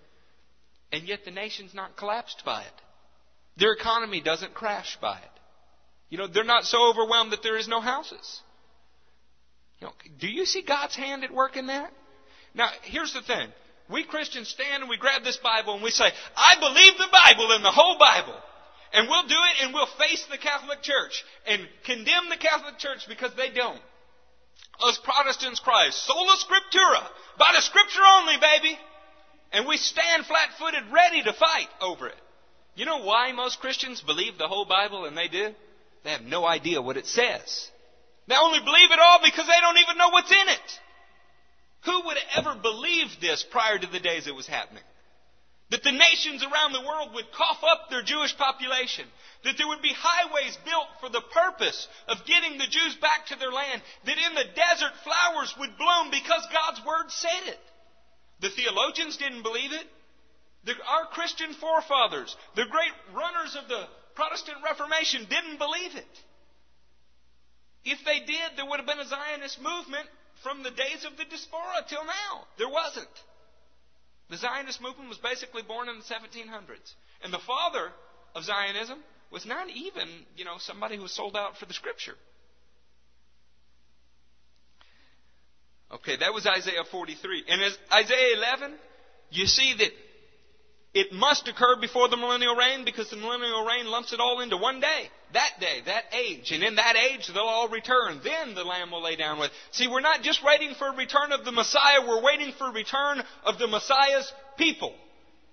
And 0.93 1.07
yet 1.07 1.25
the 1.25 1.31
nation's 1.31 1.75
not 1.75 1.97
collapsed 1.97 2.43
by 2.45 2.63
it. 2.63 2.73
Their 3.57 3.73
economy 3.73 4.21
doesn't 4.21 4.55
crash 4.55 4.99
by 5.01 5.19
it. 5.19 5.31
You 6.11 6.19
know, 6.19 6.27
they're 6.27 6.45
not 6.45 6.65
so 6.65 6.91
overwhelmed 6.91 7.33
that 7.33 7.43
there 7.43 7.57
is 7.57 7.69
no 7.69 7.81
houses. 7.81 8.41
You 9.81 9.89
know, 9.89 9.93
do 10.19 10.27
you 10.27 10.45
see 10.45 10.63
God's 10.63 10.97
hand 10.97 11.23
at 11.23 11.33
work 11.33 11.57
in 11.57 11.67
that? 11.67 11.93
Now, 12.55 12.71
here's 12.83 13.13
the 13.13 13.23
thing. 13.23 13.49
We 13.91 14.05
Christians 14.05 14.49
stand 14.49 14.83
and 14.83 14.91
we 14.91 14.99
grab 14.99 15.25
this 15.25 15.39
Bible 15.39 15.75
and 15.75 15.83
we 15.83 15.91
say, 15.91 16.05
I 16.37 16.55
believe 16.61 16.99
the 16.99 17.13
Bible 17.13 17.53
and 17.53 17.65
the 17.65 17.71
whole 17.71 17.99
Bible. 17.99 18.37
And 18.93 19.09
we'll 19.09 19.27
do 19.27 19.35
it 19.35 19.65
and 19.65 19.75
we'll 19.75 19.89
face 19.99 20.25
the 20.31 20.39
Catholic 20.39 20.83
Church 20.83 21.25
and 21.47 21.67
condemn 21.85 22.29
the 22.29 22.37
Catholic 22.37 22.79
Church 22.79 23.07
because 23.09 23.33
they 23.37 23.51
don't. 23.51 23.81
Us 24.81 25.01
Protestants 25.03 25.61
cry, 25.61 25.89
sola 25.91 26.37
scriptura, 26.37 27.07
by 27.39 27.53
the 27.55 27.63
scripture 27.63 28.05
only, 28.07 28.37
baby. 28.41 28.79
And 29.53 29.67
we 29.67 29.77
stand 29.77 30.27
flat 30.27 30.51
footed 30.59 30.93
ready 30.93 31.23
to 31.23 31.33
fight 31.33 31.69
over 31.81 32.09
it. 32.09 32.21
You 32.77 32.85
know 32.85 33.03
why 33.03 33.33
most 33.33 33.61
Christians 33.61 34.03
believe 34.03 34.39
the 34.39 34.49
whole 34.49 34.67
Bible 34.67 35.07
and 35.07 35.17
they 35.17 35.29
do? 35.29 35.55
They 36.05 36.11
have 36.11 36.23
no 36.23 36.47
idea 36.47 36.81
what 36.81 36.97
it 36.97 37.07
says. 37.07 37.71
They 38.29 38.37
only 38.37 38.61
believe 38.61 38.91
it 38.93 39.01
all 39.01 39.21
because 39.25 39.47
they 39.47 39.61
don't 39.61 39.79
even 39.79 39.99
know 39.99 40.11
what's 40.11 40.31
in 40.31 40.49
it. 40.49 40.81
Who 41.89 42.05
would 42.05 42.19
have 42.21 42.45
ever 42.45 42.61
believe 42.61 43.09
this 43.19 43.43
prior 43.49 43.79
to 43.79 43.87
the 43.87 43.99
days 43.99 44.27
it 44.27 44.37
was 44.37 44.47
happening? 44.47 44.85
That 45.71 45.83
the 45.83 45.93
nations 45.93 46.45
around 46.45 46.73
the 46.73 46.85
world 46.85 47.15
would 47.15 47.33
cough 47.33 47.65
up 47.65 47.89
their 47.89 48.05
Jewish 48.05 48.37
population. 48.37 49.09
That 49.45 49.57
there 49.57 49.69
would 49.69 49.81
be 49.81 49.97
highways 49.97 50.53
built 50.69 50.89
for 51.01 51.09
the 51.09 51.25
purpose 51.33 51.89
of 52.09 52.27
getting 52.29 52.59
the 52.59 52.69
Jews 52.69 52.95
back 53.01 53.33
to 53.33 53.37
their 53.37 53.53
land. 53.53 53.81
That 54.05 54.21
in 54.21 54.35
the 54.37 54.53
desert 54.53 54.93
flowers 55.01 55.55
would 55.59 55.81
bloom 55.81 56.13
because 56.13 56.45
God's 56.53 56.85
Word 56.85 57.09
said 57.09 57.57
it. 57.57 57.61
The 58.41 58.53
theologians 58.53 59.17
didn't 59.17 59.43
believe 59.43 59.73
it. 59.73 59.89
The, 60.65 60.77
our 60.85 61.09
Christian 61.17 61.55
forefathers, 61.55 62.37
the 62.55 62.69
great 62.69 62.97
runners 63.17 63.57
of 63.57 63.69
the 63.69 63.89
Protestant 64.15 64.59
Reformation, 64.61 65.25
didn't 65.25 65.57
believe 65.57 65.97
it. 65.97 66.15
If 67.85 68.05
they 68.05 68.21
did, 68.29 68.57
there 68.57 68.69
would 68.69 68.77
have 68.77 68.89
been 68.89 69.01
a 69.01 69.09
Zionist 69.09 69.57
movement 69.63 70.09
from 70.43 70.63
the 70.63 70.71
days 70.71 71.05
of 71.05 71.17
the 71.17 71.25
diaspora 71.25 71.85
till 71.89 72.05
now. 72.05 72.47
There 72.59 72.69
wasn't. 72.69 73.09
The 74.31 74.37
Zionist 74.37 74.81
movement 74.81 75.09
was 75.09 75.19
basically 75.19 75.63
born 75.63 75.89
in 75.89 75.97
the 75.97 76.05
1700s. 76.05 76.95
And 77.23 77.33
the 77.33 77.39
father 77.39 77.91
of 78.35 78.45
Zionism 78.45 78.99
was 79.31 79.47
not 79.47 79.69
even, 79.69 80.09
you 80.37 80.45
know, 80.45 80.57
somebody 80.59 80.97
who 80.97 81.03
was 81.03 81.13
sold 81.13 81.37
out 81.37 81.57
for 81.57 81.67
the 81.67 81.75
scripture. 81.75 82.15
Okay, 85.91 86.17
that 86.17 86.35
was 86.35 86.47
Isaiah 86.47 86.85
43. 86.91 87.45
And 87.49 87.63
as 87.63 87.79
Isaiah 87.93 88.37
11, 88.37 88.75
you 89.31 89.47
see 89.47 89.75
that 89.79 89.91
it 90.95 91.13
must 91.13 91.47
occur 91.49 91.77
before 91.81 92.09
the 92.09 92.17
millennial 92.17 92.57
reign 92.57 92.85
because 92.85 93.11
the 93.11 93.17
millennial 93.17 93.65
reign 93.65 93.87
lumps 93.87 94.13
it 94.13 94.21
all 94.21 94.41
into 94.41 94.57
one 94.57 94.81
day. 94.81 95.11
That 95.35 95.61
day, 95.61 95.83
that 95.85 96.05
age. 96.15 96.51
And 96.53 96.63
in 96.63 96.77
that 96.77 96.97
age, 96.97 97.29
they'll 97.29 97.43
all 97.43 97.69
return. 97.69 98.21
Then 98.25 98.55
the 98.55 98.65
Lamb 98.65 98.91
will 98.91 99.03
lay 99.03 99.17
down 99.17 99.39
with. 99.39 99.51
See, 99.73 99.87
we're 99.87 100.01
not 100.01 100.23
just 100.23 100.43
waiting 100.43 100.75
for 100.75 100.89
a 100.89 100.97
return 100.97 101.33
of 101.33 101.45
the 101.45 101.53
Messiah, 101.53 102.07
we're 102.07 102.23
waiting 102.23 102.53
for 102.57 102.69
a 102.69 102.73
return 102.73 103.23
of 103.45 103.59
the 103.59 103.67
Messiah's 103.67 104.33
people. 104.57 104.95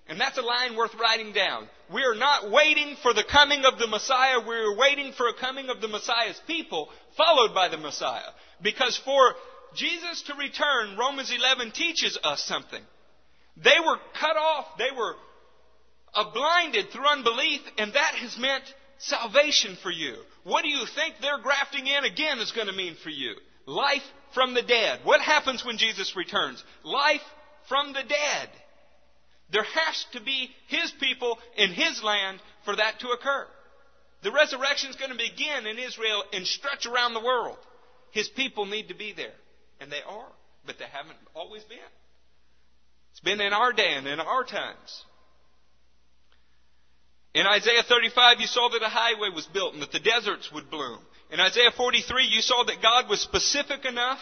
And 0.07 0.21
that's 0.21 0.37
a 0.37 0.41
line 0.41 0.77
worth 0.77 0.95
writing 0.95 1.33
down. 1.33 1.67
We 1.91 2.03
are 2.03 2.15
not 2.15 2.51
waiting 2.51 2.95
for 3.01 3.13
the 3.13 3.23
coming 3.29 3.65
of 3.65 3.77
the 3.77 3.87
Messiah, 3.87 4.39
we're 4.45 4.77
waiting 4.77 5.11
for 5.13 5.27
a 5.27 5.33
coming 5.33 5.69
of 5.69 5.81
the 5.81 5.87
Messiah's 5.89 6.39
people, 6.47 6.89
followed 7.17 7.53
by 7.53 7.67
the 7.67 7.77
Messiah. 7.77 8.31
Because 8.61 8.97
for 9.03 9.33
Jesus 9.75 10.21
to 10.23 10.35
return, 10.35 10.97
Romans 10.97 11.33
11 11.35 11.71
teaches 11.71 12.17
us 12.23 12.41
something. 12.43 12.81
They 13.57 13.77
were 13.85 13.97
cut 14.19 14.37
off, 14.37 14.77
they 14.77 14.91
were 14.95 15.15
blinded 16.33 16.89
through 16.91 17.07
unbelief, 17.07 17.61
and 17.77 17.93
that 17.93 18.15
has 18.15 18.37
meant 18.37 18.63
salvation 18.97 19.77
for 19.81 19.91
you. 19.91 20.15
What 20.43 20.63
do 20.63 20.69
you 20.69 20.85
think 20.85 21.15
their 21.19 21.39
grafting 21.39 21.87
in 21.87 22.05
again 22.05 22.39
is 22.39 22.51
going 22.51 22.67
to 22.67 22.73
mean 22.73 22.95
for 23.03 23.09
you? 23.09 23.35
Life 23.65 24.03
from 24.33 24.53
the 24.53 24.61
dead. 24.61 24.99
What 25.03 25.21
happens 25.21 25.65
when 25.65 25.77
Jesus 25.77 26.15
returns? 26.15 26.63
Life 26.83 27.23
from 27.67 27.93
the 27.93 28.03
dead. 28.03 28.49
There 29.51 29.63
has 29.63 30.05
to 30.13 30.21
be 30.21 30.49
His 30.67 30.91
people 30.99 31.37
in 31.57 31.71
His 31.71 32.01
land 32.03 32.39
for 32.63 32.75
that 32.75 32.99
to 32.99 33.09
occur. 33.09 33.47
The 34.23 34.31
resurrection 34.31 34.89
is 34.89 34.95
going 34.95 35.11
to 35.11 35.17
begin 35.17 35.67
in 35.67 35.77
Israel 35.77 36.23
and 36.33 36.45
stretch 36.47 36.85
around 36.85 37.13
the 37.13 37.23
world. 37.23 37.57
His 38.11 38.27
people 38.29 38.65
need 38.65 38.89
to 38.89 38.95
be 38.95 39.13
there. 39.13 39.33
And 39.79 39.91
they 39.91 40.01
are, 40.07 40.27
but 40.65 40.77
they 40.79 40.85
haven't 40.91 41.17
always 41.35 41.63
been. 41.63 41.77
It's 43.15 43.21
been 43.21 43.39
in 43.39 43.53
our 43.53 43.71
day 43.71 43.93
and 43.93 44.05
in 44.07 44.19
our 44.19 44.43
times. 44.43 45.05
In 47.33 47.47
Isaiah 47.47 47.83
35, 47.87 48.41
you 48.41 48.47
saw 48.47 48.67
that 48.67 48.83
a 48.83 48.89
highway 48.89 49.29
was 49.33 49.45
built 49.45 49.71
and 49.71 49.81
that 49.81 49.93
the 49.93 50.01
deserts 50.01 50.51
would 50.51 50.69
bloom. 50.69 50.99
In 51.31 51.39
Isaiah 51.39 51.71
43, 51.71 52.25
you 52.25 52.41
saw 52.41 52.65
that 52.65 52.81
God 52.81 53.07
was 53.07 53.21
specific 53.21 53.85
enough 53.85 54.19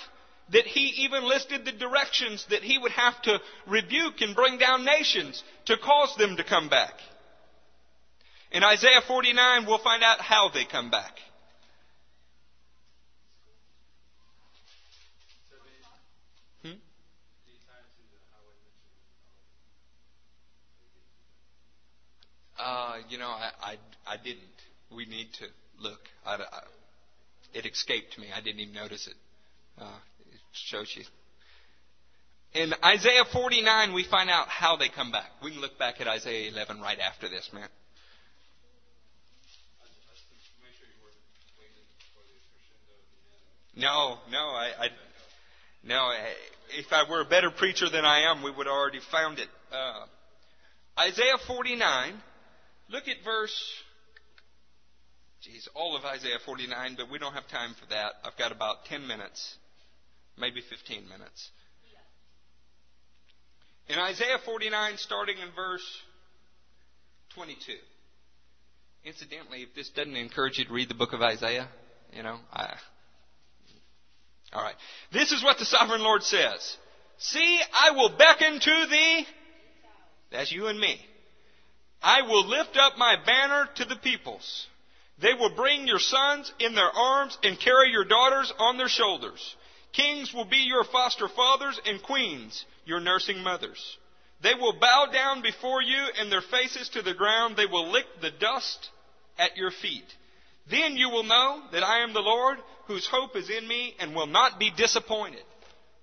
that 0.51 0.67
He 0.67 1.05
even 1.05 1.27
listed 1.27 1.65
the 1.65 1.71
directions 1.71 2.45
that 2.51 2.61
He 2.61 2.77
would 2.77 2.91
have 2.91 3.19
to 3.23 3.39
rebuke 3.65 4.21
and 4.21 4.35
bring 4.35 4.59
down 4.59 4.85
nations 4.85 5.43
to 5.65 5.75
cause 5.77 6.15
them 6.17 6.37
to 6.37 6.43
come 6.43 6.69
back. 6.69 6.93
In 8.51 8.63
Isaiah 8.63 9.01
49, 9.07 9.65
we'll 9.65 9.79
find 9.79 10.03
out 10.03 10.21
how 10.21 10.49
they 10.53 10.65
come 10.65 10.91
back. 10.91 11.17
Uh, 22.63 22.92
you 23.09 23.17
know, 23.17 23.29
I, 23.29 23.51
I, 23.61 23.75
I 24.07 24.17
didn't. 24.17 24.41
We 24.95 25.05
need 25.05 25.27
to 25.39 25.45
look. 25.79 25.99
I, 26.25 26.35
I, 26.35 26.61
it 27.53 27.65
escaped 27.65 28.17
me. 28.17 28.27
I 28.35 28.41
didn't 28.41 28.59
even 28.59 28.73
notice 28.73 29.07
it. 29.07 29.15
Uh, 29.79 29.97
it 30.31 30.39
shows 30.53 30.93
you. 30.95 31.03
In 32.53 32.73
Isaiah 32.83 33.25
49, 33.31 33.93
we 33.93 34.03
find 34.03 34.29
out 34.29 34.47
how 34.47 34.75
they 34.75 34.89
come 34.89 35.11
back. 35.11 35.31
We 35.43 35.51
can 35.51 35.61
look 35.61 35.79
back 35.79 35.99
at 35.99 36.07
Isaiah 36.07 36.51
11 36.51 36.79
right 36.81 36.99
after 36.99 37.27
this, 37.27 37.49
man. 37.51 37.67
No, 43.75 44.19
no, 44.29 44.37
I, 44.37 44.69
I 44.79 44.87
no. 45.83 46.11
If 46.77 46.85
I 46.91 47.09
were 47.09 47.21
a 47.21 47.25
better 47.25 47.49
preacher 47.49 47.89
than 47.89 48.05
I 48.05 48.31
am, 48.31 48.43
we 48.43 48.51
would 48.51 48.67
have 48.67 48.73
already 48.73 48.99
found 49.11 49.39
it. 49.39 49.47
Uh, 49.71 50.05
Isaiah 50.99 51.39
49. 51.47 52.13
Look 52.89 53.07
at 53.07 53.17
verse. 53.23 53.55
Geez, 55.41 55.67
all 55.75 55.95
of 55.97 56.05
Isaiah 56.05 56.39
49, 56.45 56.95
but 56.97 57.11
we 57.11 57.19
don't 57.19 57.33
have 57.33 57.47
time 57.49 57.75
for 57.79 57.85
that. 57.87 58.13
I've 58.23 58.37
got 58.37 58.51
about 58.51 58.85
10 58.85 59.07
minutes, 59.07 59.55
maybe 60.37 60.61
15 60.69 61.07
minutes. 61.09 61.49
In 63.89 63.99
Isaiah 63.99 64.37
49, 64.45 64.93
starting 64.97 65.35
in 65.39 65.53
verse 65.53 65.85
22. 67.35 67.73
Incidentally, 69.03 69.63
if 69.63 69.75
this 69.75 69.89
doesn't 69.89 70.15
encourage 70.15 70.57
you 70.57 70.65
to 70.65 70.73
read 70.73 70.89
the 70.89 70.95
book 70.95 71.11
of 71.11 71.21
Isaiah, 71.21 71.67
you 72.15 72.23
know, 72.23 72.37
I, 72.53 72.75
all 74.53 74.63
right. 74.63 74.75
This 75.11 75.31
is 75.31 75.43
what 75.43 75.57
the 75.57 75.65
sovereign 75.65 76.01
Lord 76.01 76.23
says. 76.23 76.77
See, 77.17 77.59
I 77.73 77.91
will 77.91 78.15
beckon 78.17 78.59
to 78.59 78.85
thee. 78.89 79.25
That's 80.31 80.51
you 80.51 80.67
and 80.67 80.79
me. 80.79 80.99
I 82.03 82.23
will 82.23 82.45
lift 82.45 82.77
up 82.77 82.97
my 82.97 83.15
banner 83.25 83.67
to 83.75 83.85
the 83.85 83.95
peoples. 83.95 84.67
They 85.19 85.33
will 85.33 85.55
bring 85.55 85.87
your 85.87 85.99
sons 85.99 86.51
in 86.59 86.75
their 86.75 86.91
arms 86.91 87.37
and 87.43 87.59
carry 87.59 87.91
your 87.91 88.03
daughters 88.03 88.51
on 88.59 88.77
their 88.77 88.89
shoulders. 88.89 89.55
Kings 89.93 90.33
will 90.33 90.45
be 90.45 90.57
your 90.57 90.83
foster 90.83 91.29
fathers 91.29 91.79
and 91.85 92.03
queens 92.03 92.65
your 92.85 92.99
nursing 92.99 93.41
mothers. 93.41 93.97
They 94.41 94.55
will 94.55 94.77
bow 94.77 95.07
down 95.13 95.41
before 95.41 95.81
you 95.81 96.03
and 96.19 96.29
their 96.29 96.41
faces 96.41 96.89
to 96.89 97.01
the 97.01 97.13
ground. 97.13 97.55
They 97.55 97.67
will 97.67 97.89
lick 97.89 98.05
the 98.21 98.31
dust 98.31 98.89
at 99.37 99.55
your 99.55 99.71
feet. 99.71 100.05
Then 100.69 100.97
you 100.97 101.09
will 101.09 101.23
know 101.23 101.61
that 101.71 101.83
I 101.83 102.03
am 102.03 102.13
the 102.13 102.19
Lord 102.19 102.57
whose 102.87 103.07
hope 103.07 103.37
is 103.37 103.49
in 103.49 103.65
me 103.65 103.95
and 103.99 104.13
will 104.13 104.27
not 104.27 104.59
be 104.59 104.71
disappointed. 104.75 105.43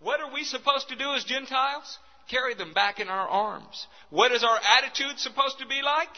What 0.00 0.20
are 0.20 0.32
we 0.32 0.44
supposed 0.44 0.88
to 0.88 0.96
do 0.96 1.12
as 1.12 1.24
Gentiles? 1.24 1.98
Carry 2.30 2.54
them 2.54 2.72
back 2.72 3.00
in 3.00 3.08
our 3.08 3.28
arms. 3.28 3.86
What 4.10 4.30
is 4.30 4.44
our 4.44 4.58
attitude 4.78 5.18
supposed 5.18 5.58
to 5.58 5.66
be 5.66 5.82
like? 5.82 6.08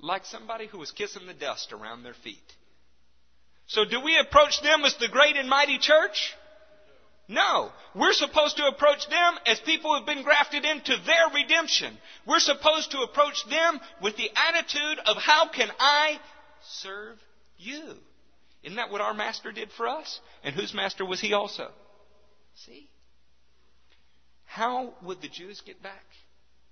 Like 0.00 0.24
somebody 0.24 0.66
who 0.66 0.82
is 0.82 0.90
kissing 0.90 1.26
the 1.26 1.34
dust 1.34 1.72
around 1.72 2.02
their 2.02 2.14
feet. 2.14 2.52
So 3.66 3.84
do 3.84 4.00
we 4.00 4.18
approach 4.18 4.62
them 4.62 4.84
as 4.84 4.96
the 4.96 5.08
great 5.08 5.36
and 5.36 5.48
mighty 5.48 5.78
church? 5.78 6.34
No. 7.28 7.70
We're 7.94 8.14
supposed 8.14 8.56
to 8.56 8.66
approach 8.66 9.08
them 9.08 9.34
as 9.46 9.60
people 9.60 9.94
who've 9.94 10.06
been 10.06 10.24
grafted 10.24 10.64
into 10.64 10.96
their 11.04 11.28
redemption. 11.34 11.96
We're 12.26 12.40
supposed 12.40 12.92
to 12.92 13.00
approach 13.00 13.44
them 13.48 13.80
with 14.02 14.16
the 14.16 14.30
attitude 14.34 14.98
of 15.06 15.18
how 15.18 15.48
can 15.48 15.70
I 15.78 16.18
serve 16.80 17.18
you? 17.58 17.96
Isn't 18.62 18.76
that 18.76 18.90
what 18.90 19.00
our 19.00 19.14
master 19.14 19.52
did 19.52 19.70
for 19.72 19.88
us? 19.88 20.20
And 20.42 20.54
whose 20.54 20.72
master 20.72 21.04
was 21.04 21.20
he 21.20 21.32
also? 21.32 21.68
See? 22.54 22.88
How 24.52 24.92
would 25.00 25.22
the 25.22 25.28
Jews 25.28 25.62
get 25.64 25.82
back? 25.82 26.04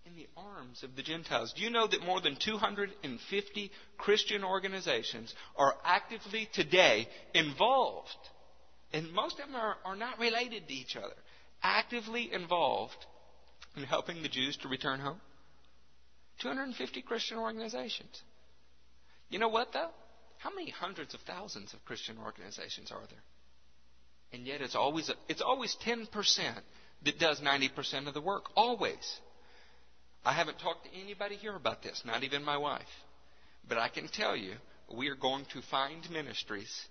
In 0.04 0.14
the 0.14 0.28
arms 0.36 0.82
of 0.82 0.96
the 0.96 1.02
Gentiles. 1.02 1.54
Do 1.56 1.62
you 1.62 1.70
know 1.70 1.86
that 1.86 2.04
more 2.04 2.20
than 2.20 2.36
250 2.36 3.70
Christian 3.96 4.44
organizations 4.44 5.34
are 5.56 5.74
actively 5.82 6.46
today 6.52 7.08
involved, 7.34 8.18
and 8.92 9.10
most 9.14 9.40
of 9.40 9.46
them 9.46 9.54
are, 9.54 9.76
are 9.86 9.96
not 9.96 10.18
related 10.18 10.68
to 10.68 10.74
each 10.74 10.94
other, 10.94 11.14
actively 11.62 12.30
involved 12.30 13.06
in 13.74 13.84
helping 13.84 14.22
the 14.22 14.28
Jews 14.28 14.58
to 14.58 14.68
return 14.68 15.00
home? 15.00 15.20
250 16.40 17.00
Christian 17.00 17.38
organizations. 17.38 18.22
You 19.30 19.38
know 19.38 19.48
what, 19.48 19.72
though? 19.72 19.90
How 20.36 20.50
many 20.50 20.70
hundreds 20.70 21.14
of 21.14 21.20
thousands 21.22 21.72
of 21.72 21.82
Christian 21.86 22.18
organizations 22.22 22.90
are 22.90 23.06
there? 23.08 23.22
And 24.32 24.46
yet 24.46 24.60
it's 24.60 24.74
always, 24.74 25.10
it's 25.28 25.42
always 25.42 25.76
10% 25.82 26.08
that 27.04 27.18
does 27.18 27.40
90% 27.40 28.06
of 28.06 28.14
the 28.14 28.20
work. 28.20 28.44
Always. 28.54 29.20
I 30.24 30.32
haven't 30.32 30.58
talked 30.58 30.84
to 30.84 31.00
anybody 31.00 31.36
here 31.36 31.56
about 31.56 31.82
this, 31.82 32.02
not 32.04 32.24
even 32.24 32.44
my 32.44 32.58
wife. 32.58 32.82
But 33.68 33.78
I 33.78 33.88
can 33.88 34.08
tell 34.08 34.36
you, 34.36 34.54
we 34.94 35.08
are 35.08 35.14
going 35.14 35.46
to 35.52 35.62
find 35.62 36.08
ministries 36.10 36.86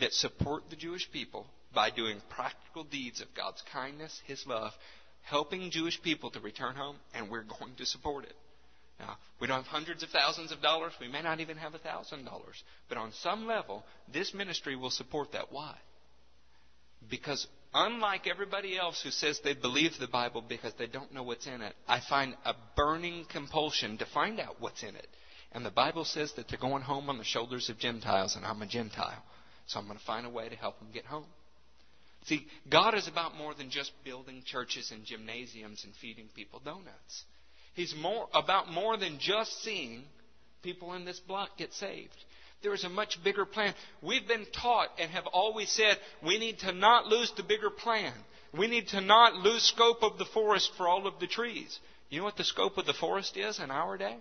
that 0.00 0.12
support 0.12 0.64
the 0.70 0.76
Jewish 0.76 1.10
people 1.10 1.46
by 1.74 1.90
doing 1.90 2.20
practical 2.30 2.84
deeds 2.84 3.20
of 3.20 3.34
God's 3.34 3.62
kindness, 3.72 4.20
His 4.26 4.44
love, 4.46 4.72
helping 5.22 5.70
Jewish 5.70 6.00
people 6.02 6.30
to 6.30 6.40
return 6.40 6.74
home, 6.74 6.96
and 7.14 7.30
we're 7.30 7.42
going 7.42 7.74
to 7.76 7.86
support 7.86 8.24
it. 8.24 8.34
Now, 8.98 9.16
we 9.40 9.46
don't 9.46 9.58
have 9.58 9.66
hundreds 9.66 10.02
of 10.02 10.08
thousands 10.10 10.50
of 10.50 10.60
dollars. 10.60 10.92
We 11.00 11.08
may 11.08 11.22
not 11.22 11.40
even 11.40 11.56
have 11.56 11.74
a 11.74 11.78
thousand 11.78 12.24
dollars. 12.24 12.62
But 12.88 12.98
on 12.98 13.12
some 13.22 13.46
level, 13.46 13.84
this 14.12 14.34
ministry 14.34 14.74
will 14.74 14.90
support 14.90 15.32
that. 15.32 15.52
Why? 15.52 15.76
Because 17.08 17.46
unlike 17.74 18.26
everybody 18.26 18.76
else 18.78 19.00
who 19.02 19.10
says 19.10 19.40
they 19.42 19.54
believe 19.54 19.92
the 19.98 20.08
Bible 20.08 20.42
because 20.46 20.72
they 20.78 20.86
don't 20.86 21.12
know 21.12 21.22
what's 21.22 21.46
in 21.46 21.60
it, 21.60 21.74
I 21.86 22.00
find 22.00 22.34
a 22.44 22.54
burning 22.76 23.26
compulsion 23.30 23.98
to 23.98 24.06
find 24.06 24.40
out 24.40 24.56
what's 24.60 24.82
in 24.82 24.94
it. 24.94 25.06
And 25.52 25.64
the 25.64 25.70
Bible 25.70 26.04
says 26.04 26.32
that 26.34 26.48
they're 26.48 26.58
going 26.58 26.82
home 26.82 27.08
on 27.08 27.18
the 27.18 27.24
shoulders 27.24 27.70
of 27.70 27.78
Gentiles, 27.78 28.36
and 28.36 28.44
I'm 28.44 28.60
a 28.60 28.66
Gentile. 28.66 29.22
So 29.66 29.78
I'm 29.78 29.86
going 29.86 29.98
to 29.98 30.04
find 30.04 30.26
a 30.26 30.30
way 30.30 30.48
to 30.48 30.56
help 30.56 30.78
them 30.78 30.88
get 30.92 31.04
home. 31.04 31.26
See, 32.26 32.46
God 32.70 32.94
is 32.94 33.08
about 33.08 33.36
more 33.36 33.54
than 33.54 33.70
just 33.70 33.92
building 34.04 34.42
churches 34.44 34.90
and 34.90 35.04
gymnasiums 35.04 35.84
and 35.84 35.94
feeding 35.94 36.28
people 36.34 36.60
donuts. 36.62 37.24
He's 37.74 37.94
more 37.94 38.28
about 38.34 38.70
more 38.70 38.96
than 38.96 39.18
just 39.20 39.62
seeing 39.62 40.02
people 40.62 40.94
in 40.94 41.04
this 41.04 41.20
block 41.20 41.56
get 41.56 41.72
saved. 41.72 42.16
There 42.62 42.74
is 42.74 42.84
a 42.84 42.88
much 42.88 43.22
bigger 43.22 43.44
plan. 43.44 43.74
We've 44.02 44.26
been 44.26 44.46
taught 44.52 44.88
and 44.98 45.10
have 45.10 45.26
always 45.26 45.70
said 45.70 45.96
we 46.24 46.38
need 46.38 46.58
to 46.60 46.72
not 46.72 47.06
lose 47.06 47.32
the 47.36 47.42
bigger 47.42 47.70
plan. 47.70 48.12
We 48.52 48.66
need 48.66 48.88
to 48.88 49.00
not 49.00 49.36
lose 49.36 49.62
scope 49.62 50.02
of 50.02 50.18
the 50.18 50.24
forest 50.24 50.72
for 50.76 50.88
all 50.88 51.06
of 51.06 51.20
the 51.20 51.26
trees. 51.26 51.78
You 52.10 52.18
know 52.18 52.24
what 52.24 52.36
the 52.36 52.44
scope 52.44 52.78
of 52.78 52.86
the 52.86 52.94
forest 52.94 53.36
is 53.36 53.58
in 53.60 53.70
our 53.70 53.96
day? 53.96 54.16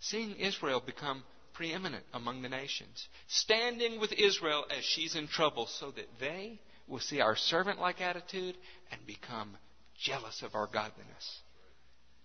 Seeing 0.00 0.36
Israel 0.36 0.82
become 0.84 1.24
preeminent 1.54 2.04
among 2.12 2.42
the 2.42 2.48
nations. 2.48 3.08
Standing 3.26 3.98
with 3.98 4.12
Israel 4.12 4.64
as 4.76 4.84
she's 4.84 5.16
in 5.16 5.26
trouble 5.26 5.66
so 5.66 5.90
that 5.90 6.08
they 6.20 6.60
will 6.86 7.00
see 7.00 7.20
our 7.20 7.34
servant 7.34 7.80
like 7.80 8.00
attitude 8.00 8.56
and 8.92 9.06
become 9.06 9.56
jealous 9.98 10.42
of 10.42 10.54
our 10.54 10.66
godliness. 10.66 11.40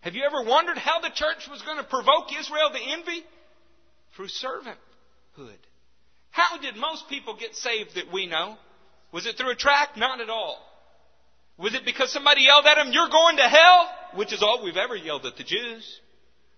Have 0.01 0.13
you 0.13 0.23
ever 0.23 0.43
wondered 0.47 0.77
how 0.77 0.99
the 0.99 1.09
church 1.09 1.47
was 1.49 1.61
going 1.63 1.77
to 1.77 1.83
provoke 1.83 2.27
Israel 2.37 2.69
to 2.71 2.91
envy? 2.91 3.23
Through 4.15 4.27
servanthood. 4.27 4.77
How 6.31 6.57
did 6.57 6.75
most 6.75 7.09
people 7.09 7.35
get 7.35 7.55
saved 7.55 7.95
that 7.95 8.11
we 8.11 8.27
know? 8.27 8.57
Was 9.11 9.25
it 9.25 9.37
through 9.37 9.51
a 9.51 9.55
tract? 9.55 9.97
Not 9.97 10.21
at 10.21 10.29
all. 10.29 10.57
Was 11.57 11.75
it 11.75 11.85
because 11.85 12.11
somebody 12.11 12.41
yelled 12.41 12.65
at 12.65 12.75
them, 12.75 12.91
you're 12.91 13.09
going 13.09 13.37
to 13.37 13.43
hell? 13.43 13.89
Which 14.15 14.33
is 14.33 14.41
all 14.41 14.63
we've 14.63 14.77
ever 14.77 14.95
yelled 14.95 15.25
at 15.25 15.37
the 15.37 15.43
Jews. 15.43 15.99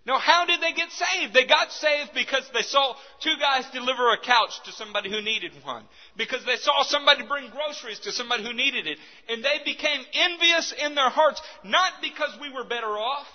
No, 0.05 0.19
how 0.19 0.45
did 0.45 0.61
they 0.61 0.71
get 0.71 0.91
saved? 0.91 1.33
They 1.33 1.47
got 1.47 1.71
saved 1.71 2.11
because 2.13 2.47
they 2.53 2.61
saw 2.61 2.95
two 3.21 3.35
guys 3.39 3.65
deliver 3.73 4.13
a 4.13 4.21
couch 4.21 4.53
to 4.65 4.71
somebody 4.71 5.09
who 5.09 5.21
needed 5.21 5.51
one. 5.63 5.83
Because 6.15 6.45
they 6.45 6.57
saw 6.57 6.83
somebody 6.83 7.23
bring 7.27 7.49
groceries 7.49 7.99
to 8.01 8.11
somebody 8.11 8.43
who 8.43 8.53
needed 8.53 8.85
it. 8.85 8.99
And 9.27 9.43
they 9.43 9.59
became 9.65 10.05
envious 10.13 10.73
in 10.85 10.93
their 10.93 11.09
hearts, 11.09 11.41
not 11.63 11.93
because 12.03 12.37
we 12.39 12.53
were 12.53 12.65
better 12.65 12.85
off, 12.85 13.27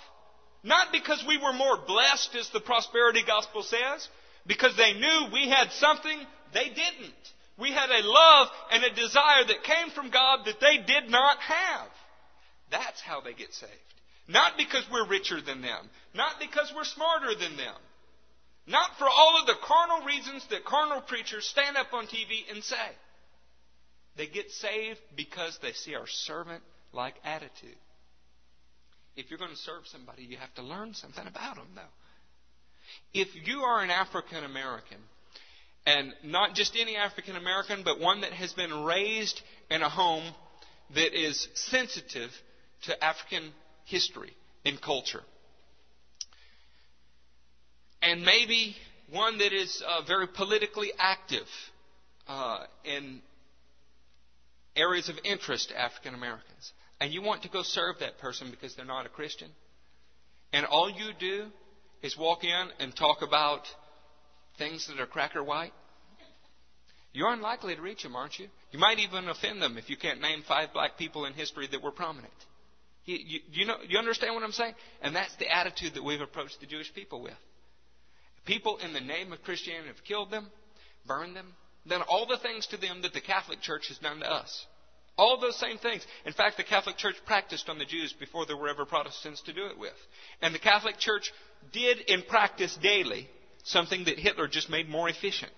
not 0.63 0.93
because 0.93 1.23
we 1.27 1.37
were 1.37 1.53
more 1.53 1.77
blessed, 1.85 2.35
as 2.39 2.49
the 2.51 2.61
prosperity 2.61 3.21
gospel 3.27 3.63
says, 3.63 4.07
because 4.47 4.75
they 4.77 4.93
knew 4.93 5.27
we 5.33 5.49
had 5.49 5.71
something 5.73 6.17
they 6.53 6.65
didn't. 6.65 7.23
We 7.57 7.71
had 7.71 7.89
a 7.89 8.07
love 8.07 8.47
and 8.71 8.83
a 8.83 8.95
desire 8.95 9.45
that 9.47 9.63
came 9.63 9.91
from 9.93 10.09
God 10.09 10.45
that 10.45 10.59
they 10.59 10.77
did 10.77 11.09
not 11.09 11.37
have. 11.39 11.89
That's 12.71 13.01
how 13.01 13.21
they 13.21 13.33
get 13.33 13.53
saved. 13.53 13.71
Not 14.27 14.53
because 14.57 14.85
we're 14.91 15.07
richer 15.07 15.41
than 15.41 15.61
them. 15.61 15.89
Not 16.15 16.35
because 16.39 16.71
we're 16.75 16.85
smarter 16.85 17.35
than 17.35 17.57
them. 17.57 17.75
Not 18.67 18.91
for 18.97 19.07
all 19.09 19.39
of 19.39 19.47
the 19.47 19.55
carnal 19.63 20.05
reasons 20.05 20.45
that 20.49 20.65
carnal 20.65 21.01
preachers 21.01 21.45
stand 21.45 21.77
up 21.77 21.93
on 21.93 22.05
TV 22.05 22.49
and 22.51 22.63
say. 22.63 22.75
They 24.17 24.27
get 24.27 24.51
saved 24.51 24.99
because 25.15 25.57
they 25.61 25.73
see 25.73 25.95
our 25.95 26.07
servant 26.07 26.63
like 26.93 27.15
attitude. 27.23 27.77
If 29.15 29.29
you're 29.29 29.39
going 29.39 29.51
to 29.51 29.57
serve 29.57 29.83
somebody, 29.87 30.23
you 30.23 30.37
have 30.37 30.53
to 30.55 30.61
learn 30.61 30.93
something 30.93 31.27
about 31.27 31.55
them, 31.55 31.67
though. 31.75 31.81
If 33.13 33.29
you 33.47 33.59
are 33.59 33.83
an 33.83 33.89
African 33.89 34.43
American, 34.43 34.97
and 35.85 36.13
not 36.23 36.55
just 36.55 36.75
any 36.79 36.95
African 36.95 37.35
American, 37.35 37.83
but 37.83 37.99
one 37.99 38.21
that 38.21 38.31
has 38.33 38.53
been 38.53 38.83
raised 38.83 39.41
in 39.69 39.81
a 39.81 39.89
home 39.89 40.23
that 40.95 41.13
is 41.17 41.47
sensitive 41.53 42.31
to 42.83 43.03
African 43.03 43.51
history 43.85 44.33
and 44.65 44.79
culture. 44.81 45.23
And 48.01 48.23
maybe 48.23 48.75
one 49.11 49.37
that 49.39 49.53
is 49.53 49.83
uh, 49.87 50.01
very 50.07 50.27
politically 50.27 50.91
active 50.97 51.47
uh, 52.27 52.65
in 52.83 53.21
areas 54.75 55.09
of 55.09 55.15
interest 55.23 55.69
to 55.69 55.79
African 55.79 56.15
Americans. 56.15 56.73
and 57.01 57.11
you 57.11 57.21
want 57.21 57.41
to 57.41 57.49
go 57.49 57.63
serve 57.63 57.97
that 57.99 58.19
person 58.19 58.51
because 58.51 58.75
they're 58.75 58.85
not 58.85 59.07
a 59.07 59.09
Christian, 59.09 59.49
and 60.53 60.65
all 60.65 60.89
you 60.89 61.11
do 61.19 61.47
is 62.01 62.17
walk 62.17 62.43
in 62.43 62.69
and 62.79 62.95
talk 62.95 63.21
about 63.21 63.61
things 64.57 64.87
that 64.87 64.99
are 64.99 65.05
cracker 65.05 65.43
white, 65.43 65.73
you're 67.13 67.31
unlikely 67.31 67.75
to 67.75 67.81
reach 67.81 68.03
them, 68.03 68.15
aren't 68.15 68.39
you? 68.39 68.47
You 68.71 68.79
might 68.79 68.99
even 68.99 69.27
offend 69.27 69.61
them 69.61 69.77
if 69.77 69.89
you 69.89 69.97
can't 69.97 70.21
name 70.21 70.43
five 70.47 70.71
black 70.73 70.97
people 70.97 71.25
in 71.25 71.33
history 71.33 71.67
that 71.71 71.83
were 71.83 71.91
prominent. 71.91 72.33
You, 73.05 73.17
you, 73.17 73.39
you, 73.51 73.65
know, 73.65 73.77
you 73.87 73.97
understand 73.97 74.33
what 74.33 74.43
I'm 74.43 74.51
saying? 74.51 74.75
And 75.01 75.15
that's 75.15 75.35
the 75.37 75.53
attitude 75.53 75.95
that 75.95 76.03
we've 76.03 76.21
approached 76.21 76.59
the 76.61 76.67
Jewish 76.67 76.93
people 76.93 77.21
with. 77.21 77.33
People 78.45 78.77
in 78.77 78.93
the 78.93 79.01
name 79.01 79.33
of 79.33 79.43
Christianity 79.43 79.87
have 79.87 80.03
killed 80.05 80.31
them, 80.31 80.47
burned 81.05 81.35
them, 81.35 81.53
done 81.87 82.01
all 82.07 82.25
the 82.27 82.37
things 82.37 82.67
to 82.67 82.77
them 82.77 83.01
that 83.01 83.13
the 83.13 83.21
Catholic 83.21 83.61
Church 83.61 83.87
has 83.89 83.97
done 83.97 84.19
to 84.19 84.31
us. 84.31 84.65
All 85.21 85.39
those 85.39 85.55
same 85.55 85.77
things. 85.77 86.03
In 86.25 86.33
fact, 86.33 86.57
the 86.57 86.63
Catholic 86.63 86.97
Church 86.97 87.15
practiced 87.27 87.69
on 87.69 87.77
the 87.77 87.85
Jews 87.85 88.11
before 88.11 88.47
there 88.47 88.57
were 88.57 88.69
ever 88.69 88.85
Protestants 88.85 89.39
to 89.43 89.53
do 89.53 89.67
it 89.67 89.77
with. 89.77 89.93
And 90.41 90.53
the 90.55 90.57
Catholic 90.57 90.97
Church 90.97 91.31
did 91.71 91.99
in 91.99 92.23
practice 92.23 92.75
daily 92.81 93.29
something 93.63 94.05
that 94.05 94.17
Hitler 94.17 94.47
just 94.47 94.67
made 94.67 94.89
more 94.89 95.07
efficient. 95.07 95.53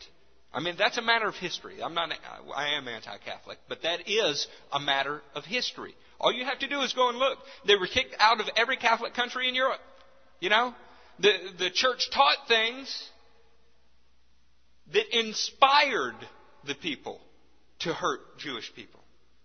I 0.53 0.59
mean, 0.59 0.76
that's 0.78 0.97
a 0.97 1.01
matter 1.01 1.30
of 1.30 1.36
history. 1.36 1.82
I'm 1.82 1.93
not, 1.93 2.11
I 2.53 2.76
am 2.76 2.89
anti-Catholic, 2.89 3.57
but 3.70 3.84
that 3.84 4.01
is 4.05 4.47
a 4.74 4.82
matter 4.82 5.22
of 5.34 5.45
history. 5.45 5.95
All 6.20 6.34
you 6.34 6.43
have 6.43 6.59
to 6.59 6.68
do 6.68 6.82
is 6.82 6.91
go 6.91 7.07
and 7.07 7.18
look. 7.18 7.38
They 7.66 7.78
were 7.78 7.88
kicked 7.88 8.16
out 8.20 8.41
of 8.41 8.47
every 8.57 8.76
Catholic 8.76 9.14
country 9.14 9.47
in 9.47 9.55
Europe. 9.55 9.80
You 10.41 10.49
know? 10.49 10.76
The, 11.20 11.32
the 11.57 11.70
church 11.70 12.09
taught 12.14 12.49
things 12.49 13.09
that 14.91 15.18
inspired 15.18 16.18
the 16.68 16.76
people 16.76 17.22
to 17.80 17.93
hurt 17.93 18.20
Jewish 18.39 18.70
people. 18.76 18.99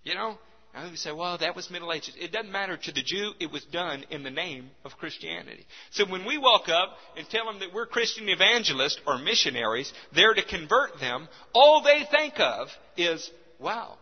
You 0.05 0.14
know? 0.14 0.38
Now 0.74 0.86
you 0.86 0.96
say, 0.96 1.12
well, 1.12 1.38
that 1.38 1.57
was 1.57 1.70
Middle 1.70 1.92
Ages. 1.92 2.14
It 2.18 2.30
doesn't 2.30 2.53
matter 2.53 2.76
to 2.76 2.92
the 2.92 3.03
Jew. 3.03 3.32
It 3.40 3.51
was 3.51 3.64
done 3.64 4.05
in 4.11 4.22
the 4.22 4.30
name 4.30 4.70
of 4.84 4.96
Christianity. 4.99 5.66
So 5.90 6.05
when 6.05 6.24
we 6.24 6.38
walk 6.38 6.68
up 6.68 6.90
and 7.16 7.28
tell 7.28 7.46
them 7.46 7.61
that 7.61 7.72
we're 7.72 7.86
Christian 7.86 8.28
evangelists 8.28 9.01
or 9.07 9.18
missionaries, 9.18 9.92
there 10.14 10.34
to 10.34 10.44
convert 10.44 11.01
them, 11.01 11.26
all 11.53 11.82
they 11.82 12.05
think 12.11 12.38
of 12.38 12.68
is, 12.96 13.28
wow, 13.59 13.96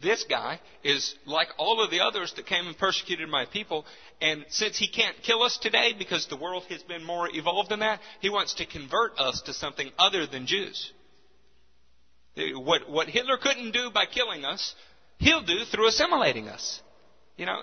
this 0.00 0.24
guy 0.28 0.60
is 0.84 1.14
like 1.26 1.48
all 1.58 1.82
of 1.82 1.90
the 1.90 2.00
others 2.00 2.32
that 2.36 2.46
came 2.46 2.66
and 2.66 2.78
persecuted 2.78 3.28
my 3.28 3.46
people. 3.46 3.84
And 4.20 4.44
since 4.50 4.78
he 4.78 4.88
can't 4.88 5.16
kill 5.22 5.42
us 5.42 5.58
today 5.58 5.94
because 5.98 6.26
the 6.26 6.36
world 6.36 6.64
has 6.68 6.82
been 6.82 7.04
more 7.04 7.28
evolved 7.32 7.70
than 7.70 7.80
that, 7.80 8.00
he 8.20 8.30
wants 8.30 8.54
to 8.54 8.66
convert 8.66 9.18
us 9.18 9.42
to 9.46 9.52
something 9.54 9.90
other 9.98 10.26
than 10.26 10.46
Jews. 10.46 10.92
What, 12.36 12.88
what 12.88 13.08
Hitler 13.08 13.36
couldn't 13.36 13.72
do 13.72 13.90
by 13.92 14.06
killing 14.06 14.44
us, 14.44 14.74
he'll 15.18 15.42
do 15.42 15.64
through 15.64 15.88
assimilating 15.88 16.48
us. 16.48 16.80
You 17.36 17.46
know, 17.46 17.60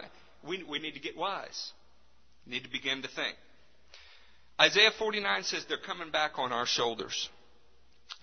we, 0.48 0.64
we 0.64 0.80
need 0.80 0.94
to 0.94 1.00
get 1.00 1.18
wise. 1.18 1.72
We 2.46 2.54
need 2.54 2.64
to 2.64 2.72
begin 2.72 3.02
to 3.02 3.08
think. 3.08 3.36
Isaiah 4.60 4.92
49 4.98 5.44
says 5.44 5.66
they're 5.68 5.78
coming 5.78 6.12
back 6.12 6.34
on 6.38 6.52
our 6.52 6.66
shoulders. 6.66 7.30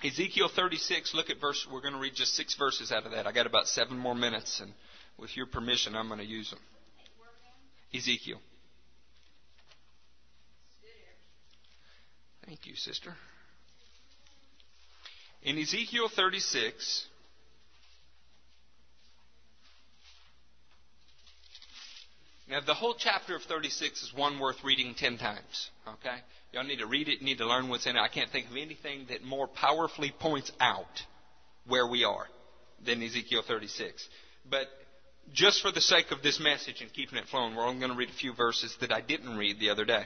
Ezekiel 0.02 0.48
36, 0.54 1.14
look 1.14 1.30
at 1.30 1.40
verse, 1.40 1.66
we're 1.70 1.80
going 1.80 1.94
to 1.94 2.00
read 2.00 2.14
just 2.14 2.34
six 2.34 2.54
verses 2.54 2.90
out 2.90 3.04
of 3.04 3.12
that. 3.12 3.26
I 3.26 3.32
got 3.32 3.46
about 3.46 3.66
seven 3.68 3.98
more 3.98 4.14
minutes, 4.14 4.60
and 4.60 4.72
with 5.18 5.36
your 5.36 5.46
permission, 5.46 5.94
I'm 5.94 6.08
going 6.08 6.20
to 6.20 6.26
use 6.26 6.50
them. 6.50 6.58
Ezekiel. 7.94 8.40
Thank 12.46 12.66
you, 12.66 12.74
sister. 12.74 13.14
In 15.42 15.58
Ezekiel 15.58 16.08
36, 16.08 17.06
now 22.52 22.60
the 22.60 22.74
whole 22.74 22.94
chapter 22.94 23.34
of 23.34 23.42
36 23.44 24.02
is 24.02 24.12
one 24.14 24.38
worth 24.38 24.62
reading 24.62 24.94
ten 24.94 25.16
times. 25.16 25.70
Okay? 25.88 26.16
Y'all 26.52 26.64
need 26.64 26.80
to 26.80 26.86
read 26.86 27.08
it, 27.08 27.22
need 27.22 27.38
to 27.38 27.46
learn 27.46 27.70
what's 27.70 27.86
in 27.86 27.96
it. 27.96 27.98
I 27.98 28.08
can't 28.08 28.30
think 28.30 28.50
of 28.50 28.56
anything 28.56 29.06
that 29.08 29.24
more 29.24 29.48
powerfully 29.48 30.12
points 30.20 30.52
out 30.60 31.02
where 31.66 31.86
we 31.86 32.04
are 32.04 32.26
than 32.84 33.02
Ezekiel 33.02 33.42
36. 33.46 34.06
But 34.50 34.66
just 35.32 35.62
for 35.62 35.72
the 35.72 35.80
sake 35.80 36.10
of 36.10 36.22
this 36.22 36.38
message 36.38 36.82
and 36.82 36.92
keeping 36.92 37.16
it 37.16 37.24
flowing, 37.30 37.56
we're 37.56 37.64
only 37.64 37.80
going 37.80 37.90
to 37.90 37.96
read 37.96 38.10
a 38.10 38.12
few 38.12 38.34
verses 38.34 38.76
that 38.82 38.92
I 38.92 39.00
didn't 39.00 39.38
read 39.38 39.58
the 39.58 39.70
other 39.70 39.86
day. 39.86 40.04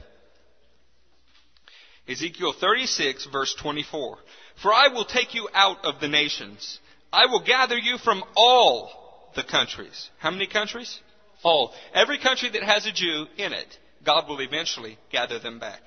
Ezekiel 2.09 2.53
36 2.53 3.27
verse 3.33 3.57
24. 3.61 4.19
For 4.63 4.73
I 4.73 4.87
will 4.95 5.05
take 5.05 5.35
you 5.35 5.49
out 5.53 5.85
of 5.85 6.01
the 6.01 6.07
nations. 6.07 6.79
I 7.13 7.27
will 7.27 7.43
gather 7.45 7.77
you 7.77 7.99
from 7.99 8.23
all 8.37 9.33
the 9.35 9.43
countries. 9.43 10.11
How 10.19 10.31
many 10.31 10.47
countries? 10.47 11.01
All. 11.43 11.75
Every 11.95 12.19
country 12.19 12.51
that 12.51 12.63
has 12.63 12.87
a 12.87 12.93
Jew 12.93 13.27
in 13.37 13.53
it, 13.53 13.79
God 14.05 14.29
will 14.29 14.41
eventually 14.41 14.99
gather 15.11 15.39
them 15.39 15.59
back 15.59 15.81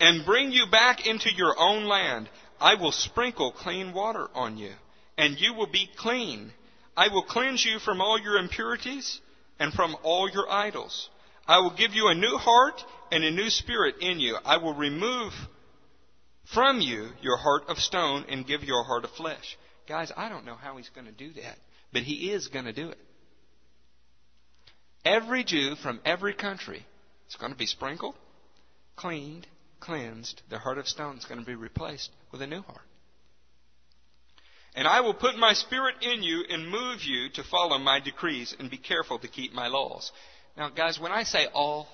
and 0.00 0.26
bring 0.26 0.52
you 0.52 0.66
back 0.70 1.06
into 1.06 1.30
your 1.34 1.54
own 1.58 1.84
land. 1.84 2.28
I 2.60 2.74
will 2.74 2.92
sprinkle 2.92 3.52
clean 3.52 3.92
water 3.92 4.28
on 4.34 4.58
you, 4.58 4.72
and 5.18 5.38
you 5.40 5.54
will 5.54 5.70
be 5.70 5.88
clean. 5.96 6.52
I 6.96 7.08
will 7.08 7.24
cleanse 7.24 7.64
you 7.64 7.78
from 7.78 8.00
all 8.00 8.18
your 8.18 8.38
impurities 8.38 9.20
and 9.58 9.72
from 9.72 9.96
all 10.02 10.28
your 10.30 10.50
idols. 10.50 11.08
I 11.46 11.58
will 11.58 11.74
give 11.76 11.92
you 11.92 12.08
a 12.08 12.14
new 12.14 12.36
heart 12.36 12.82
and 13.10 13.24
a 13.24 13.30
new 13.30 13.50
spirit 13.50 13.96
in 14.00 14.18
you. 14.18 14.36
I 14.44 14.56
will 14.58 14.74
remove 14.74 15.32
from 16.52 16.80
you 16.80 17.10
your 17.20 17.36
heart 17.36 17.64
of 17.68 17.78
stone 17.78 18.24
and 18.28 18.46
give 18.46 18.62
you 18.62 18.78
a 18.78 18.84
heart 18.84 19.04
of 19.04 19.10
flesh. 19.10 19.58
Guys, 19.86 20.12
I 20.16 20.28
don't 20.28 20.46
know 20.46 20.54
how 20.54 20.76
he's 20.76 20.88
going 20.90 21.06
to 21.06 21.12
do 21.12 21.32
that, 21.34 21.56
but 21.92 22.02
he 22.02 22.30
is 22.30 22.48
going 22.48 22.64
to 22.64 22.72
do 22.72 22.88
it. 22.88 22.98
Every 25.04 25.44
Jew 25.44 25.74
from 25.76 26.00
every 26.04 26.34
country 26.34 26.84
is 27.28 27.36
going 27.36 27.52
to 27.52 27.58
be 27.58 27.66
sprinkled, 27.66 28.14
cleaned, 28.96 29.46
cleansed, 29.80 30.42
their 30.48 30.58
heart 30.58 30.78
of 30.78 30.88
stone 30.88 31.18
is 31.18 31.24
going 31.24 31.40
to 31.40 31.46
be 31.46 31.54
replaced 31.54 32.10
with 32.32 32.40
a 32.40 32.46
new 32.46 32.62
heart. 32.62 32.86
And 34.74 34.88
I 34.88 35.02
will 35.02 35.14
put 35.14 35.36
my 35.36 35.52
spirit 35.52 35.96
in 36.02 36.22
you 36.22 36.44
and 36.48 36.68
move 36.68 37.02
you 37.04 37.28
to 37.34 37.44
follow 37.44 37.78
my 37.78 38.00
decrees 38.00 38.56
and 38.58 38.70
be 38.70 38.78
careful 38.78 39.18
to 39.20 39.28
keep 39.28 39.52
my 39.52 39.68
laws. 39.68 40.10
Now, 40.56 40.70
guys, 40.70 40.98
when 40.98 41.12
I 41.12 41.22
say 41.22 41.46
all, 41.52 41.86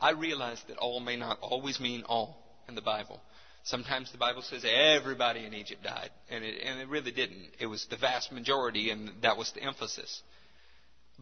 I 0.00 0.10
realize 0.10 0.62
that 0.68 0.78
all 0.78 1.00
may 1.00 1.16
not 1.16 1.38
always 1.40 1.80
mean 1.80 2.04
all 2.04 2.36
in 2.68 2.74
the 2.74 2.82
Bible. 2.82 3.20
Sometimes 3.64 4.12
the 4.12 4.18
Bible 4.18 4.42
says 4.42 4.64
everybody 4.64 5.44
in 5.44 5.54
Egypt 5.54 5.82
died, 5.82 6.10
and 6.30 6.44
it, 6.44 6.62
and 6.64 6.80
it 6.80 6.88
really 6.88 7.10
didn't. 7.10 7.48
It 7.58 7.66
was 7.66 7.86
the 7.90 7.96
vast 7.96 8.32
majority, 8.32 8.90
and 8.90 9.10
that 9.22 9.36
was 9.36 9.50
the 9.52 9.62
emphasis. 9.62 10.22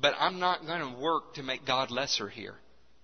But 0.01 0.15
I'm 0.19 0.39
not 0.39 0.67
going 0.67 0.81
to 0.81 1.01
work 1.01 1.35
to 1.35 1.43
make 1.43 1.67
God 1.67 1.91
lesser 1.91 2.29
here. 2.29 2.55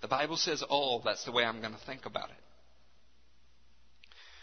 The 0.00 0.08
Bible 0.08 0.36
says 0.36 0.62
all, 0.62 1.02
that's 1.04 1.24
the 1.24 1.32
way 1.32 1.44
I'm 1.44 1.60
going 1.60 1.72
to 1.72 1.86
think 1.86 2.06
about 2.06 2.30
it. 2.30 2.36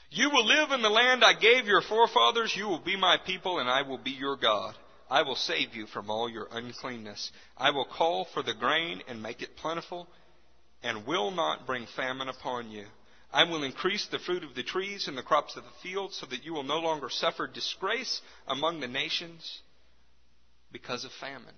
You 0.10 0.30
will 0.30 0.45
live 0.45 0.72
in 0.72 0.82
the 0.82 0.89
land 0.89 1.24
I 1.24 1.34
gave 1.39 1.68
your 1.68 1.82
forefathers. 1.82 2.54
You 2.56 2.68
will 2.68 2.84
be 2.84 2.97
my 2.97 3.18
people, 3.26 3.60
and 3.60 3.70
I 3.70 3.84
will 3.84 3.97
be 3.97 4.12
your 4.12 4.36
God. 4.36 4.76
I 5.10 5.22
will 5.22 5.36
save 5.36 5.74
you 5.74 5.88
from 5.88 6.10
all 6.10 6.30
your 6.30 6.47
uncleanness. 6.52 7.32
I 7.58 7.72
will 7.72 7.86
call 7.86 8.28
for 8.34 8.43
the 8.43 8.54
grain 8.54 9.02
and 9.08 9.24
make 9.24 9.41
it 9.41 9.56
plentiful, 9.56 10.08
and 10.84 11.08
will 11.08 11.32
not 11.32 11.66
bring 11.66 11.86
famine 11.95 12.28
upon 12.28 12.72
you. 12.72 12.86
I 13.32 13.45
will 13.45 13.64
increase 13.64 14.08
the 14.08 14.20
fruit 14.20 14.43
of 14.43 14.56
the 14.56 14.64
trees 14.64 15.08
and 15.08 15.18
the 15.18 15.24
crops 15.24 15.56
of 15.56 15.64
the 15.64 15.70
field, 15.82 16.14
so 16.14 16.26
that 16.26 16.43
you 16.43 16.54
will 16.54 16.64
no 16.64 16.80
longer 16.80 17.10
suffer 17.10 17.47
disgrace 17.47 18.22
among 18.47 18.82
the 18.82 18.89
nations 18.89 19.62
because 20.74 21.06
of 21.06 21.12
famine. 21.14 21.56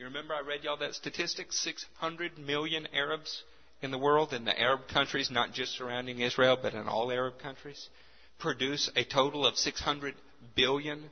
You 0.00 0.06
remember 0.06 0.32
I 0.32 0.40
read 0.40 0.64
y'all 0.64 0.78
that 0.78 0.94
statistic? 0.94 1.52
600 1.52 2.38
million 2.38 2.88
Arabs 2.94 3.42
in 3.82 3.90
the 3.90 3.98
world, 3.98 4.32
in 4.32 4.46
the 4.46 4.58
Arab 4.58 4.88
countries, 4.88 5.30
not 5.30 5.52
just 5.52 5.76
surrounding 5.76 6.20
Israel, 6.20 6.56
but 6.60 6.72
in 6.72 6.88
all 6.88 7.12
Arab 7.12 7.38
countries, 7.38 7.90
produce 8.38 8.90
a 8.96 9.04
total 9.04 9.44
of 9.44 9.56
$600 9.56 10.14
billion 10.56 11.10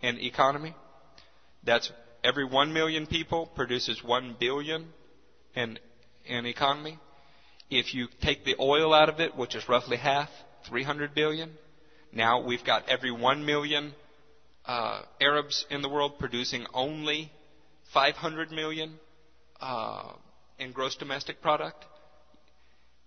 in 0.00 0.18
economy. 0.20 0.76
That's 1.64 1.90
every 2.22 2.44
1 2.44 2.72
million 2.72 3.08
people 3.08 3.46
produces 3.46 4.00
1 4.00 4.36
billion 4.38 4.86
in, 5.56 5.80
in 6.24 6.46
economy. 6.46 7.00
If 7.68 7.94
you 7.94 8.06
take 8.22 8.44
the 8.44 8.54
oil 8.60 8.94
out 8.94 9.08
of 9.08 9.18
it, 9.18 9.36
which 9.36 9.56
is 9.56 9.68
roughly 9.68 9.96
half, 9.96 10.30
300 10.68 11.16
billion, 11.16 11.50
now 12.12 12.46
we've 12.46 12.64
got 12.64 12.88
every 12.88 13.10
1 13.10 13.44
million 13.44 13.92
uh, 14.66 15.02
Arabs 15.20 15.66
in 15.68 15.82
the 15.82 15.88
world 15.88 16.20
producing 16.20 16.64
only 16.72 17.32
500 17.92 18.50
million 18.50 18.98
uh, 19.60 20.12
in 20.58 20.72
gross 20.72 20.96
domestic 20.96 21.40
product, 21.40 21.84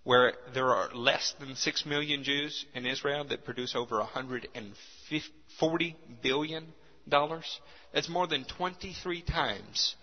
where 0.04 0.34
there 0.54 0.74
are 0.74 0.94
less 0.94 1.34
than 1.38 1.54
6 1.54 1.86
million 1.86 2.24
Jews 2.24 2.64
in 2.74 2.86
Israel 2.86 3.24
that 3.24 3.44
produce 3.44 3.74
over 3.76 3.98
140 3.98 5.96
billion 6.22 6.66
dollars. 7.08 7.60
That's 7.92 8.08
more 8.08 8.26
than 8.26 8.44
23 8.44 9.22
times 9.22 9.96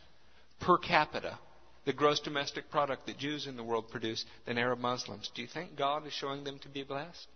per 0.59 0.77
capita 0.77 1.37
the 1.87 1.93
gross 1.93 2.19
domestic 2.19 2.69
product 2.69 3.07
that 3.07 3.17
Jews 3.17 3.47
in 3.47 3.55
the 3.55 3.63
world 3.63 3.89
produce 3.89 4.25
than 4.45 4.57
Arab 4.57 4.79
Muslims. 4.79 5.31
Do 5.33 5.41
you 5.41 5.47
think 5.47 5.77
God 5.77 6.05
is 6.05 6.11
showing 6.11 6.43
them 6.43 6.59
to 6.59 6.69
be 6.69 6.83
blessed? 6.83 7.27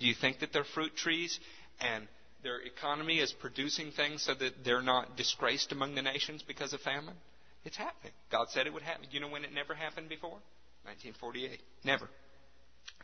Do 0.00 0.06
you 0.06 0.14
think 0.14 0.40
that 0.40 0.50
their 0.50 0.64
fruit 0.64 0.96
trees 0.96 1.38
and 1.78 2.08
their 2.42 2.60
economy 2.60 3.18
is 3.18 3.32
producing 3.32 3.90
things 3.90 4.22
so 4.22 4.34
that 4.34 4.64
they're 4.64 4.82
not 4.82 5.16
disgraced 5.16 5.72
among 5.72 5.94
the 5.94 6.02
nations 6.02 6.42
because 6.46 6.72
of 6.72 6.80
famine? 6.80 7.16
It's 7.64 7.76
happening. 7.76 8.12
God 8.30 8.48
said 8.50 8.66
it 8.66 8.72
would 8.72 8.82
happen. 8.82 9.06
You 9.10 9.20
know 9.20 9.28
when 9.28 9.44
it 9.44 9.52
never 9.52 9.74
happened 9.74 10.08
before? 10.08 10.38
1948. 10.84 11.60
Never. 11.84 12.08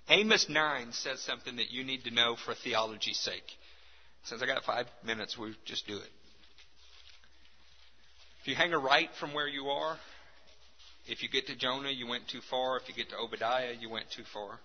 Amos 0.08 0.46
9 0.48 0.92
says 0.92 1.20
something 1.20 1.56
that 1.56 1.70
you 1.70 1.84
need 1.84 2.04
to 2.04 2.10
know 2.10 2.36
for 2.44 2.54
theology's 2.54 3.18
sake. 3.18 3.42
Since 4.24 4.42
I 4.42 4.46
got 4.46 4.64
five 4.64 4.86
minutes, 5.04 5.36
we'll 5.38 5.54
just 5.64 5.86
do 5.86 5.96
it. 5.96 6.10
If 8.42 8.48
you 8.48 8.54
hang 8.54 8.72
a 8.72 8.78
right 8.78 9.08
from 9.18 9.34
where 9.34 9.48
you 9.48 9.66
are, 9.68 9.96
if 11.06 11.22
you 11.22 11.28
get 11.28 11.46
to 11.48 11.56
Jonah, 11.56 11.90
you 11.90 12.06
went 12.06 12.28
too 12.28 12.40
far. 12.50 12.78
If 12.78 12.88
you 12.88 12.94
get 12.94 13.10
to 13.10 13.16
Obadiah, 13.16 13.72
you 13.78 13.90
went 13.90 14.06
too 14.10 14.24
far. 14.32 14.58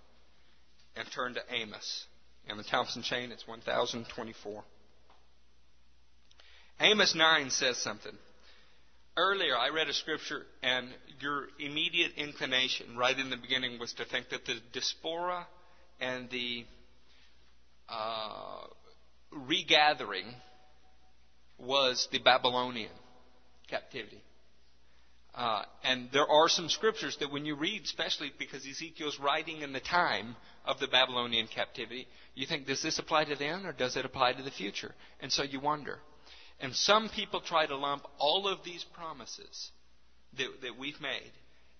And 0.95 1.07
turn 1.11 1.33
to 1.35 1.41
Amos. 1.49 2.05
In 2.49 2.57
the 2.57 2.63
Thompson 2.63 3.03
chain, 3.03 3.31
it's 3.31 3.47
1024. 3.47 4.63
Amos 6.81 7.13
9 7.13 7.49
says 7.51 7.77
something. 7.77 8.13
Earlier, 9.15 9.55
I 9.55 9.69
read 9.69 9.87
a 9.87 9.93
scripture, 9.93 10.43
and 10.63 10.87
your 11.19 11.47
immediate 11.59 12.13
inclination 12.17 12.97
right 12.97 13.17
in 13.17 13.29
the 13.29 13.37
beginning 13.37 13.79
was 13.79 13.93
to 13.93 14.05
think 14.05 14.29
that 14.29 14.45
the 14.45 14.55
diaspora 14.71 15.45
and 15.99 16.29
the 16.29 16.65
uh, 17.89 18.61
regathering 19.31 20.33
was 21.59 22.07
the 22.11 22.19
Babylonian 22.19 22.91
captivity. 23.69 24.23
Uh, 25.39 25.63
and 25.85 26.09
there 26.11 26.27
are 26.29 26.49
some 26.49 26.67
scriptures 26.67 27.15
that 27.21 27.31
when 27.31 27.45
you 27.45 27.55
read, 27.55 27.83
especially 27.85 28.29
because 28.37 28.67
Ezekiel's 28.67 29.17
writing 29.21 29.61
in 29.61 29.71
the 29.71 29.79
time 29.79 30.35
of 30.65 30.81
the 30.81 30.87
Babylonian 30.87 31.47
captivity, 31.47 32.09
you 32.35 32.45
think, 32.45 32.67
does 32.67 32.83
this 32.83 32.99
apply 32.99 33.23
to 33.23 33.37
then 33.37 33.65
or 33.65 33.71
does 33.71 33.95
it 33.95 34.03
apply 34.03 34.33
to 34.33 34.43
the 34.43 34.51
future? 34.51 34.93
And 35.21 35.31
so 35.31 35.43
you 35.43 35.61
wonder. 35.61 35.99
And 36.59 36.75
some 36.75 37.07
people 37.07 37.39
try 37.39 37.65
to 37.65 37.77
lump 37.77 38.03
all 38.17 38.49
of 38.49 38.65
these 38.65 38.83
promises 38.83 39.71
that, 40.37 40.49
that 40.61 40.77
we've 40.77 40.99
made 40.99 41.31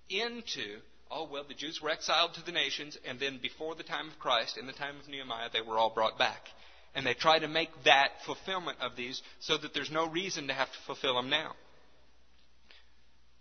into, 0.10 0.78
oh, 1.12 1.28
well, 1.30 1.44
the 1.46 1.54
Jews 1.54 1.82
were 1.82 1.90
exiled 1.90 2.36
to 2.36 2.46
the 2.46 2.54
nations, 2.54 2.98
and 3.06 3.20
then 3.20 3.40
before 3.42 3.76
the 3.76 3.84
time 3.84 4.08
of 4.08 4.20
Christ, 4.20 4.58
in 4.58 4.68
the 4.68 4.72
time 4.72 4.96
of 5.02 5.10
Nehemiah, 5.10 5.50
they 5.52 5.60
were 5.60 5.78
all 5.78 5.94
brought 5.94 6.18
back. 6.18 6.44
And 6.96 7.06
they 7.06 7.14
try 7.14 7.40
to 7.40 7.48
make 7.50 7.72
that 7.84 8.12
fulfillment 8.26 8.78
of 8.80 8.96
these 8.96 9.22
so 9.42 9.58
that 9.58 9.74
there's 9.74 9.92
no 9.92 10.08
reason 10.08 10.48
to 10.48 10.54
have 10.54 10.72
to 10.72 10.78
fulfill 10.88 11.16
them 11.16 11.30
now. 11.30 11.56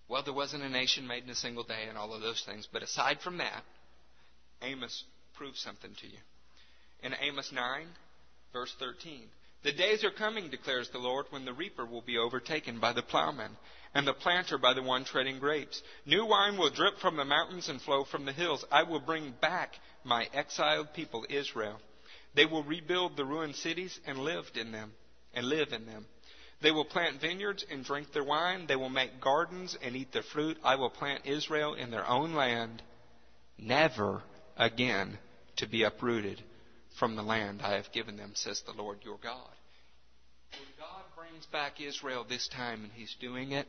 Well, 0.08 0.22
there 0.22 0.34
wasn't 0.34 0.62
a 0.62 0.68
nation 0.68 1.06
made 1.06 1.24
in 1.24 1.30
a 1.30 1.34
single 1.34 1.64
day 1.64 1.84
and 1.88 1.98
all 1.98 2.14
of 2.14 2.22
those 2.22 2.42
things. 2.46 2.66
But 2.72 2.82
aside 2.82 3.18
from 3.20 3.38
that, 3.38 3.62
Amos 4.62 5.04
proves 5.36 5.60
something 5.60 5.94
to 6.00 6.06
you. 6.06 6.18
In 7.02 7.14
Amos 7.20 7.52
9, 7.52 7.86
verse 8.52 8.74
13, 8.78 9.22
the 9.64 9.72
days 9.72 10.04
are 10.04 10.10
coming, 10.10 10.50
declares 10.50 10.88
the 10.90 10.98
Lord, 10.98 11.26
when 11.30 11.44
the 11.44 11.52
reaper 11.52 11.84
will 11.84 12.00
be 12.00 12.16
overtaken 12.16 12.78
by 12.80 12.92
the 12.92 13.02
plowman, 13.02 13.56
and 13.94 14.06
the 14.06 14.12
planter 14.12 14.56
by 14.58 14.72
the 14.72 14.82
one 14.82 15.04
treading 15.04 15.38
grapes. 15.38 15.82
New 16.06 16.24
wine 16.26 16.56
will 16.56 16.70
drip 16.70 16.98
from 16.98 17.16
the 17.16 17.24
mountains 17.24 17.68
and 17.68 17.80
flow 17.80 18.04
from 18.04 18.24
the 18.24 18.32
hills. 18.32 18.64
I 18.70 18.84
will 18.84 19.00
bring 19.00 19.34
back 19.40 19.72
my 20.04 20.28
exiled 20.32 20.94
people, 20.94 21.26
Israel. 21.28 21.80
They 22.34 22.46
will 22.46 22.62
rebuild 22.62 23.16
the 23.16 23.24
ruined 23.24 23.56
cities 23.56 23.98
and 24.06 24.18
lived 24.18 24.56
in 24.56 24.72
them, 24.72 24.92
and 25.34 25.46
live 25.46 25.72
in 25.72 25.86
them. 25.86 26.06
They 26.60 26.72
will 26.72 26.84
plant 26.84 27.20
vineyards 27.20 27.64
and 27.70 27.84
drink 27.84 28.12
their 28.12 28.24
wine. 28.24 28.66
They 28.66 28.76
will 28.76 28.88
make 28.88 29.20
gardens 29.20 29.76
and 29.80 29.94
eat 29.94 30.12
their 30.12 30.24
fruit. 30.24 30.58
I 30.64 30.74
will 30.74 30.90
plant 30.90 31.24
Israel 31.24 31.74
in 31.74 31.90
their 31.90 32.06
own 32.06 32.34
land, 32.34 32.82
never 33.56 34.22
again 34.56 35.18
to 35.56 35.68
be 35.68 35.84
uprooted 35.84 36.42
from 36.98 37.14
the 37.14 37.22
land 37.22 37.62
I 37.62 37.74
have 37.74 37.92
given 37.92 38.16
them, 38.16 38.32
says 38.34 38.62
the 38.66 38.72
Lord 38.72 38.98
your 39.04 39.18
God. 39.22 39.50
When 40.50 40.68
God 40.78 41.04
brings 41.16 41.46
back 41.46 41.80
Israel 41.80 42.26
this 42.28 42.48
time, 42.48 42.82
and 42.82 42.92
He's 42.92 43.14
doing 43.20 43.52
it, 43.52 43.66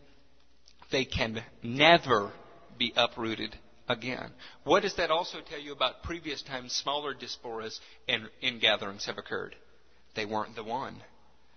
they 0.91 1.05
can 1.05 1.43
never 1.61 2.31
be 2.79 2.91
uprooted 2.95 3.55
again. 3.87 4.31
What 4.63 4.81
does 4.81 4.95
that 4.95 5.11
also 5.11 5.39
tell 5.47 5.59
you 5.59 5.73
about 5.73 6.01
previous 6.03 6.41
times 6.41 6.73
smaller 6.73 7.13
diasporas 7.13 7.79
and 8.07 8.29
ingatherings 8.41 9.05
have 9.05 9.19
occurred? 9.19 9.55
They 10.15 10.25
weren't 10.25 10.55
the 10.55 10.63
one 10.63 10.95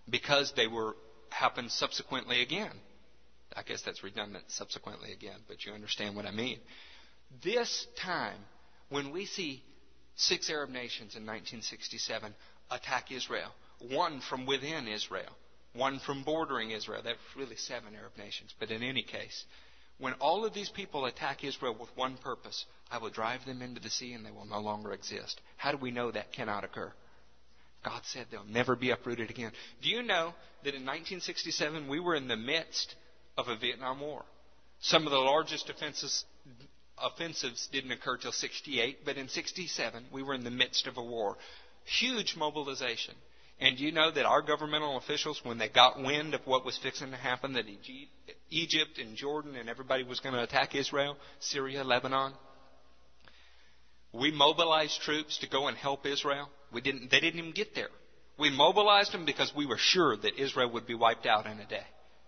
because 0.09 0.53
they 0.57 0.67
were 0.67 0.95
happened 1.33 1.71
subsequently 1.71 2.43
again. 2.43 2.73
I 3.57 3.63
guess 3.63 3.83
that's 3.83 4.03
redundant, 4.03 4.45
subsequently 4.49 5.13
again, 5.13 5.39
but 5.49 5.65
you 5.65 5.73
understand 5.73 6.17
what 6.17 6.27
I 6.27 6.31
mean. 6.31 6.59
This 7.43 7.87
time, 8.01 8.39
when 8.89 9.11
we 9.11 9.27
see 9.27 9.63
six 10.17 10.51
Arab 10.51 10.71
nations 10.71 11.17
in 11.17 11.27
1967 11.27 12.35
attack 12.71 13.13
Israel, 13.13 13.51
one 13.91 14.21
from 14.29 14.47
within 14.47 14.89
Israel, 14.89 15.33
one 15.75 15.99
from 15.99 16.23
bordering 16.23 16.71
Israel, 16.71 17.03
that's 17.05 17.19
really 17.37 17.57
seven 17.57 17.95
Arab 17.95 18.13
nations, 18.17 18.55
but 18.59 18.71
in 18.71 18.83
any 18.83 19.03
case, 19.03 19.45
when 19.99 20.15
all 20.15 20.45
of 20.45 20.55
these 20.55 20.69
people 20.69 21.05
attack 21.07 21.45
Israel 21.45 21.77
with 21.79 21.95
one 21.97 22.17
purpose, 22.17 22.65
I 22.91 22.99
will 22.99 23.11
drive 23.11 23.45
them 23.45 23.63
into 23.63 23.81
the 23.81 23.91
sea 23.91 24.15
and 24.15 24.25
they 24.25 24.31
will 24.31 24.47
no 24.47 24.61
longer 24.61 24.93
exist. 24.93 25.41
How 25.57 25.73
do 25.73 25.79
we 25.79 25.91
know 25.91 26.11
that 26.11 26.33
cannot 26.33 26.65
occur? 26.65 26.93
God 27.85 28.03
said 28.05 28.27
they'll 28.31 28.45
never 28.45 28.77
be 28.77 28.91
uprooted 28.91 29.31
again. 29.31 29.53
Do 29.83 29.89
you 29.89 30.03
know 30.03 30.35
that 30.65 30.75
in 30.75 30.87
1967 30.87 31.89
we 31.89 32.01
were 32.01 32.15
in 32.15 32.29
the 32.29 32.37
midst 32.37 32.95
of 33.37 33.49
a 33.49 33.57
Vietnam 33.57 34.01
War? 34.01 34.25
Some 34.81 35.07
of 35.07 35.13
the 35.13 35.19
largest 35.19 35.69
offenses, 35.69 36.25
offensives 36.99 37.69
didn't 37.73 37.93
occur 37.93 38.17
till 38.17 38.33
68, 38.33 39.05
but 39.05 39.17
in 39.17 39.29
67 39.29 40.07
we 40.13 40.23
were 40.23 40.35
in 40.35 40.45
the 40.45 40.51
midst 40.51 40.87
of 40.87 40.97
a 40.97 41.03
war. 41.03 41.37
Huge 41.85 42.37
mobilization. 42.37 43.15
And 43.61 43.79
you 43.79 43.93
know 43.93 44.11
that 44.11 44.25
our 44.25 44.43
governmental 44.43 44.97
officials, 44.97 45.41
when 45.45 45.59
they 45.59 45.69
got 45.69 46.03
wind 46.03 46.35
of 46.35 46.41
what 46.47 46.65
was 46.65 46.79
fixing 46.79 47.11
to 47.11 47.17
happen, 47.17 47.53
that 47.53 47.67
Egypt 48.51 48.99
and 48.99 49.17
Jordan 49.17 49.55
and 49.55 49.69
everybody 49.69 50.03
was 50.03 50.21
going 50.21 50.35
to 50.35 50.43
attack 50.43 50.75
Israel, 50.75 51.17
Syria, 51.39 51.85
Lebanon, 51.85 52.33
we 54.13 54.31
mobilized 54.33 55.01
troops 55.01 55.39
to 55.39 55.49
go 55.49 55.69
and 55.69 55.77
help 55.77 56.07
Israel. 56.07 56.49
We 56.73 56.81
didn't, 56.81 57.11
they 57.11 57.21
didn't 57.21 57.39
even 57.39 57.53
get 57.53 57.75
there. 57.75 57.89
We 58.39 58.51
mobilized 58.51 59.13
them 59.13 59.25
because 59.25 59.53
we 59.55 59.67
were 59.67 59.79
sure 59.79 60.17
that 60.17 60.41
Israel 60.41 60.73
would 60.73 60.87
be 60.87 60.95
wiped 60.95 61.27
out 61.27 61.47
in 61.47 61.59
a 61.59 61.67
day. 61.67 61.85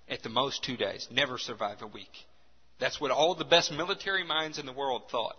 At 0.08 0.22
the 0.22 0.28
most, 0.28 0.62
two 0.62 0.76
days. 0.76 1.08
Never 1.10 1.38
survive 1.38 1.80
a 1.80 1.86
week. 1.86 2.12
That's 2.78 3.00
what 3.00 3.10
all 3.10 3.34
the 3.34 3.44
best 3.44 3.72
military 3.72 4.24
minds 4.24 4.58
in 4.58 4.66
the 4.66 4.72
world 4.72 5.04
thought. 5.10 5.36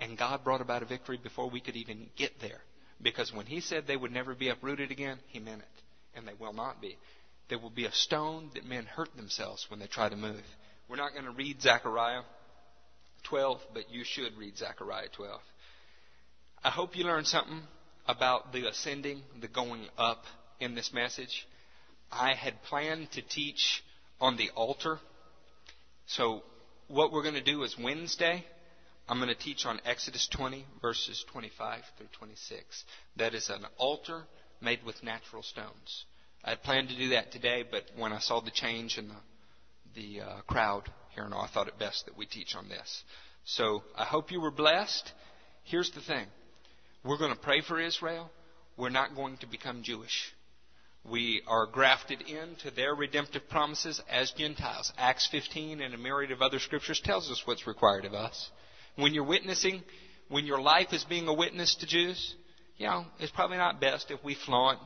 And 0.00 0.18
God 0.18 0.44
brought 0.44 0.60
about 0.60 0.82
a 0.82 0.86
victory 0.86 1.18
before 1.22 1.48
we 1.48 1.60
could 1.60 1.76
even 1.76 2.08
get 2.16 2.40
there. 2.40 2.60
Because 3.00 3.32
when 3.32 3.46
He 3.46 3.60
said 3.60 3.86
they 3.86 3.96
would 3.96 4.12
never 4.12 4.34
be 4.34 4.48
uprooted 4.48 4.90
again, 4.90 5.18
He 5.28 5.40
meant 5.40 5.62
it. 5.62 5.82
And 6.16 6.28
they 6.28 6.34
will 6.38 6.52
not 6.52 6.82
be. 6.82 6.98
There 7.48 7.58
will 7.58 7.70
be 7.70 7.86
a 7.86 7.92
stone 7.92 8.50
that 8.54 8.66
men 8.66 8.84
hurt 8.84 9.16
themselves 9.16 9.66
when 9.68 9.80
they 9.80 9.86
try 9.86 10.08
to 10.08 10.16
move. 10.16 10.42
We're 10.88 10.96
not 10.96 11.12
going 11.12 11.24
to 11.24 11.30
read 11.30 11.62
Zechariah 11.62 12.22
12, 13.24 13.60
but 13.72 13.90
you 13.90 14.04
should 14.04 14.36
read 14.36 14.56
Zechariah 14.58 15.08
12. 15.16 15.40
I 16.62 16.70
hope 16.70 16.96
you 16.96 17.04
learned 17.04 17.26
something 17.26 17.62
about 18.06 18.52
the 18.52 18.68
ascending, 18.68 19.22
the 19.40 19.48
going 19.48 19.86
up 19.96 20.24
in 20.60 20.74
this 20.74 20.92
message. 20.92 21.46
I 22.10 22.34
had 22.34 22.62
planned 22.64 23.10
to 23.12 23.22
teach 23.22 23.82
on 24.20 24.36
the 24.36 24.50
altar. 24.50 24.98
So 26.06 26.42
what 26.88 27.12
we're 27.12 27.22
going 27.22 27.34
to 27.34 27.42
do 27.42 27.62
is 27.62 27.76
Wednesday, 27.78 28.44
I'm 29.08 29.18
going 29.18 29.28
to 29.28 29.34
teach 29.34 29.66
on 29.66 29.80
Exodus 29.84 30.28
20, 30.28 30.64
verses 30.80 31.24
25 31.32 31.82
through 31.98 32.06
26. 32.18 32.84
That 33.16 33.34
is 33.34 33.48
an 33.50 33.66
altar 33.76 34.22
made 34.60 34.84
with 34.84 35.02
natural 35.02 35.42
stones. 35.42 36.04
I 36.44 36.50
had 36.50 36.62
planned 36.62 36.88
to 36.90 36.96
do 36.96 37.10
that 37.10 37.32
today, 37.32 37.64
but 37.68 37.84
when 37.96 38.12
I 38.12 38.18
saw 38.18 38.40
the 38.40 38.50
change 38.50 38.98
in 38.98 39.08
the, 39.08 39.14
the 39.94 40.20
uh, 40.20 40.40
crowd 40.42 40.90
here 41.14 41.28
now, 41.28 41.40
I 41.40 41.48
thought 41.48 41.68
it 41.68 41.78
best 41.78 42.06
that 42.06 42.16
we 42.16 42.26
teach 42.26 42.54
on 42.54 42.68
this. 42.68 43.04
So 43.44 43.82
I 43.96 44.04
hope 44.04 44.30
you 44.30 44.40
were 44.40 44.50
blessed. 44.50 45.10
Here's 45.64 45.90
the 45.90 46.00
thing. 46.00 46.26
We're 47.04 47.18
going 47.18 47.34
to 47.34 47.40
pray 47.40 47.60
for 47.60 47.78
Israel. 47.78 48.30
We're 48.78 48.88
not 48.88 49.14
going 49.14 49.36
to 49.38 49.46
become 49.46 49.82
Jewish. 49.82 50.32
We 51.04 51.42
are 51.46 51.66
grafted 51.66 52.22
into 52.22 52.70
their 52.70 52.94
redemptive 52.94 53.46
promises 53.50 54.00
as 54.10 54.30
Gentiles. 54.30 54.90
Acts 54.96 55.28
15 55.30 55.82
and 55.82 55.94
a 55.94 55.98
myriad 55.98 56.32
of 56.32 56.40
other 56.40 56.58
scriptures 56.58 57.02
tells 57.04 57.30
us 57.30 57.42
what's 57.44 57.66
required 57.66 58.06
of 58.06 58.14
us. 58.14 58.50
When 58.96 59.12
you're 59.12 59.24
witnessing, 59.24 59.82
when 60.28 60.46
your 60.46 60.62
life 60.62 60.94
is 60.94 61.04
being 61.04 61.28
a 61.28 61.34
witness 61.34 61.74
to 61.76 61.86
Jews, 61.86 62.34
you 62.78 62.86
know, 62.86 63.04
it's 63.20 63.32
probably 63.32 63.58
not 63.58 63.82
best 63.82 64.10
if 64.10 64.24
we 64.24 64.34
flaunt 64.34 64.78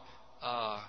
uh, 0.43 0.81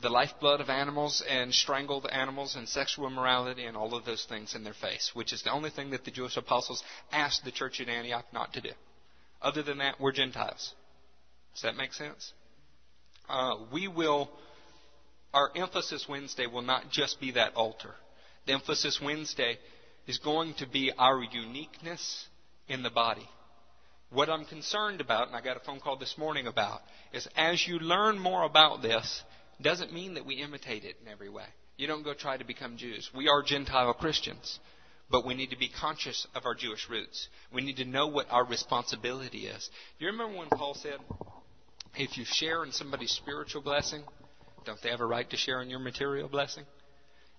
the 0.00 0.08
lifeblood 0.08 0.62
of 0.62 0.70
animals 0.70 1.22
and 1.28 1.52
strangled 1.52 2.06
animals 2.10 2.56
and 2.56 2.66
sexual 2.66 3.06
immorality 3.06 3.66
and 3.66 3.76
all 3.76 3.94
of 3.94 4.06
those 4.06 4.24
things 4.24 4.54
in 4.54 4.64
their 4.64 4.74
face, 4.74 5.10
which 5.12 5.34
is 5.34 5.42
the 5.42 5.52
only 5.52 5.68
thing 5.68 5.90
that 5.90 6.06
the 6.06 6.10
Jewish 6.10 6.38
apostles 6.38 6.82
asked 7.12 7.44
the 7.44 7.52
church 7.52 7.82
at 7.82 7.88
Antioch 7.90 8.24
not 8.32 8.54
to 8.54 8.62
do. 8.62 8.70
Other 9.40 9.62
than 9.62 9.78
that, 9.78 10.00
we're 10.00 10.12
Gentiles. 10.12 10.74
Does 11.54 11.62
that 11.62 11.76
make 11.76 11.92
sense? 11.92 12.32
Uh, 13.28 13.56
we 13.72 13.88
will, 13.88 14.30
our 15.34 15.50
emphasis 15.54 16.06
Wednesday 16.08 16.46
will 16.46 16.62
not 16.62 16.90
just 16.90 17.20
be 17.20 17.32
that 17.32 17.54
altar. 17.54 17.94
The 18.46 18.54
emphasis 18.54 19.00
Wednesday 19.02 19.58
is 20.06 20.18
going 20.18 20.54
to 20.54 20.66
be 20.66 20.90
our 20.98 21.22
uniqueness 21.22 22.26
in 22.68 22.82
the 22.82 22.90
body. 22.90 23.28
What 24.10 24.30
I'm 24.30 24.46
concerned 24.46 25.02
about, 25.02 25.26
and 25.26 25.36
I 25.36 25.42
got 25.42 25.58
a 25.58 25.60
phone 25.60 25.80
call 25.80 25.98
this 25.98 26.16
morning 26.16 26.46
about, 26.46 26.80
is 27.12 27.28
as 27.36 27.66
you 27.66 27.78
learn 27.78 28.18
more 28.18 28.44
about 28.44 28.80
this, 28.80 29.22
doesn't 29.60 29.92
mean 29.92 30.14
that 30.14 30.24
we 30.24 30.36
imitate 30.36 30.84
it 30.84 30.96
in 31.02 31.12
every 31.12 31.28
way. 31.28 31.44
You 31.76 31.86
don't 31.86 32.02
go 32.02 32.14
try 32.14 32.36
to 32.36 32.44
become 32.44 32.76
Jews. 32.78 33.10
We 33.14 33.28
are 33.28 33.42
Gentile 33.42 33.92
Christians, 33.92 34.58
but 35.10 35.26
we 35.26 35.34
need 35.34 35.50
to 35.50 35.58
be 35.58 35.68
conscious 35.68 36.26
of 36.34 36.44
our 36.44 36.54
Jewish 36.54 36.88
roots. 36.88 37.28
We 37.52 37.62
need 37.62 37.76
to 37.76 37.84
know 37.84 38.08
what 38.08 38.26
our 38.30 38.44
responsibility 38.44 39.46
is. 39.46 39.70
Do 39.98 40.04
You 40.04 40.12
remember 40.12 40.38
when 40.38 40.48
Paul 40.48 40.74
said, 40.74 40.98
if 41.96 42.16
you 42.18 42.24
share 42.26 42.64
in 42.64 42.72
somebody's 42.72 43.12
spiritual 43.12 43.62
blessing, 43.62 44.02
don't 44.64 44.80
they 44.82 44.90
have 44.90 45.00
a 45.00 45.06
right 45.06 45.28
to 45.30 45.36
share 45.36 45.62
in 45.62 45.70
your 45.70 45.78
material 45.78 46.28
blessing? 46.28 46.64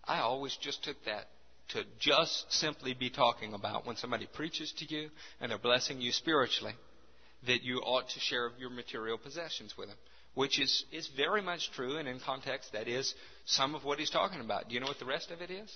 I 0.03 0.19
always 0.19 0.57
just 0.59 0.83
took 0.83 0.97
that 1.05 1.25
to 1.69 1.83
just 1.99 2.51
simply 2.51 2.95
be 2.95 3.11
talking 3.11 3.53
about 3.53 3.85
when 3.85 3.95
somebody 3.95 4.27
preaches 4.33 4.73
to 4.79 4.85
you 4.93 5.09
and 5.39 5.51
they're 5.51 5.59
blessing 5.59 6.01
you 6.01 6.11
spiritually, 6.11 6.73
that 7.45 7.61
you 7.61 7.77
ought 7.77 8.09
to 8.09 8.19
share 8.19 8.49
your 8.57 8.71
material 8.71 9.17
possessions 9.17 9.75
with 9.77 9.87
them. 9.87 9.97
Which 10.33 10.59
is, 10.59 10.85
is 10.91 11.09
very 11.17 11.41
much 11.41 11.71
true, 11.71 11.97
and 11.97 12.07
in 12.07 12.19
context, 12.19 12.73
that 12.73 12.87
is 12.87 13.13
some 13.45 13.75
of 13.75 13.83
what 13.83 13.99
he's 13.99 14.09
talking 14.09 14.41
about. 14.41 14.67
Do 14.67 14.73
you 14.73 14.79
know 14.79 14.87
what 14.87 14.99
the 14.99 15.05
rest 15.05 15.31
of 15.31 15.41
it 15.41 15.49
is? 15.51 15.75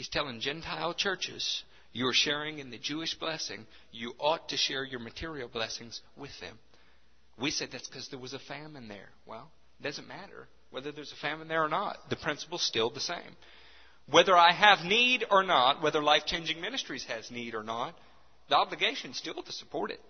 He's 0.00 0.08
telling 0.08 0.40
Gentile 0.40 0.94
churches, 0.94 1.62
you 1.92 2.06
are 2.06 2.14
sharing 2.14 2.58
in 2.58 2.70
the 2.70 2.78
Jewish 2.78 3.12
blessing, 3.18 3.66
you 3.92 4.14
ought 4.18 4.48
to 4.48 4.56
share 4.56 4.82
your 4.82 4.98
material 4.98 5.46
blessings 5.46 6.00
with 6.16 6.30
them. 6.40 6.58
We 7.38 7.50
said 7.50 7.68
that's 7.70 7.86
because 7.86 8.08
there 8.08 8.18
was 8.18 8.32
a 8.32 8.38
famine 8.38 8.88
there. 8.88 9.10
Well, 9.26 9.50
it 9.78 9.82
doesn't 9.82 10.08
matter 10.08 10.48
whether 10.70 10.90
there's 10.90 11.12
a 11.12 11.16
famine 11.16 11.48
there 11.48 11.62
or 11.62 11.68
not. 11.68 11.98
The 12.08 12.16
principle's 12.16 12.62
still 12.62 12.88
the 12.88 12.98
same. 12.98 13.36
Whether 14.10 14.34
I 14.34 14.52
have 14.52 14.86
need 14.86 15.26
or 15.30 15.42
not, 15.42 15.82
whether 15.82 16.02
Life 16.02 16.24
Changing 16.24 16.62
Ministries 16.62 17.04
has 17.04 17.30
need 17.30 17.54
or 17.54 17.62
not, 17.62 17.94
the 18.48 18.56
obligation 18.56 19.10
is 19.10 19.18
still 19.18 19.42
to 19.42 19.52
support 19.52 19.90
it. 19.90 20.00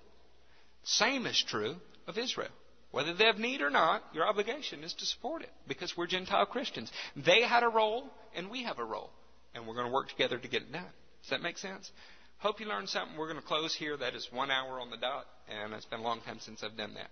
Same 0.85 1.27
is 1.27 1.45
true 1.49 1.75
of 2.07 2.17
Israel. 2.17 2.53
Whether 2.93 3.13
they 3.13 3.25
have 3.25 3.39
need 3.39 3.61
or 3.61 3.71
not, 3.71 4.05
your 4.15 4.29
obligation 4.29 4.85
is 4.85 4.95
to 4.95 5.07
support 5.07 5.43
it 5.43 5.51
because 5.67 5.97
we're 5.97 6.07
Gentile 6.07 6.47
Christians. 6.47 6.93
They 7.17 7.43
had 7.43 7.65
a 7.65 7.69
role 7.69 8.09
and 8.37 8.51
we 8.51 8.63
have 8.63 8.79
a 8.79 8.85
role, 8.85 9.11
and 9.55 9.67
we're 9.67 9.75
going 9.75 9.87
to 9.87 9.93
work 9.93 10.09
together 10.09 10.39
to 10.39 10.49
get 10.49 10.63
it 10.63 10.73
done. 10.73 10.85
Does 11.23 11.31
that 11.31 11.43
make 11.43 11.59
sense? 11.59 11.91
Hope 12.39 12.61
you 12.61 12.67
learned 12.67 12.89
something. 12.89 13.19
We're 13.19 13.29
going 13.29 13.41
to 13.41 13.47
close 13.47 13.75
here. 13.75 13.97
That 13.97 14.15
is 14.15 14.27
one 14.33 14.51
hour 14.51 14.81
on 14.81 14.91
the 14.91 14.97
dot, 14.97 15.27
and 15.49 15.75
it's 15.75 15.85
been 15.85 16.01
a 16.01 16.03
long 16.03 16.21
time 16.23 16.39
since 16.41 16.63
I've 16.63 16.77
done 16.77 16.95
that. 16.95 17.11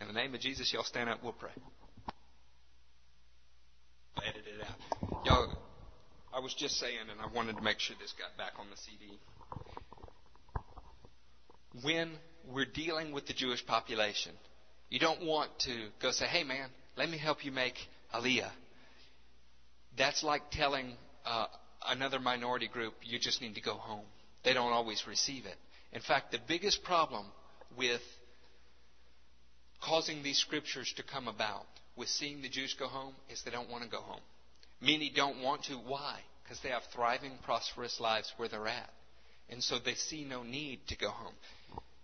In 0.00 0.06
the 0.06 0.14
name 0.14 0.34
of 0.34 0.40
Jesus, 0.40 0.72
y'all 0.72 0.84
stand 0.84 1.10
up. 1.10 1.22
We'll 1.22 1.32
pray. 1.32 1.50
Edit 4.24 4.44
it 4.46 4.64
out. 4.64 5.26
Y'all, 5.26 5.58
I 6.32 6.40
was 6.40 6.54
just 6.54 6.76
saying, 6.76 7.10
and 7.10 7.20
I 7.20 7.34
wanted 7.34 7.56
to 7.56 7.62
make 7.62 7.80
sure 7.80 7.96
this 8.00 8.14
got 8.18 8.36
back 8.36 8.52
on 8.60 8.66
the 8.70 8.76
CD. 8.76 9.18
When 11.82 12.12
we're 12.52 12.66
dealing 12.66 13.12
with 13.12 13.26
the 13.26 13.32
Jewish 13.32 13.64
population, 13.66 14.32
you 14.90 15.00
don't 15.00 15.24
want 15.24 15.50
to 15.60 15.88
go 16.00 16.12
say, 16.12 16.26
hey 16.26 16.44
man, 16.44 16.68
let 16.96 17.10
me 17.10 17.18
help 17.18 17.44
you 17.44 17.52
make 17.52 17.74
Aliyah. 18.14 18.50
That's 19.96 20.22
like 20.22 20.50
telling 20.50 20.92
uh, 21.26 21.46
another 21.86 22.18
minority 22.18 22.68
group, 22.68 22.94
you 23.02 23.18
just 23.18 23.40
need 23.40 23.54
to 23.54 23.60
go 23.60 23.74
home. 23.74 24.04
They 24.44 24.52
don't 24.54 24.72
always 24.72 25.06
receive 25.06 25.46
it. 25.46 25.56
In 25.92 26.00
fact, 26.00 26.32
the 26.32 26.38
biggest 26.46 26.82
problem 26.82 27.26
with 27.76 28.02
causing 29.80 30.22
these 30.22 30.38
scriptures 30.38 30.92
to 30.96 31.02
come 31.02 31.28
about, 31.28 31.66
with 31.96 32.08
seeing 32.08 32.42
the 32.42 32.48
Jews 32.48 32.74
go 32.78 32.86
home, 32.86 33.14
is 33.30 33.42
they 33.42 33.50
don't 33.50 33.70
want 33.70 33.84
to 33.84 33.90
go 33.90 34.00
home. 34.00 34.20
Many 34.80 35.10
don't 35.14 35.42
want 35.42 35.64
to. 35.64 35.74
Why? 35.74 36.20
Because 36.42 36.60
they 36.60 36.68
have 36.70 36.82
thriving, 36.94 37.32
prosperous 37.44 38.00
lives 38.00 38.32
where 38.36 38.48
they're 38.48 38.68
at. 38.68 38.90
And 39.50 39.62
so 39.62 39.78
they 39.78 39.94
see 39.94 40.24
no 40.24 40.42
need 40.42 40.80
to 40.88 40.96
go 40.96 41.08
home. 41.10 41.34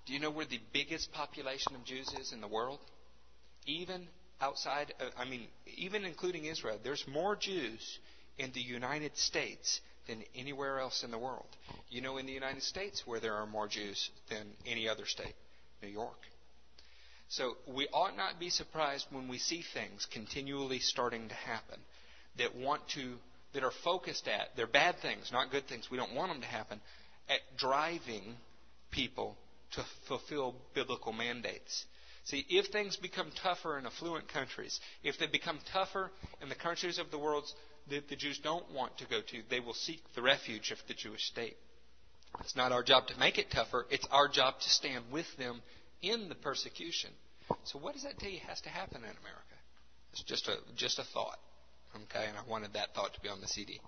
Do 0.06 0.12
you 0.12 0.20
know 0.20 0.30
where 0.30 0.46
the 0.46 0.60
biggest 0.72 1.12
population 1.12 1.74
of 1.74 1.84
Jews 1.84 2.12
is 2.20 2.32
in 2.32 2.40
the 2.40 2.48
world? 2.48 2.80
Even 3.66 4.06
outside, 4.40 4.92
I 5.16 5.24
mean, 5.24 5.46
even 5.76 6.04
including 6.04 6.44
Israel, 6.46 6.78
there's 6.82 7.04
more 7.06 7.36
Jews 7.36 7.98
in 8.38 8.52
the 8.52 8.60
United 8.60 9.16
States 9.16 9.80
than 10.06 10.22
anywhere 10.34 10.80
else 10.80 11.02
in 11.02 11.10
the 11.10 11.18
world. 11.18 11.46
You 11.88 12.00
know, 12.00 12.18
in 12.18 12.26
the 12.26 12.32
United 12.32 12.62
States, 12.62 13.02
where 13.06 13.20
there 13.20 13.34
are 13.34 13.46
more 13.46 13.68
Jews 13.68 14.10
than 14.28 14.46
any 14.66 14.88
other 14.88 15.06
state, 15.06 15.34
New 15.82 15.88
York. 15.88 16.18
So 17.28 17.56
we 17.66 17.88
ought 17.92 18.16
not 18.16 18.38
be 18.38 18.50
surprised 18.50 19.06
when 19.10 19.28
we 19.28 19.38
see 19.38 19.64
things 19.72 20.06
continually 20.12 20.78
starting 20.78 21.28
to 21.28 21.34
happen 21.34 21.80
that 22.38 22.54
want 22.54 22.82
to, 22.90 23.14
that 23.54 23.64
are 23.64 23.72
focused 23.82 24.28
at, 24.28 24.48
they're 24.56 24.66
bad 24.66 24.96
things, 25.00 25.30
not 25.32 25.50
good 25.50 25.66
things. 25.66 25.90
We 25.90 25.96
don't 25.96 26.14
want 26.14 26.32
them 26.32 26.42
to 26.42 26.46
happen, 26.46 26.80
at 27.28 27.40
driving 27.56 28.36
people 28.90 29.36
to 29.72 29.84
fulfill 30.06 30.54
biblical 30.74 31.12
mandates. 31.12 31.86
See, 32.24 32.44
if 32.48 32.66
things 32.66 32.96
become 32.96 33.30
tougher 33.42 33.78
in 33.78 33.86
affluent 33.86 34.28
countries, 34.28 34.80
if 35.02 35.18
they 35.18 35.26
become 35.26 35.58
tougher 35.72 36.10
in 36.42 36.48
the 36.48 36.54
countries 36.54 36.98
of 36.98 37.10
the 37.10 37.18
world 37.18 37.44
that 37.90 38.08
the 38.08 38.16
Jews 38.16 38.38
don't 38.38 38.70
want 38.72 38.96
to 38.98 39.06
go 39.06 39.20
to, 39.20 39.42
they 39.50 39.60
will 39.60 39.74
seek 39.74 40.02
the 40.14 40.22
refuge 40.22 40.70
of 40.70 40.78
the 40.88 40.94
Jewish 40.94 41.26
state. 41.26 41.56
It's 42.40 42.56
not 42.56 42.72
our 42.72 42.82
job 42.82 43.06
to 43.08 43.18
make 43.18 43.38
it 43.38 43.50
tougher, 43.50 43.86
it's 43.90 44.06
our 44.10 44.28
job 44.28 44.60
to 44.60 44.70
stand 44.70 45.04
with 45.12 45.26
them 45.38 45.62
in 46.02 46.28
the 46.28 46.34
persecution. 46.34 47.10
So, 47.64 47.78
what 47.78 47.94
does 47.94 48.02
that 48.04 48.18
tell 48.18 48.30
you 48.30 48.40
has 48.48 48.60
to 48.62 48.70
happen 48.70 48.98
in 48.98 49.04
America? 49.04 49.54
It's 50.12 50.22
just 50.22 50.48
a, 50.48 50.56
just 50.76 50.98
a 50.98 51.04
thought. 51.04 51.38
Okay, 51.94 52.24
and 52.26 52.36
I 52.36 52.42
wanted 52.48 52.72
that 52.72 52.94
thought 52.94 53.14
to 53.14 53.20
be 53.20 53.28
on 53.28 53.40
the 53.40 53.46
CD. 53.46 53.80